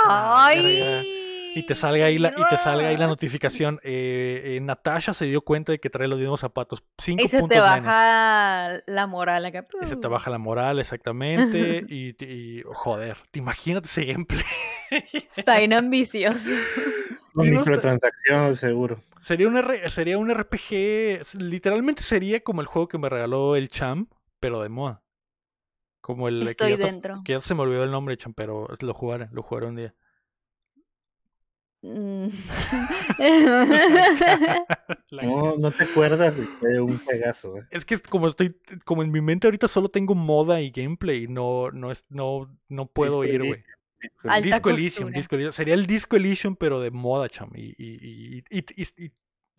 [0.53, 0.99] verga.
[1.07, 1.21] ¡Ay!
[1.57, 3.11] Y te salga ahí la, y te salga ahí la no.
[3.11, 3.79] notificación.
[3.81, 6.83] Eh, eh, Natasha se dio cuenta de que trae los mismos zapatos.
[6.97, 7.85] Cinco Y se puntos te menos.
[7.85, 9.65] baja la moral acá.
[9.81, 11.81] Y se te baja la moral, exactamente.
[11.87, 14.43] y, y, joder, te imagínate ese gameplay.
[15.35, 16.49] Está bien ambicioso.
[17.33, 19.01] Microtransacciones, seguro.
[19.21, 21.39] Sería un, R- sería un RPG.
[21.39, 24.07] Literalmente sería como el juego que me regaló el Cham,
[24.39, 25.01] pero de moda.
[26.01, 27.21] Como el que Estoy ya, te- dentro.
[27.25, 29.93] que ya se me olvidó el nombre, Cham, pero lo jugaré, lo jugaré un día.
[31.81, 32.27] Mm.
[35.11, 37.61] No, no te acuerdas de un pegazo, ¿eh?
[37.71, 41.71] Es que como estoy, como en mi mente ahorita solo tengo moda y gameplay, no,
[41.71, 43.63] no es, no, no puedo ir, güey.
[44.13, 45.17] Disco Alta Disco Elysium, costura.
[45.17, 45.51] Disco Elysium.
[45.51, 47.49] Sería el Disco Elysium, pero de moda, cham.
[47.55, 49.11] Y, y- y- y- y- y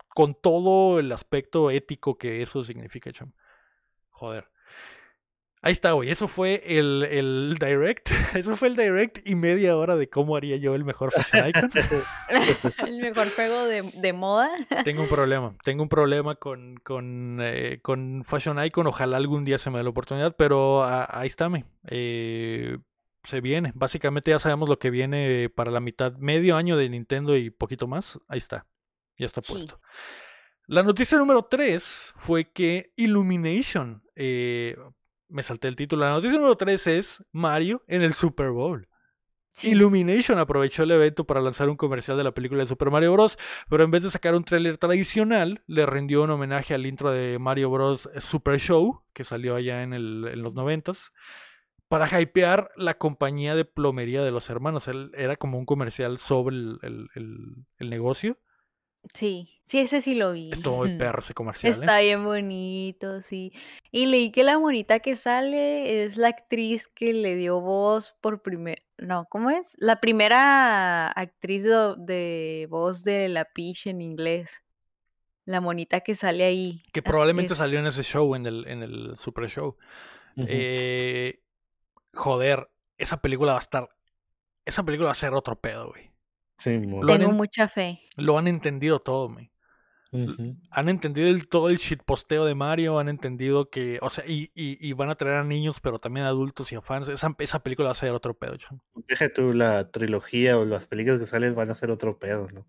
[0.09, 3.31] con todo el aspecto ético que eso significa, cham.
[4.09, 4.47] Joder.
[5.63, 6.11] Ahí está, güey.
[6.11, 8.09] Eso fue el, el direct.
[8.35, 11.71] Eso fue el direct y media hora de cómo haría yo el mejor Fashion Icon.
[12.87, 14.51] El mejor juego de, de moda.
[14.83, 15.55] Tengo un problema.
[15.63, 18.85] Tengo un problema con, con, eh, con Fashion Icon.
[18.87, 21.65] Ojalá algún día se me dé la oportunidad, pero a- ahí está, me.
[21.87, 22.77] Eh,
[23.27, 23.71] se viene.
[23.75, 27.85] Básicamente ya sabemos lo que viene para la mitad, medio año de Nintendo y poquito
[27.87, 28.19] más.
[28.27, 28.65] Ahí está.
[29.17, 29.53] Ya está Sí.
[29.53, 29.79] puesto.
[30.65, 34.01] La noticia número 3 fue que Illumination.
[34.15, 34.75] eh,
[35.29, 36.05] me salté el título.
[36.05, 38.87] La noticia número 3 es Mario en el Super Bowl.
[39.53, 39.71] Sí.
[39.71, 43.37] Illumination aprovechó el evento para lanzar un comercial de la película de Super Mario Bros.
[43.69, 47.39] Pero en vez de sacar un tráiler tradicional, le rindió un homenaje al intro de
[47.39, 48.09] Mario Bros.
[48.19, 51.11] Super Show, que salió allá en, el- en los noventas,
[51.87, 54.87] para hypear la compañía de plomería de los hermanos.
[54.87, 58.37] Él era como un comercial sobre el, el- el- el negocio.
[59.13, 60.49] Sí, sí, ese sí lo vi.
[60.51, 61.71] Estuvo muy perro ese comercial.
[61.71, 61.77] ¿eh?
[61.79, 63.53] Está bien bonito, sí.
[63.89, 68.41] Y leí que la bonita que sale es la actriz que le dio voz por
[68.41, 68.83] primer...
[68.97, 69.75] No, ¿cómo es?
[69.79, 74.49] La primera actriz de, de voz de la Peach en inglés.
[75.45, 76.81] La monita que sale ahí.
[76.91, 79.77] Que Ah, probablemente es- salió en ese show, en el, en el Super Show.
[80.35, 80.45] Ujú.
[80.49, 81.39] Eh,
[82.17, 83.89] joder, esa película va a estar.
[84.65, 86.11] Esa película va a ser otro pedo, güey.
[86.57, 88.01] Sí, muy- Lo Tengo en- mucha fe.
[88.17, 89.51] Lo han entendido todo, güey.
[90.71, 94.77] Han entendido el, todo el shitposteo de Mario, han entendido que, o sea, y, y,
[94.85, 97.07] y van a traer a niños, pero también a adultos y a fans.
[97.09, 98.81] Esa, esa película va a ser otro pedo, chon.
[99.07, 102.65] Deja tú la trilogía o las películas que salen van a ser otro pedo, ¿no?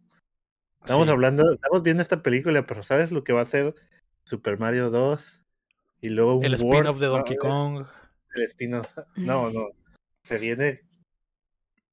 [0.81, 1.13] Estamos Sí.
[1.13, 3.75] hablando, estamos viendo esta película, pero ¿sabes lo que va a ser
[4.25, 5.43] Super Mario 2?
[6.01, 7.87] Y luego un El spin-off de Donkey Kong.
[8.39, 8.95] El spin-off.
[9.17, 9.69] No, no.
[10.23, 10.85] Se viene Se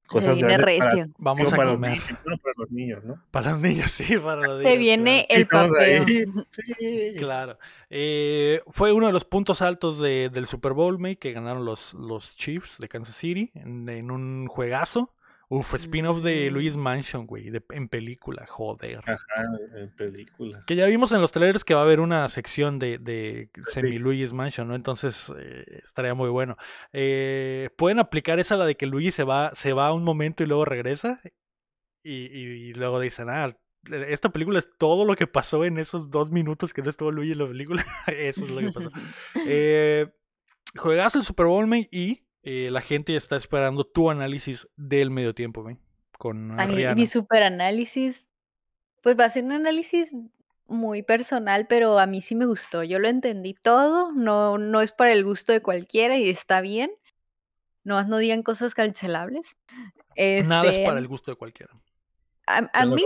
[0.06, 1.14] cosas viene grandes para, recio.
[1.18, 1.90] Vamos a para los comer.
[1.92, 3.22] niños, no para los niños, ¿no?
[3.30, 4.58] Para los niños, sí, para los niños.
[4.58, 4.78] Se claro.
[4.80, 6.04] viene Y el papel.
[6.50, 7.14] Sí.
[7.18, 7.58] Claro.
[7.90, 11.94] Eh, fue uno de los puntos altos de- del Super Bowl, May, que ganaron los,
[11.94, 15.12] los Chiefs de Kansas City en, en un juegazo.
[15.48, 16.54] Uf, spin-off de Mm.
[16.54, 18.98] Luis Mansion, güey, de- en película, joder.
[19.06, 19.44] Ajá,
[19.76, 20.64] en película.
[20.66, 23.98] Que ya vimos en los trailers que va a haber una sección de, de semi
[23.98, 24.74] Luigi's Mansion, ¿no?
[24.74, 26.56] Entonces eh, estaría muy bueno.
[26.92, 30.46] Eh, Pueden aplicar esa la de que Luigi se va, se va un momento y
[30.46, 31.20] luego regresa.
[32.02, 33.56] Y, y- y luego dicen, ah,
[34.08, 37.32] esta película es todo lo que pasó en esos dos minutos que no estuvo Luigi
[37.32, 37.84] en la película.
[38.08, 38.90] Eso es lo que pasó.
[39.46, 40.08] Eh,
[40.76, 45.34] juegazo el Super Bowl, May, y eh, la gente está esperando tu análisis del medio
[45.34, 45.78] tiempo, May,
[46.16, 48.24] Con A mí, mi super análisis,
[49.02, 50.08] pues va a ser un análisis
[50.68, 52.84] muy personal, pero a mí sí me gustó.
[52.84, 56.92] Yo lo entendí todo, no, no es para el gusto de cualquiera y está bien.
[57.82, 59.56] No, no digan cosas cancelables.
[60.16, 61.72] Nada es Este, para el gusto de cualquiera.
[62.72, 63.02] A, mí,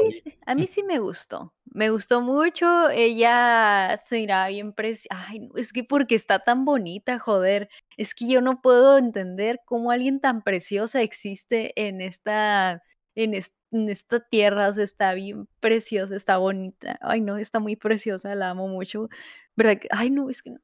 [0.46, 1.54] a mí sí me gustó.
[1.72, 2.90] Me gustó mucho.
[2.90, 5.24] Ella se miraba bien preciosa.
[5.28, 7.68] Ay, no, es que porque está tan bonita, joder.
[7.96, 12.82] Es que yo no puedo entender cómo alguien tan preciosa existe en esta,
[13.14, 14.68] en es- en esta tierra.
[14.68, 16.98] O sea, está bien preciosa, está bonita.
[17.02, 19.08] Ay, no, está muy preciosa, la amo mucho.
[19.56, 19.78] ¿Verdad?
[19.80, 20.60] que- Ay, no, es que no.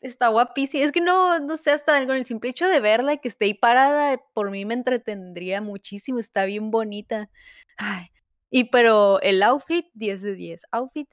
[0.00, 0.84] Está guapísima.
[0.84, 3.46] Es que no, no sé, hasta con el simple hecho de verla y que esté
[3.46, 6.18] ahí parada, por mí me entretendría muchísimo.
[6.18, 7.28] Está bien bonita.
[7.76, 8.08] Ay,
[8.50, 10.62] Y pero el outfit, 10 de 10.
[10.72, 11.08] Outfit,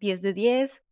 [0.00, 0.82] 10 de 10.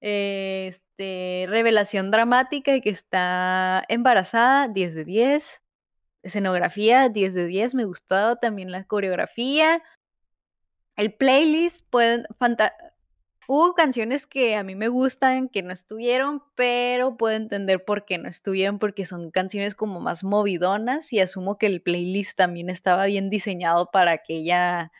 [0.00, 5.62] Este, revelación dramática que está embarazada, 10 de 10.
[6.22, 7.74] Escenografía, 10 de 10.
[7.74, 9.82] Me gustó también la coreografía.
[10.96, 12.26] El playlist, pueden,
[13.52, 18.16] Hubo canciones que a mí me gustan, que no estuvieron, pero puedo entender por qué
[18.16, 23.06] no estuvieron, porque son canciones como más movidonas y asumo que el playlist también estaba
[23.06, 24.92] bien diseñado para que ella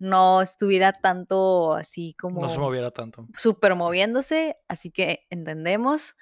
[0.00, 2.40] no estuviera tanto así como...
[2.40, 3.28] No se moviera tanto.
[3.36, 6.16] Súper moviéndose, así que entendemos.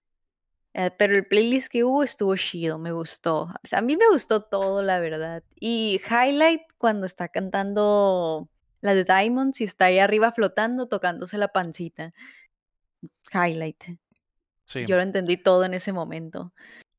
[0.75, 3.45] Eh, pero el playlist que hubo estuvo chido, me gustó.
[3.45, 5.43] O sea, a mí me gustó todo, la verdad.
[5.59, 8.51] Y Highlight cuando está cantando
[8.83, 12.13] la de Diamonds y está ahí arriba flotando, tocándose la pancita.
[13.33, 13.83] Highlight.
[14.67, 14.85] Sí.
[14.87, 16.53] Yo lo entendí todo en ese momento.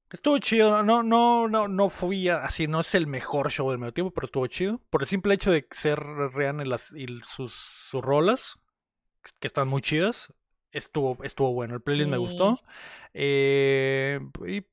[0.09, 3.93] Estuvo chido, no, no, no, no fui así, no es el mejor show del medio
[3.93, 4.79] tiempo, pero estuvo chido.
[4.89, 8.59] Por el simple hecho de ser real en las, y sus, sus rolas,
[9.39, 10.31] que están muy chidas,
[10.71, 11.73] estuvo, estuvo bueno.
[11.73, 12.59] El playlist me gustó.
[13.13, 14.63] Eh, y,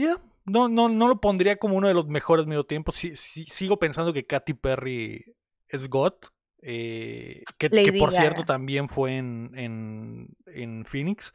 [0.00, 2.92] ya, no, no, no lo pondría como uno de los mejores medio tiempo.
[2.92, 5.34] sigo pensando que Katy Perry
[5.68, 6.14] es God.
[6.66, 7.68] Eh, que,
[7.98, 11.30] por cierto también fue en, en, en, Phoenix.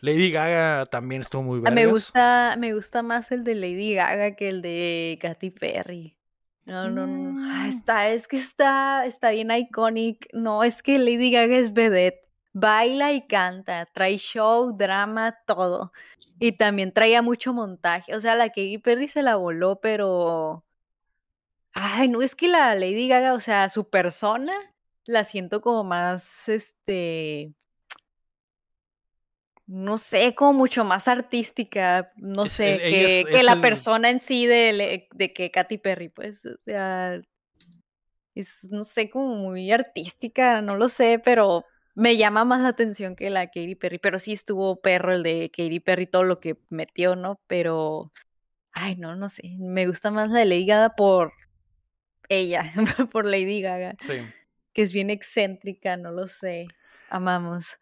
[0.00, 1.74] Lady Gaga también estuvo muy bien.
[1.74, 6.16] Me gusta, me gusta más el de Lady Gaga que el de Katy Perry.
[6.64, 7.40] No, no, no.
[7.42, 7.68] Ah, mm.
[7.70, 10.28] está, es que está, está bien iconic.
[10.32, 12.28] No, es que Lady Gaga es vedette.
[12.52, 15.92] Baila y canta, trae show, drama, todo.
[16.38, 18.14] Y también traía mucho montaje.
[18.14, 20.64] O sea, la Katy Perry se la voló, pero
[21.72, 24.52] Ay, no, es que la Lady Gaga, o sea, su persona
[25.04, 27.54] la siento como más, este,
[29.66, 35.32] no sé, como mucho más artística, no sé, que, la persona en sí de, de
[35.32, 37.20] que Katy Perry, pues, o sea,
[38.34, 41.64] es, no sé, como muy artística, no lo sé, pero
[41.94, 45.50] me llama más la atención que la Katy Perry, pero sí estuvo perro el de
[45.50, 47.40] Katy Perry, todo lo que metió, ¿no?
[47.46, 48.12] Pero,
[48.72, 51.32] ay, no, no sé, me gusta más la de Lady Gaga por,
[52.28, 52.72] ella,
[53.12, 53.96] por Lady Gaga.
[54.06, 54.20] Sí.
[54.72, 56.68] Que es bien excéntrica, no lo sé.
[57.10, 57.78] Amamos.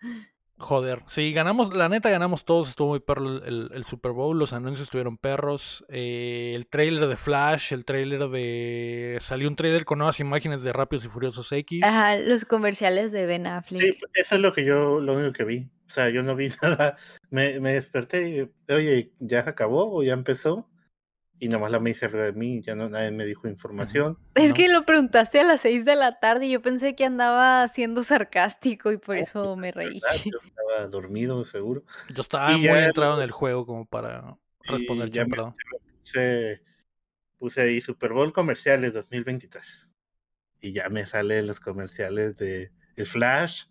[0.59, 4.86] Joder, sí, ganamos, la neta ganamos todos, estuvo muy perro el, Super Bowl, los anuncios
[4.86, 9.18] estuvieron perros, eh, el trailer de Flash, el trailer de...
[9.20, 11.82] salió un trailer con nuevas imágenes de Rápidos y Furiosos X.
[11.85, 13.82] Ajá, los comerciales de Ben Affleck.
[13.82, 16.48] Sí, eso es lo que yo, lo único que vi, o sea, yo no vi
[16.62, 16.97] nada,
[17.28, 20.70] me, me desperté y, oye, ¿ya se acabó o ya empezó?
[21.38, 24.18] Y nomás la me hice de mí, ya no nadie me dijo información.
[24.34, 27.66] Es que lo preguntaste a las seis de la tarde y yo pensé que andaba
[27.68, 30.00] siendo sarcástico y por eso me reí.
[30.24, 31.84] Yo estaba dormido, seguro.
[32.08, 35.36] Yo estaba muy entrado en el juego como para responder ya me,
[36.00, 36.62] puse,
[37.38, 39.92] puse ahí Super Bowl comerciales 2023
[40.60, 43.64] y ya me salen los comerciales de el Flash,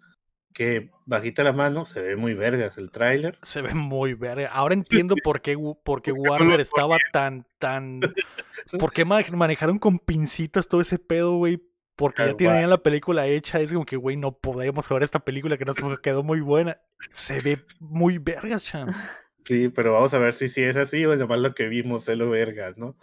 [0.56, 3.38] que bajita la mano, se ve muy vergas el tráiler.
[3.44, 4.48] Se ve muy verga.
[4.48, 8.00] Ahora entiendo por qué, por qué Warner estaba tan, tan...
[8.80, 11.62] ¿Por qué manejaron con pincitas todo ese pedo, güey?
[11.98, 13.60] Porque ya tenían la película hecha.
[13.60, 16.80] Es como que, güey, no podemos ver esta película que nos quedó muy buena.
[17.12, 18.96] Se ve muy vergas, Chan.
[19.44, 22.18] Sí, pero vamos a ver si, si es así o nomás lo que vimos es
[22.18, 22.96] lo vergas, ¿no?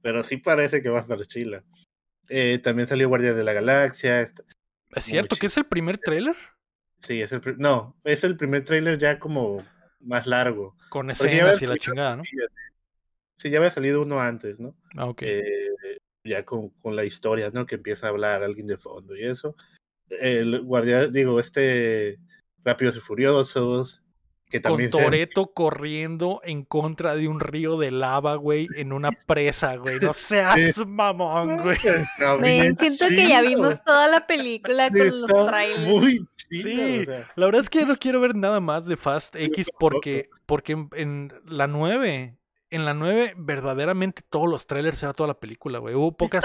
[0.00, 1.62] Pero sí parece que va a estar chila.
[2.30, 4.22] Eh, también salió Guardia de la Galaxia.
[4.22, 6.34] ¿Es cierto que es el primer tráiler?
[7.04, 9.62] Sí, es el no, es el primer tráiler ya como
[10.00, 10.74] más largo.
[10.88, 12.22] Con escenas y la chingada, ¿no?
[13.36, 14.74] Sí, ya había salido uno antes, ¿no?
[14.96, 15.22] Ah, ok.
[15.22, 15.68] Eh,
[16.24, 17.66] ya con, con, la historia, ¿no?
[17.66, 19.54] Que empieza a hablar alguien de fondo y eso.
[20.08, 22.18] El guardia, digo, este
[22.64, 24.02] Rápidos y Furiosos,
[24.60, 29.98] con Toreto corriendo en contra de un río de lava, güey, en una presa, güey.
[30.00, 31.78] No seas mamón, güey.
[32.76, 35.88] siento que ya vimos toda la película con los trailers.
[35.88, 37.04] Muy sí,
[37.36, 40.88] la verdad es que no quiero ver nada más de Fast X porque, porque en,
[40.94, 42.36] en la 9
[42.74, 45.94] en la 9, verdaderamente todos los trailers era toda la película, güey.
[45.94, 46.44] Hubo pocas.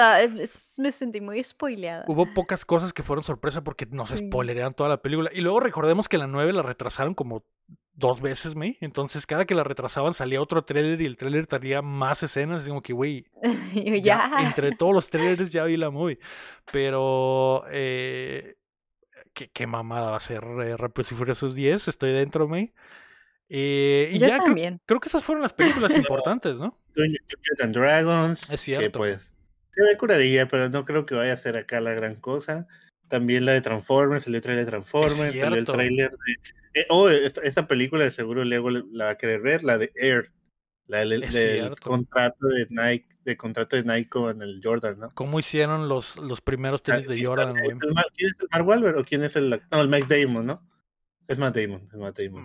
[0.77, 2.05] me sentí muy spoileada.
[2.07, 4.17] Hubo pocas cosas que fueron sorpresa porque nos sí.
[4.17, 5.31] spoilerean toda la película.
[5.33, 7.43] Y luego recordemos que la 9 la retrasaron como
[7.99, 8.77] dos veces, me.
[8.81, 12.65] Entonces, cada que la retrasaban salía otro trailer y el trailer tenía más escenas.
[12.65, 13.25] Digo que, güey.
[14.03, 14.31] ya.
[14.41, 16.19] Entre todos los trailers ya vi la movie.
[16.71, 17.65] Pero.
[17.71, 18.55] Eh,
[19.33, 21.89] ¿qué, qué, mamada va a ser eh, Rápidos y Furiosos 10.
[21.89, 22.73] Estoy dentro, me.
[23.49, 24.37] Eh, y ya
[24.85, 26.77] creo, que esas fueron las películas importantes, ¿no?
[27.61, 28.51] And Dragons.
[28.51, 28.83] Es cierto.
[28.83, 29.31] Que pues
[29.71, 32.67] se ve curadilla, pero no creo que vaya a ser acá la gran cosa.
[33.07, 36.58] También la de Transformers, el trailer de Transformers, salió el trailer de.
[36.73, 40.31] Eh, oh, esta, película de seguro luego la va a querer ver, la de Air.
[40.87, 41.21] La del,
[41.83, 45.13] contrato de Nike, de contrato de Nike con el Jordan, ¿no?
[45.13, 47.77] ¿Cómo hicieron los, los primeros tenis de Jordan, ¿es güey?
[47.79, 50.47] el Mar- ¿Quién es el Mark Wahlberg o quién es el No, el Matt Damon,
[50.47, 50.67] ¿no?
[51.27, 52.43] Es Matt Damon, es Matt Damon.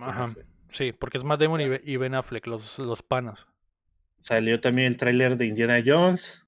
[0.68, 0.96] sí, Ajá.
[1.00, 3.46] porque es Matt Damon y Be- y Ben Affleck, los, los panas.
[4.20, 6.46] Salió también el tráiler de Indiana Jones.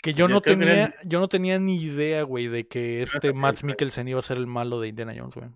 [0.00, 3.18] Que yo Yo no que tenía, yo no tenía ni idea, güey, de que este
[3.18, 3.72] sabía, Mads güey.
[3.72, 5.48] Mikkelsen iba a ser el malo de Indiana Jones, güey.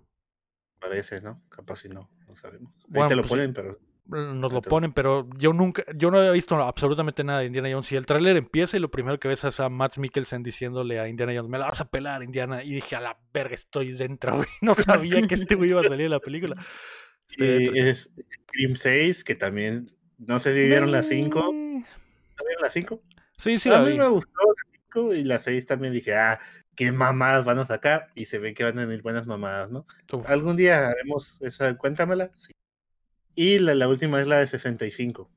[0.80, 1.42] Parece, ¿no?
[1.48, 2.72] Capaz si no, no sabemos.
[2.78, 6.18] Ahí Bueno, te lo pues, ponen, pero Nos lo ponen, pero yo nunca, yo no
[6.18, 7.92] había visto absolutamente nada de Indiana Jones.
[7.92, 11.08] Y el tráiler empieza y lo primero que ves es a Mads Mikkelsen diciéndole a
[11.08, 12.64] Indiana Jones, me la vas a pelar, Indiana.
[12.64, 14.48] Y dije, a la verga, estoy dentro, güey.
[14.62, 16.54] No sabía que este güey iba a salir en la película.
[17.36, 21.40] Y es Scream 6, que también, no sé si vieron las 5.
[21.40, 23.00] ¿No vieron las 5?
[23.38, 23.98] Sí, sí, a mí vi.
[23.98, 24.79] me gustó la 5
[25.14, 26.38] y la 6 también dije, ah,
[26.76, 28.08] qué mamadas van a sacar.
[28.14, 29.86] Y se ve que van a venir buenas mamadas, ¿no?
[30.12, 30.28] Uf.
[30.28, 32.30] Algún día haremos esa, cuéntamela.
[32.34, 32.52] Sí.
[33.34, 35.30] Y la, la última es la de 65.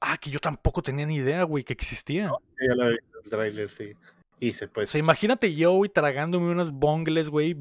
[0.00, 2.30] Ah, que yo tampoco tenía ni idea, güey, que existía.
[2.60, 3.92] Ya la vi en el tráiler, sí.
[4.38, 4.88] Y se O pues.
[4.88, 7.54] sea, imagínate yo, güey, tragándome unas bongles, güey,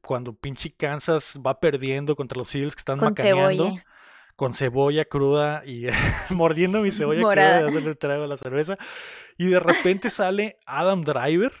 [0.00, 3.64] cuando pinche Kansas va perdiendo contra los Eagles que están Con macaneando.
[3.64, 3.84] cebolla.
[4.36, 5.86] Con cebolla cruda y
[6.30, 7.58] mordiendo mi cebolla Morada.
[7.58, 8.76] cruda y dándole trago a la cerveza.
[9.38, 11.52] Y de repente sale Adam Driver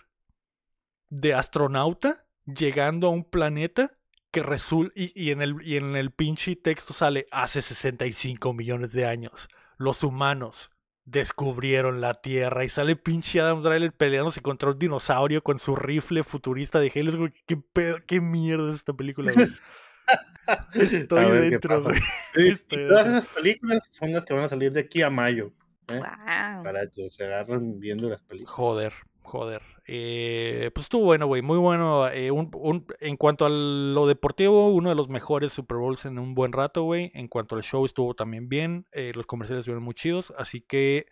[1.08, 3.92] de astronauta llegando a un planeta
[4.30, 8.92] que resulta y, y en el y en el pinche texto sale hace 65 millones
[8.92, 9.48] de años
[9.78, 10.70] los humanos
[11.04, 16.24] descubrieron la Tierra y sale pinche Adam Driver peleándose contra un dinosaurio con su rifle
[16.24, 17.10] futurista de Halo.
[17.10, 19.46] Es como, ¿Qué, pedo- qué mierda es esta película, güey?
[20.74, 21.98] Estoy dentro, güey.
[22.34, 23.18] Estoy y todas dentro.
[23.20, 25.52] esas películas son las que van a salir de aquí a mayo.
[25.88, 25.98] ¿eh?
[25.98, 26.62] Wow.
[26.64, 28.54] Para que se agarren viendo las películas.
[28.54, 29.62] Joder, joder.
[29.86, 31.42] Eh, pues estuvo bueno, güey.
[31.42, 32.08] Muy bueno.
[32.08, 36.18] eh, un- un- en cuanto a lo deportivo, uno de los mejores Super Bowls en
[36.18, 37.10] un buen rato, güey.
[37.14, 38.86] En cuanto al show, estuvo también bien.
[38.92, 40.32] eh, los comerciales estuvieron muy chidos.
[40.38, 41.06] Así que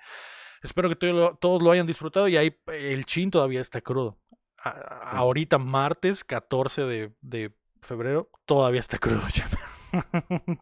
[0.63, 2.29] espero que todo todos lo hayan disfrutado.
[2.29, 4.19] Y ahí el chin todavía está crudo.
[4.65, 7.53] A- ahorita, martes 14 de, de
[7.83, 9.49] febrero, todavía está crudo, ya.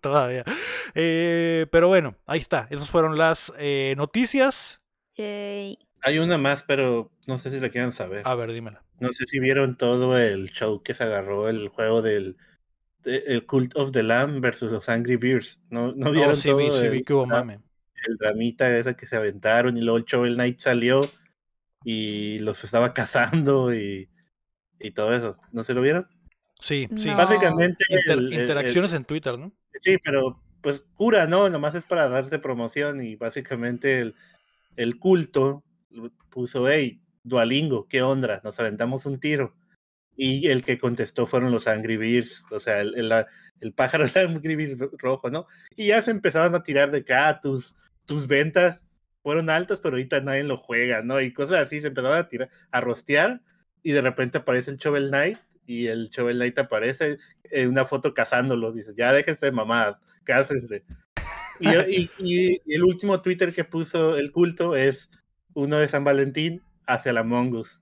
[0.01, 0.44] todavía.
[0.94, 2.66] Eh, pero bueno, ahí está.
[2.70, 4.80] Esas fueron las eh, noticias.
[5.16, 5.78] Yay.
[6.02, 8.26] Hay una más, pero no sé si la quieran saber.
[8.26, 8.82] A ver, dímela.
[8.98, 12.36] No sé si vieron todo el show que se agarró el juego del
[13.02, 15.62] de- el Cult of the Lamb versus los Angry Birds.
[15.70, 17.60] ¿No, no Oh, vieron sí, todo vi, sí el, vi que hubo la- mame.
[18.06, 21.01] el dramita esa que se aventaron y luego el Shovel Knight salió
[21.84, 24.10] y los estaba cazando y,
[24.80, 25.38] y todo eso?
[25.52, 26.09] ¿No se lo vieron?
[26.61, 27.09] Sí, sí.
[27.09, 27.16] No.
[27.16, 29.53] Básicamente Inter- el- el- interacciones en Twitter, ¿no?
[29.81, 31.49] Sí, pero pues cura, ¿no?
[31.49, 34.15] Nomás es para darse promoción y básicamente el,
[34.77, 35.65] el culto
[36.28, 38.41] puso, hey, Dualingo, ¿qué onda?
[38.45, 39.57] Nos aventamos un tiro.
[40.16, 43.11] Y el que contestó fueron los Angry Birds, o sea, el, el,
[43.61, 45.47] el pájaro el Angry Bird rojo, ¿no?
[45.77, 47.74] Y ya se empezaron a tirar de acá, tus,
[48.05, 48.82] tus ventas
[49.23, 51.20] fueron altas, pero ahorita nadie lo juega, ¿no?
[51.20, 53.41] Y cosas así, se empezaron a tirar, a rostear,
[53.82, 55.39] y de repente aparece el Shovel Knight,
[55.70, 60.84] y el Shovel Knight aparece en una foto cazándolo, dice, ya déjense de mamadas, cásense.
[61.60, 65.09] Y, y, y- y el último Twitter que puso el culto es
[65.55, 67.80] uno de San Valentín hacia la Among Us.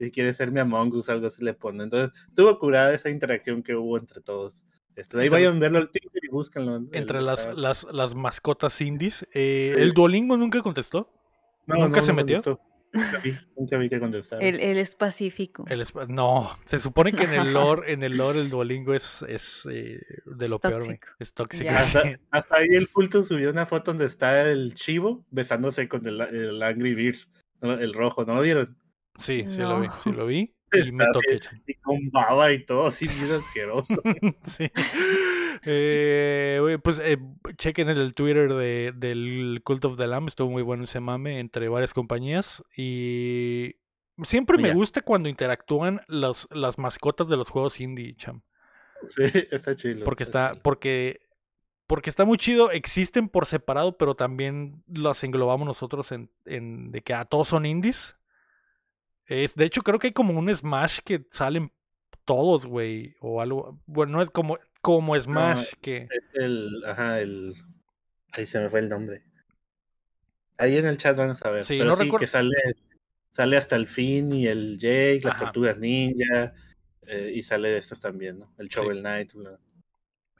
[0.00, 1.84] Si quiere ser mi Among Us, algo así le pone.
[1.84, 4.56] Entonces, estuvo curada esa interacción que hubo entre todos.
[4.96, 6.76] Esto, ahí vayan a verlo al Twitter y búsquenlo.
[6.76, 9.24] el- Entre las, las, las mascotas indies.
[9.32, 9.72] Eh.
[9.76, 11.08] ¿El Duolingo nunca contestó?
[11.66, 12.42] No, ¿Nunca no, se no metió?
[12.42, 12.71] contestó.
[12.92, 13.98] Nunca vi, que
[14.78, 15.64] es pacífico.
[15.68, 19.24] El esp- no, se supone que en el lore, en el lore el Duolingo es,
[19.28, 21.08] es eh, de lo Es peor, tóxico.
[21.18, 21.70] Es tóxico.
[21.70, 26.20] Hasta, hasta ahí el culto subió una foto donde está el chivo besándose con el,
[26.20, 27.28] el Angry Birds,
[27.62, 28.76] el rojo, ¿no lo vieron?
[29.18, 30.54] Sí, sí lo vi, sí lo vi.
[30.72, 31.38] Y me Está toqué.
[31.66, 33.94] Y con baba y todo, así bien asqueroso.
[34.56, 34.70] sí.
[35.64, 37.18] Eh, pues eh,
[37.56, 41.68] chequen el Twitter de, del Cult of the Lamb, estuvo muy bueno ese mame entre
[41.68, 43.76] varias compañías y
[44.24, 48.42] siempre me gusta cuando interactúan las, las mascotas de los juegos indie, cham,
[49.04, 50.04] Sí, está chido.
[50.04, 50.62] porque está, chido.
[50.62, 51.20] porque,
[51.86, 57.02] porque está muy chido, existen por separado, pero también las englobamos nosotros en, en de
[57.02, 58.16] que a todos son indies.
[59.32, 61.72] Es, de hecho, creo que hay como un Smash que salen
[62.24, 63.80] todos, güey, o algo.
[63.86, 66.08] Bueno, no es como, como Smash que.
[66.10, 67.54] Es el, ajá, el.
[68.32, 69.22] Ahí se me fue el nombre.
[70.58, 71.64] Ahí en el chat van a saber.
[71.64, 72.54] Sí, pero no sí recuerdo- que sale,
[73.30, 75.44] sale hasta el fin y el Jake, las Ajá.
[75.46, 76.54] tortugas ninja,
[77.06, 78.52] eh, y sale de estos también, ¿no?
[78.58, 78.76] El Sí.
[78.78, 79.32] Shovel Knight.
[79.32, 79.38] que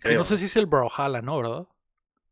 [0.09, 0.19] Creo.
[0.19, 1.39] no sé si es el Brawlhalla, ¿no?
[1.39, 1.67] ¿Verdad?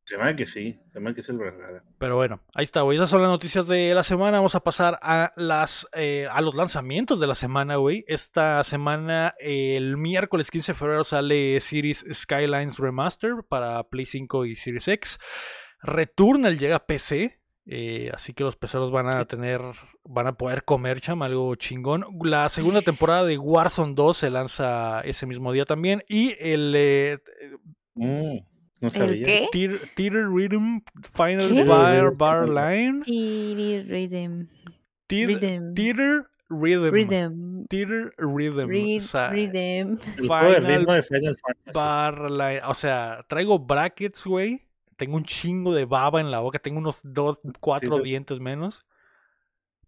[0.04, 1.84] Se llama que sí, se llama que es el Brawlhalla.
[1.98, 2.96] Pero bueno, ahí está, güey.
[2.96, 4.38] Esas son las noticias de la semana.
[4.38, 8.04] Vamos a pasar a las eh, a los lanzamientos de la semana, güey.
[8.08, 14.46] Esta semana, eh, el miércoles 15 de febrero, sale Series Skylines Remaster para Play 5
[14.46, 15.18] y Series X.
[15.82, 17.38] Returnal llega a PC.
[17.66, 19.60] eh, así que los peceros van a tener,
[20.02, 22.04] van a poder comer, cham, algo chingón.
[22.24, 26.02] La segunda temporada de Warzone 2 se lanza ese mismo día también.
[26.08, 27.18] Y el eh,
[27.94, 28.38] Mm,
[28.80, 29.26] no ¿El sabía.
[29.26, 29.48] qué?
[29.52, 30.80] Theater, Theater Rhythm
[31.12, 31.64] Final ¿Qué?
[31.64, 33.02] Bar, Bar Line.
[33.02, 34.46] Tiri Rhythm.
[35.06, 35.74] Theater, Rhythm.
[35.74, 36.90] Theater Rhythm.
[36.92, 37.64] Rhythm.
[37.68, 38.68] Theater Rhythm.
[38.68, 39.98] Rid- o sea, Rhythm.
[40.16, 41.72] El Final ritmo de Final Fantasy.
[41.74, 42.60] Bar Line.
[42.66, 44.62] O sea, traigo brackets, güey.
[44.96, 46.58] Tengo un chingo de baba en la boca.
[46.58, 48.84] Tengo unos dos, cuatro lo- dientes menos.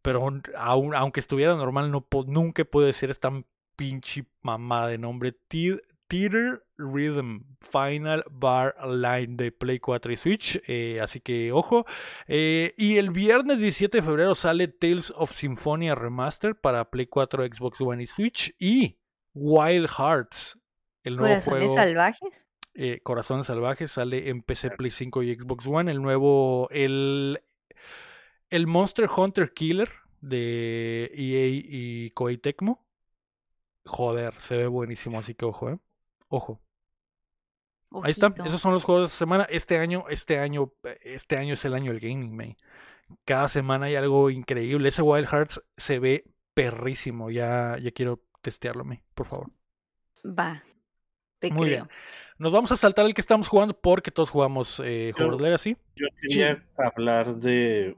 [0.03, 3.31] Pero aun- aun- aunque estuviera normal, no nunca puedo decir esta
[3.77, 5.33] pinche mamada de nombre.
[5.49, 5.79] Thi-
[6.13, 10.61] Theater Rhythm Final Bar Line de Play 4 y Switch.
[10.67, 11.87] eh, así que ojo.
[12.27, 17.47] Eh, y el viernes 17 de febrero sale Tales of Symphonia Remaster para Play 4,
[17.47, 18.55] Xbox One y Switch.
[18.59, 18.99] Y
[19.33, 20.59] Wild Hearts.
[21.03, 22.47] El nuevo Corazones juego salvajes.
[22.75, 25.91] eh, Corazones Salvajes sale en PC, Play 5 y Xbox One.
[25.91, 27.41] El nuevo, el,
[28.51, 29.89] el Monster Hunter Killer
[30.21, 32.87] de EA y Koei Tecmo.
[33.87, 35.79] Joder, se ve buenísimo, así que ojo, eh.
[36.35, 36.61] Ojo.
[38.03, 38.29] Ahí está.
[38.29, 38.45] Ojito.
[38.47, 39.45] Esos son los juegos de semana.
[39.51, 42.57] Este año, este año, eh, este año es el año del gaming, man.
[43.27, 44.89] Cada semana hay algo increíble.
[44.89, 47.31] Ese Wild Hearts se ve perrísimo.
[47.31, 49.51] Ya, ya quiero testearlo, me, por favor.
[50.25, 50.63] Va.
[51.39, 51.85] Te Muy creo.
[51.85, 51.91] bien.
[52.39, 55.77] Nos vamos a saltar el que estamos jugando porque todos jugamos eh, Yo- Legacy.
[55.95, 57.95] Yo quería hablar de,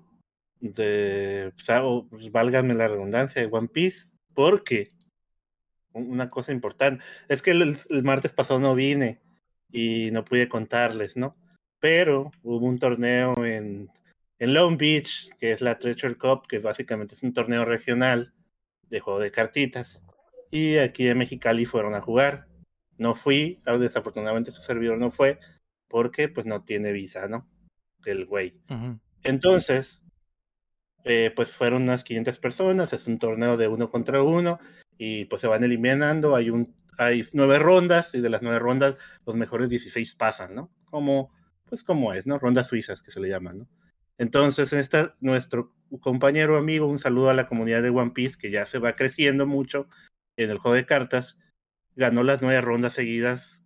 [0.59, 4.89] de o sea, o, pues, válgame la redundancia, de One Piece, porque
[5.95, 9.21] una cosa importante, es que el, el martes pasado no vine
[9.73, 11.37] y no pude contarles, ¿no?
[11.81, 13.91] Pero hubo un torneo en,
[14.39, 18.33] en Long Beach, que es la Treasure Cup, que básicamente es un torneo regional
[18.89, 20.03] de juego de cartitas,
[20.51, 22.47] y aquí de Mexicali fueron a jugar.
[22.97, 25.41] No fui, ah, desafortunadamente su servidor no fue,
[25.89, 27.49] porque pues no tiene visa, ¿no?
[28.05, 28.61] El güey.
[29.25, 30.03] Entonces,
[31.03, 34.59] eh, pues fueron unas 500 personas, es un torneo de uno contra uno
[34.99, 38.97] y pues se van eliminando, hay un hay nueve rondas y de las nueve rondas
[39.27, 40.71] los mejores 16 pasan, ¿no?
[40.85, 41.33] Como
[41.69, 42.39] pues como es, ¿no?
[42.39, 43.69] Rondas suizas que se le llaman, ¿no?
[44.19, 48.51] Entonces, en esta nuestro compañero amigo, un saludo a la comunidad de One Piece que
[48.51, 49.89] ya se va creciendo mucho
[50.37, 51.39] en el juego de cartas,
[51.97, 53.61] ganó las nueve rondas seguidas,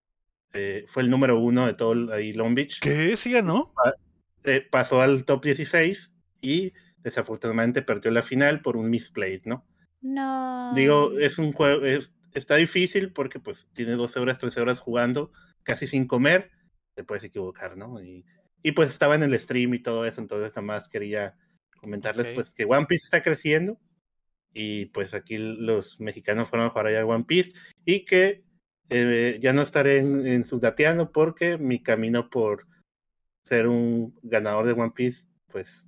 [0.55, 3.16] eh, fue el número uno de todo el, ahí Long Beach ¿Qué?
[3.16, 3.74] ¿Sí ganó?
[4.44, 6.10] eh, pasó al top 16
[6.40, 9.66] y desafortunadamente perdió la final por un misplay, ¿no?
[10.00, 10.72] No.
[10.74, 15.32] Digo, es un juego, es- está difícil porque pues tiene 12 horas, 13 horas jugando,
[15.62, 16.50] casi sin comer,
[16.94, 18.02] te puedes equivocar, ¿no?
[18.02, 18.24] Y,
[18.62, 21.36] y pues estaba en el stream y todo eso, entonces nada más quería
[21.80, 23.78] comentarles pues que One Piece está creciendo
[24.52, 27.52] y pues aquí los mexicanos fueron a jugar allá a One Piece
[27.84, 28.44] y que
[28.90, 32.66] eh, ya no estaré en, en Sudateando porque mi camino por
[33.44, 35.86] ser un ganador de One Piece, pues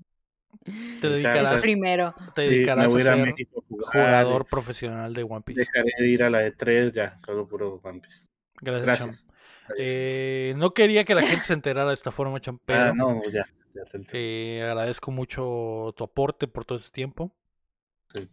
[0.64, 2.14] Te dedicarás, o sea, Primero.
[2.34, 5.22] te me dedicarás voy a ir a a ser México a jugar, jugador profesional de
[5.22, 5.60] One Piece.
[5.60, 8.26] dejaré de ir a la de 3 ya, solo puro One Piece.
[8.60, 8.84] Gracias.
[8.86, 9.24] Gracias.
[9.78, 13.22] Eh, no quería que la gente se enterara de esta forma, Cham, pero ah, no,
[13.32, 13.44] ya.
[14.12, 17.32] eh, agradezco mucho tu aporte por todo este tiempo.
[18.12, 18.28] Sí.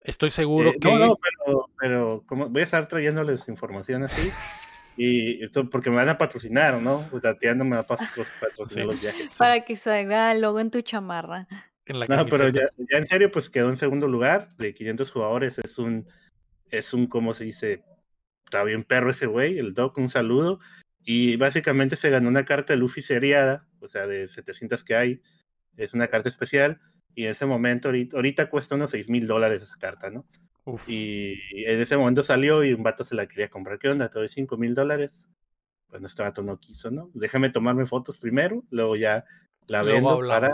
[0.00, 0.88] Estoy seguro Eh, que...
[0.88, 4.30] No, no, pero, pero como voy a estar trayéndoles información así.
[4.96, 7.06] Y esto porque me van a patrocinar, ¿no?
[7.10, 8.92] Pues Tatiana me va a patro- patrocinar Sí.
[8.92, 9.36] los viajes.
[9.36, 11.46] Para que salga el logo en tu chamarra.
[11.84, 15.58] en la No, pero ya en serio, pues quedó en segundo lugar de 500 jugadores.
[15.58, 16.08] Es un,
[16.70, 17.84] es un, ¿cómo se dice?
[18.44, 20.58] Está bien perro ese güey, el Doc, un saludo.
[21.04, 25.22] Y básicamente se ganó una carta de Luffy seriada, o sea, de 700 que hay.
[25.76, 26.80] Es una carta especial.
[27.14, 30.26] Y en ese momento, ahorita, ahorita cuesta unos 6 mil dólares esa carta, ¿no?
[30.66, 30.88] Uf.
[30.88, 33.78] Y en ese momento salió y un vato se la quería comprar.
[33.78, 34.10] ¿Qué onda?
[34.10, 35.28] Te doy 5 mil dólares.
[35.88, 37.10] Pues nuestro vato no quiso, ¿no?
[37.14, 39.24] Déjame tomarme fotos primero, luego ya
[39.68, 40.52] la Luego vendo para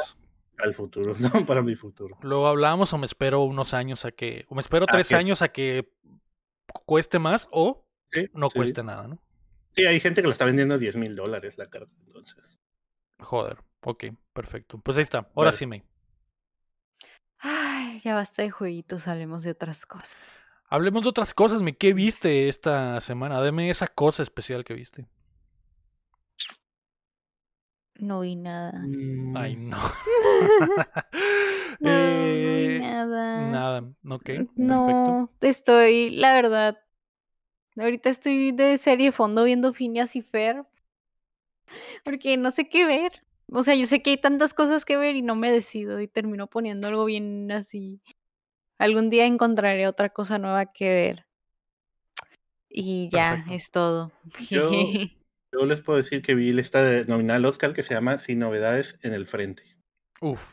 [0.58, 1.46] al futuro, ¿no?
[1.46, 2.18] Para mi futuro.
[2.20, 4.44] Luego hablamos o me espero unos años a que...
[4.48, 5.90] O me espero tres que años a que
[6.84, 8.58] cueste más o Sí, no sí.
[8.58, 9.18] cueste nada, ¿no?
[9.74, 12.60] Sí, hay gente que la está vendiendo a 10 mil dólares la carta, entonces.
[13.18, 13.56] Joder.
[13.80, 14.78] Ok, perfecto.
[14.78, 15.18] Pues ahí está.
[15.34, 15.56] Ahora Vale.
[15.56, 15.82] sí, May.
[18.02, 20.16] Ya basta de jueguitos, hablemos de otras cosas.
[20.68, 21.72] Hablemos de otras cosas, mi.
[21.72, 23.40] ¿Qué viste esta semana?
[23.40, 25.06] Deme esa cosa especial que viste.
[28.00, 28.82] No vi nada.
[29.36, 29.78] Ay, Mm, no.
[31.80, 33.50] No, no vi Eh, nada.
[33.50, 33.80] Nada.
[34.08, 34.52] Ok, perfecto.
[34.56, 36.78] No, estoy, la verdad,
[37.76, 40.64] ahorita estoy de serie de fondo viendo Phineas y Fer,
[42.04, 43.22] porque no sé qué ver.
[43.52, 46.08] O sea, yo sé que hay tantas cosas que ver y no me decido y
[46.08, 48.00] termino poniendo algo bien así.
[48.78, 51.26] Algún día encontraré otra cosa nueva que ver.
[52.68, 53.54] Y ya, Perfecto.
[53.54, 54.12] es todo.
[54.50, 54.70] Yo-
[55.54, 58.98] Yo les puedo decir que vi lista de nominal Oscar que se llama Sin novedades
[59.02, 59.64] en el frente.
[60.22, 60.48] Uf.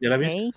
[0.00, 0.50] ¿Ya la viste?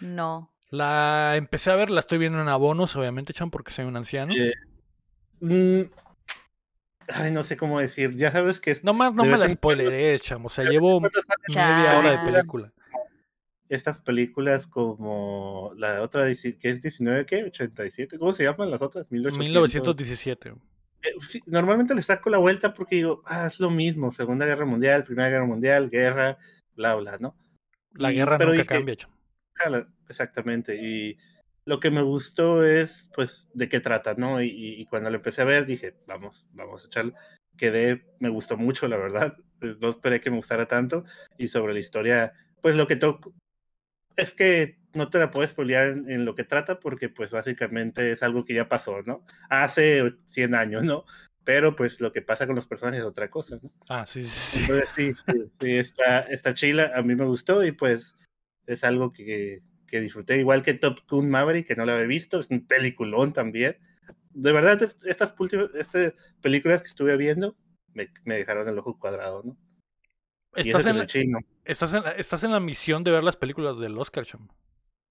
[0.00, 0.50] No.
[0.70, 4.32] La empecé a ver, la estoy viendo en abonos, obviamente, Chan, porque soy un anciano.
[4.34, 4.54] Eh,
[5.40, 5.82] mm,
[7.14, 8.14] ay, no sé cómo decir.
[8.16, 10.44] Ya sabes que es- No más, no me la spoileré, Cham.
[10.46, 12.72] O sea, llevo media hora de película.
[13.68, 17.42] estas películas como la otra que es 19 ¿qué?
[17.44, 19.06] 87, ¿cómo se llaman las otras?
[19.10, 19.38] 1800.
[19.44, 20.54] 1917.
[21.02, 25.04] Eh, normalmente le saco la vuelta porque digo, ah, es lo mismo, Segunda Guerra Mundial,
[25.04, 26.38] Primera Guerra Mundial, guerra,
[26.76, 27.36] bla, bla, ¿no?
[27.94, 29.10] La Y- guerra nunca dije, cambia, Cham.
[29.54, 30.76] Jala, exactamente.
[30.80, 31.18] Y
[31.66, 34.40] lo que me gustó es, pues, de qué trata, ¿no?
[34.40, 37.12] Y, y- cuando lo empecé a ver, dije, vamos, vamos a echarle.
[37.56, 39.36] Quedé, me gustó mucho, la verdad.
[39.60, 41.04] Eh, No esperé que me gustara tanto.
[41.38, 42.32] Y sobre la historia,
[42.62, 43.34] pues lo que toco.
[44.16, 48.12] Es que no te la puedes spoilear en, en lo que trata, porque, pues, básicamente
[48.12, 49.24] es algo que ya pasó, ¿no?
[49.50, 51.04] Hace 100 años, ¿no?
[51.44, 53.72] Pero, pues, lo que pasa con los personajes es otra cosa, ¿no?
[53.88, 54.58] Ah, sí, sí, sí.
[54.60, 58.16] Entonces, sí, sí, sí, está, está chila, a mí me gustó y pues
[58.66, 62.40] es algo que, que disfruté, igual que Top Gun Maverick, que no la había visto,
[62.40, 63.78] es un peliculón también.
[64.30, 67.56] De verdad, est- estas últimas estas películas que estuve viendo
[67.94, 69.56] me, me dejaron el ojo cuadrado, ¿no?
[70.54, 71.38] Estás en, la, chino.
[71.64, 74.48] estás, en, estás en la misión de ver las películas del Oscar, Cham.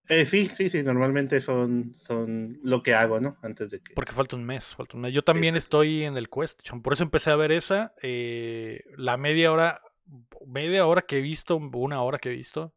[0.07, 3.37] Eh, sí, sí, sí, normalmente son, son lo que hago, ¿no?
[3.41, 3.93] Antes de que...
[3.95, 5.13] Porque falta un mes, falta un mes.
[5.13, 6.81] Yo también estoy en el Quest, Cham.
[6.81, 7.93] Por eso empecé a ver esa.
[8.01, 9.81] eh, la media hora,
[10.45, 12.73] media hora que he visto, una hora que he visto.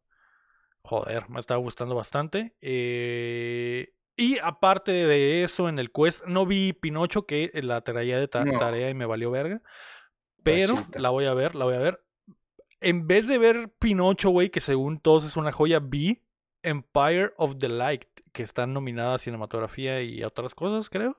[0.83, 2.55] Joder, me estaba gustando bastante.
[2.61, 8.27] eh, y aparte de eso, en el Quest, no vi Pinocho, que la traía de
[8.27, 8.59] ta- No.
[8.59, 9.61] tarea y me valió verga.
[10.43, 10.99] Pero Pachita.
[10.99, 12.01] la voy a ver, la voy a ver.
[12.81, 16.21] En vez de ver Pinocho, güey, que según todos es una joya, vi
[16.63, 18.03] Empire of the Light,
[18.33, 21.17] que está nominada a cinematografía y a otras cosas, creo.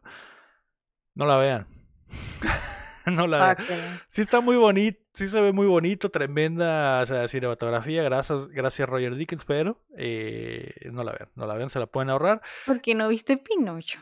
[1.15, 1.67] No la vean.
[3.07, 4.01] no la vean.
[4.11, 8.89] Sí está muy bonito, sí se ve muy bonito, tremenda o sea, cinematografía, gracias, gracias
[8.89, 12.41] Roger Dickens, pero eh, no la vean, no la vean, se la pueden ahorrar.
[12.65, 14.01] ¿Por qué no viste Pinocho?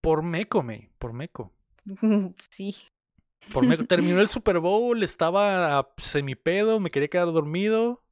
[0.00, 1.52] Por Meco, me, por Meco.
[2.50, 2.74] sí.
[3.52, 3.84] Por Meco.
[3.84, 8.02] Terminó el Super Bowl, estaba semipedo, me quería quedar dormido.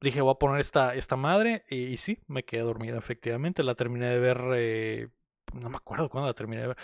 [0.00, 1.64] Dije, voy a poner esta, esta madre.
[1.68, 3.64] Y, y sí, me quedé dormido, efectivamente.
[3.64, 4.40] La terminé de ver.
[4.56, 5.08] eh,
[5.52, 6.76] no me acuerdo cuándo la terminé de ver.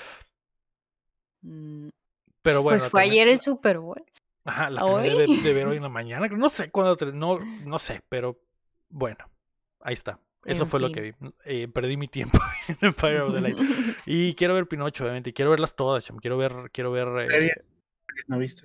[2.43, 2.79] Pero bueno.
[2.79, 4.03] pues fue ayer el Super Bowl.
[4.45, 4.91] Ajá, la de,
[5.27, 5.41] ¿Hoy?
[5.43, 6.27] de ver hoy en la mañana.
[6.29, 6.97] No sé cuándo.
[7.13, 8.39] No, no sé, pero
[8.89, 9.25] bueno.
[9.81, 10.19] Ahí está.
[10.45, 11.13] Eso En fue lo que vi.
[11.45, 12.39] Eh, perdí mi tiempo
[12.69, 13.59] en Empire of the Light.
[14.07, 15.31] Y quiero ver Pinocho, obviamente.
[15.31, 16.17] y Quiero verlas todas, cham.
[16.19, 16.71] Quiero ver.
[16.73, 17.31] Quiero ver.
[17.31, 17.51] eh,
[18.27, 18.63] ¿No viste?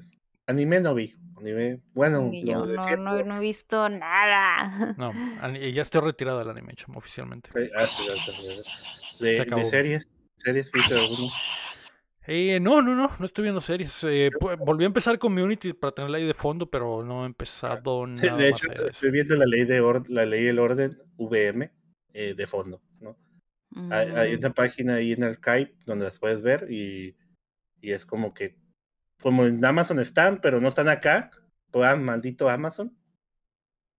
[0.47, 1.13] Anime no vi.
[1.37, 4.93] Anime, bueno, yo de no, no, no he visto nada.
[4.97, 5.11] No,
[5.53, 7.49] ya estoy retirado del anime, cham, oficialmente.
[7.51, 8.63] Sí, ah, sí, ya, ya, ya.
[9.17, 9.59] Se De, acabó.
[9.61, 11.29] de series, series, ¿viste alguno?
[12.27, 14.03] Eh, no, no, no, no estoy viendo series.
[14.03, 14.29] Eh,
[14.59, 18.37] volví a empezar Community para tenerla ahí de fondo, pero no he empezado Sí, nada
[18.37, 21.71] de hecho, estoy viendo la ley de or- la ley del orden VM
[22.13, 23.17] eh, de fondo, ¿no?
[23.89, 27.15] Hay, hay Mm, una página ahí en Archive donde las puedes ver y,
[27.81, 28.57] y es como que
[29.21, 31.31] como en Amazon están, pero no están acá.
[31.71, 32.97] Pues ah, maldito Amazon.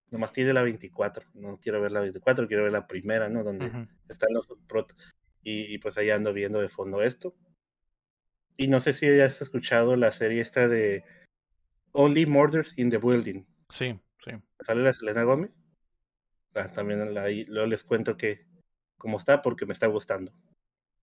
[0.09, 1.25] Nomás tiene la 24.
[1.33, 3.43] No quiero ver la 24, quiero ver la primera, ¿no?
[3.43, 3.71] Donde
[4.07, 4.93] están los prot
[5.43, 7.35] y, y pues ahí ando viendo de fondo esto.
[8.57, 11.03] Y no sé si hayas escuchado la serie esta de
[11.91, 13.43] Only Murders in the Building.
[13.69, 14.31] Sí, sí.
[14.65, 15.51] Sale la Selena Gómez.
[16.55, 18.45] Ah, también la- luego les cuento que
[18.97, 20.33] cómo está porque me está gustando.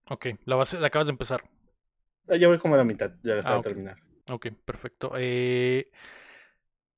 [0.09, 1.49] Ok, la, vas- la acabas de empezar.
[2.27, 3.63] Ah, Ya voy como a la mitad, ya la Ah, a ok.
[3.63, 3.97] terminar.
[4.29, 5.13] Ok, perfecto.
[5.15, 5.89] Eh,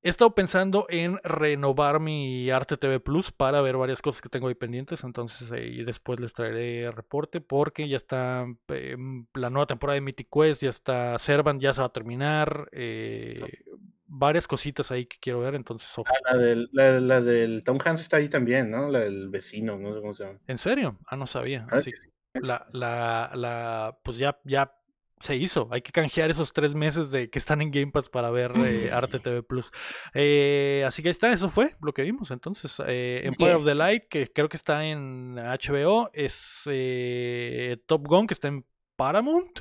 [0.04, 4.48] he estado pensando en renovar mi Arte TV Plus para ver varias cosas que tengo
[4.48, 5.04] ahí pendientes.
[5.04, 8.96] Entonces, eh, y después les traeré reporte porque ya está eh,
[9.34, 12.70] la nueva temporada de Mythic Quest, ya está Servant, ya se va a terminar.
[12.72, 13.64] eh,
[14.10, 15.56] varias cositas ahí que quiero ver.
[15.56, 15.94] Entonces.
[16.00, 18.90] Ah, la, del, la, la del Tom Hanks está ahí también, ¿no?
[18.90, 20.40] La del vecino, no sé cómo se llama.
[20.48, 20.98] ¿En serio?
[21.08, 21.68] Ah, no sabía.
[21.70, 22.10] Ah, Así sí.
[22.34, 24.74] la, la, la, pues ya, ya
[25.20, 25.68] se hizo.
[25.72, 28.92] Hay que canjear esos tres meses de que están en Game Pass para ver eh,
[28.94, 29.72] Arte TV Plus.
[30.14, 32.32] Eh, así que ahí está, eso fue lo que vimos.
[32.32, 33.76] Entonces, eh, Empire of the.
[33.76, 38.66] Light, que creo que está en HBO, es eh, Top Gun, que está en
[38.96, 39.60] Paramount.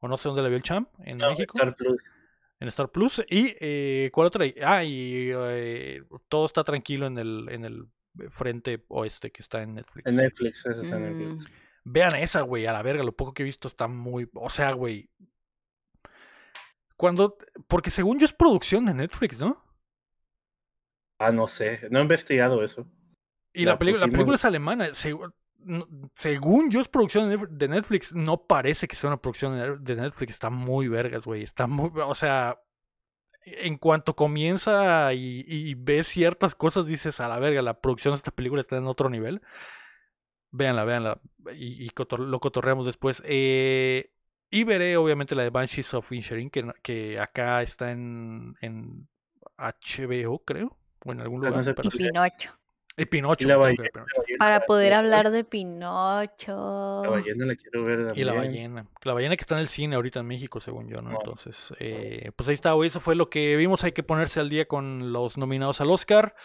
[0.00, 1.96] O no sé dónde la vio el champ, en No, México, Star Plus.
[2.60, 3.18] en Star Plus.
[3.30, 4.44] Y eh, ¿cuál otra?
[4.44, 4.54] hay?
[4.62, 7.86] Ah, y eh, todo está tranquilo en el, en el
[8.30, 10.06] frente oeste que está en Netflix.
[10.06, 11.52] En Netflix, esa está en mm, Netflix.
[11.84, 14.28] Vean esa, güey, a la verga, lo poco que he visto está muy...
[14.34, 15.10] O sea, güey.
[16.96, 17.36] Cuando...
[17.68, 19.62] Porque según yo es producción de Netflix, ¿no?
[21.20, 22.86] Ah, no sé, no he investigado eso.
[23.52, 24.88] Y la, La peli- la película es alemana.
[24.90, 25.32] segu-
[26.16, 30.50] según yo es producción de Netflix, no parece que sea una producción de Netflix, está
[30.50, 32.60] muy vergas, güey, está muy, o sea,
[33.46, 38.30] en cuanto comienza y, ves ciertas cosas, dices, a la verga, la producción de esta
[38.30, 39.40] película está en otro nivel.
[40.56, 41.20] Véanla, véanla,
[41.52, 43.20] y, lo cotorreamos después.
[43.26, 44.12] Eh,
[44.50, 49.08] y veré, obviamente, la de Banshees of Inisherin, que, que acá está en, en
[49.58, 51.64] HBO, creo, o en algún lugar.
[51.82, 52.52] y Pinocho.
[52.96, 53.48] Y Pinocho.
[54.38, 57.02] Para poder hablar de Pinocho.
[57.02, 58.16] La ballena la quiero ver también.
[58.16, 58.86] Y la ballena.
[59.02, 61.10] La ballena que está en el cine ahorita en México, según yo, ¿no?
[61.10, 62.74] Entonces, eh, pues ahí está.
[62.84, 63.82] Eso fue lo que vimos.
[63.82, 66.36] Hay que ponerse al día con los nominados al Oscar.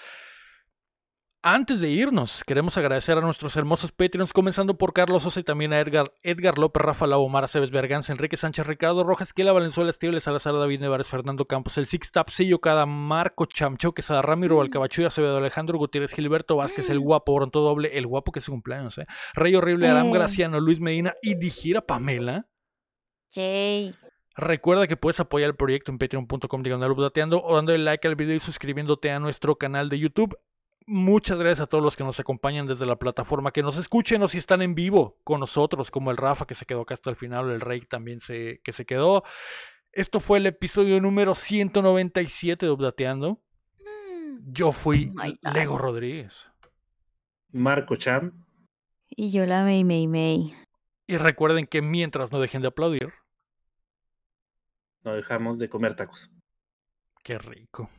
[1.42, 5.72] Antes de irnos, queremos agradecer a nuestros hermosos Patreons, comenzando por Carlos Sosa y también
[5.72, 9.90] a Edgar, Edgar López, Rafa Lau, Omar Aceves Berganza, Enrique Sánchez, Ricardo Rojas, Kiela Valenzuela,
[9.90, 14.62] Estible, Salazar, David Nevares, Fernando Campos, el Six Tapsillo, Cada, Marco Chamcho, Quesada, Ramiro, mm.
[14.62, 17.04] Alcabachuy, Acevedo, Alejandro Gutiérrez, Gilberto Vázquez, el mm.
[17.04, 19.06] guapo, Bronto Doble, el guapo que es su cumpleaños, ¿eh?
[19.34, 20.12] Rey Horrible, Aram eh.
[20.12, 22.50] Graciano, Luis Medina y Dijira Pamela.
[23.32, 23.96] Yay.
[24.36, 28.40] Recuerda que puedes apoyar el proyecto en patreon.com diagonal o dándole like al video y
[28.42, 30.38] suscribiéndote a nuestro canal de YouTube
[30.90, 34.28] muchas gracias a todos los que nos acompañan desde la plataforma, que nos escuchen o
[34.28, 37.16] si están en vivo con nosotros, como el Rafa que se quedó acá hasta el
[37.16, 39.24] final, el Rey también se, que se quedó.
[39.92, 43.40] Esto fue el episodio número 197 de Updateando.
[43.80, 44.52] Mm.
[44.52, 46.48] Yo fui oh Lego Rodríguez.
[47.52, 48.46] Marco Cham.
[49.10, 50.56] Y yo la May May May.
[51.08, 53.14] Y recuerden que mientras no dejen de aplaudir,
[55.04, 56.30] no dejamos de comer tacos.
[57.24, 57.90] Qué rico.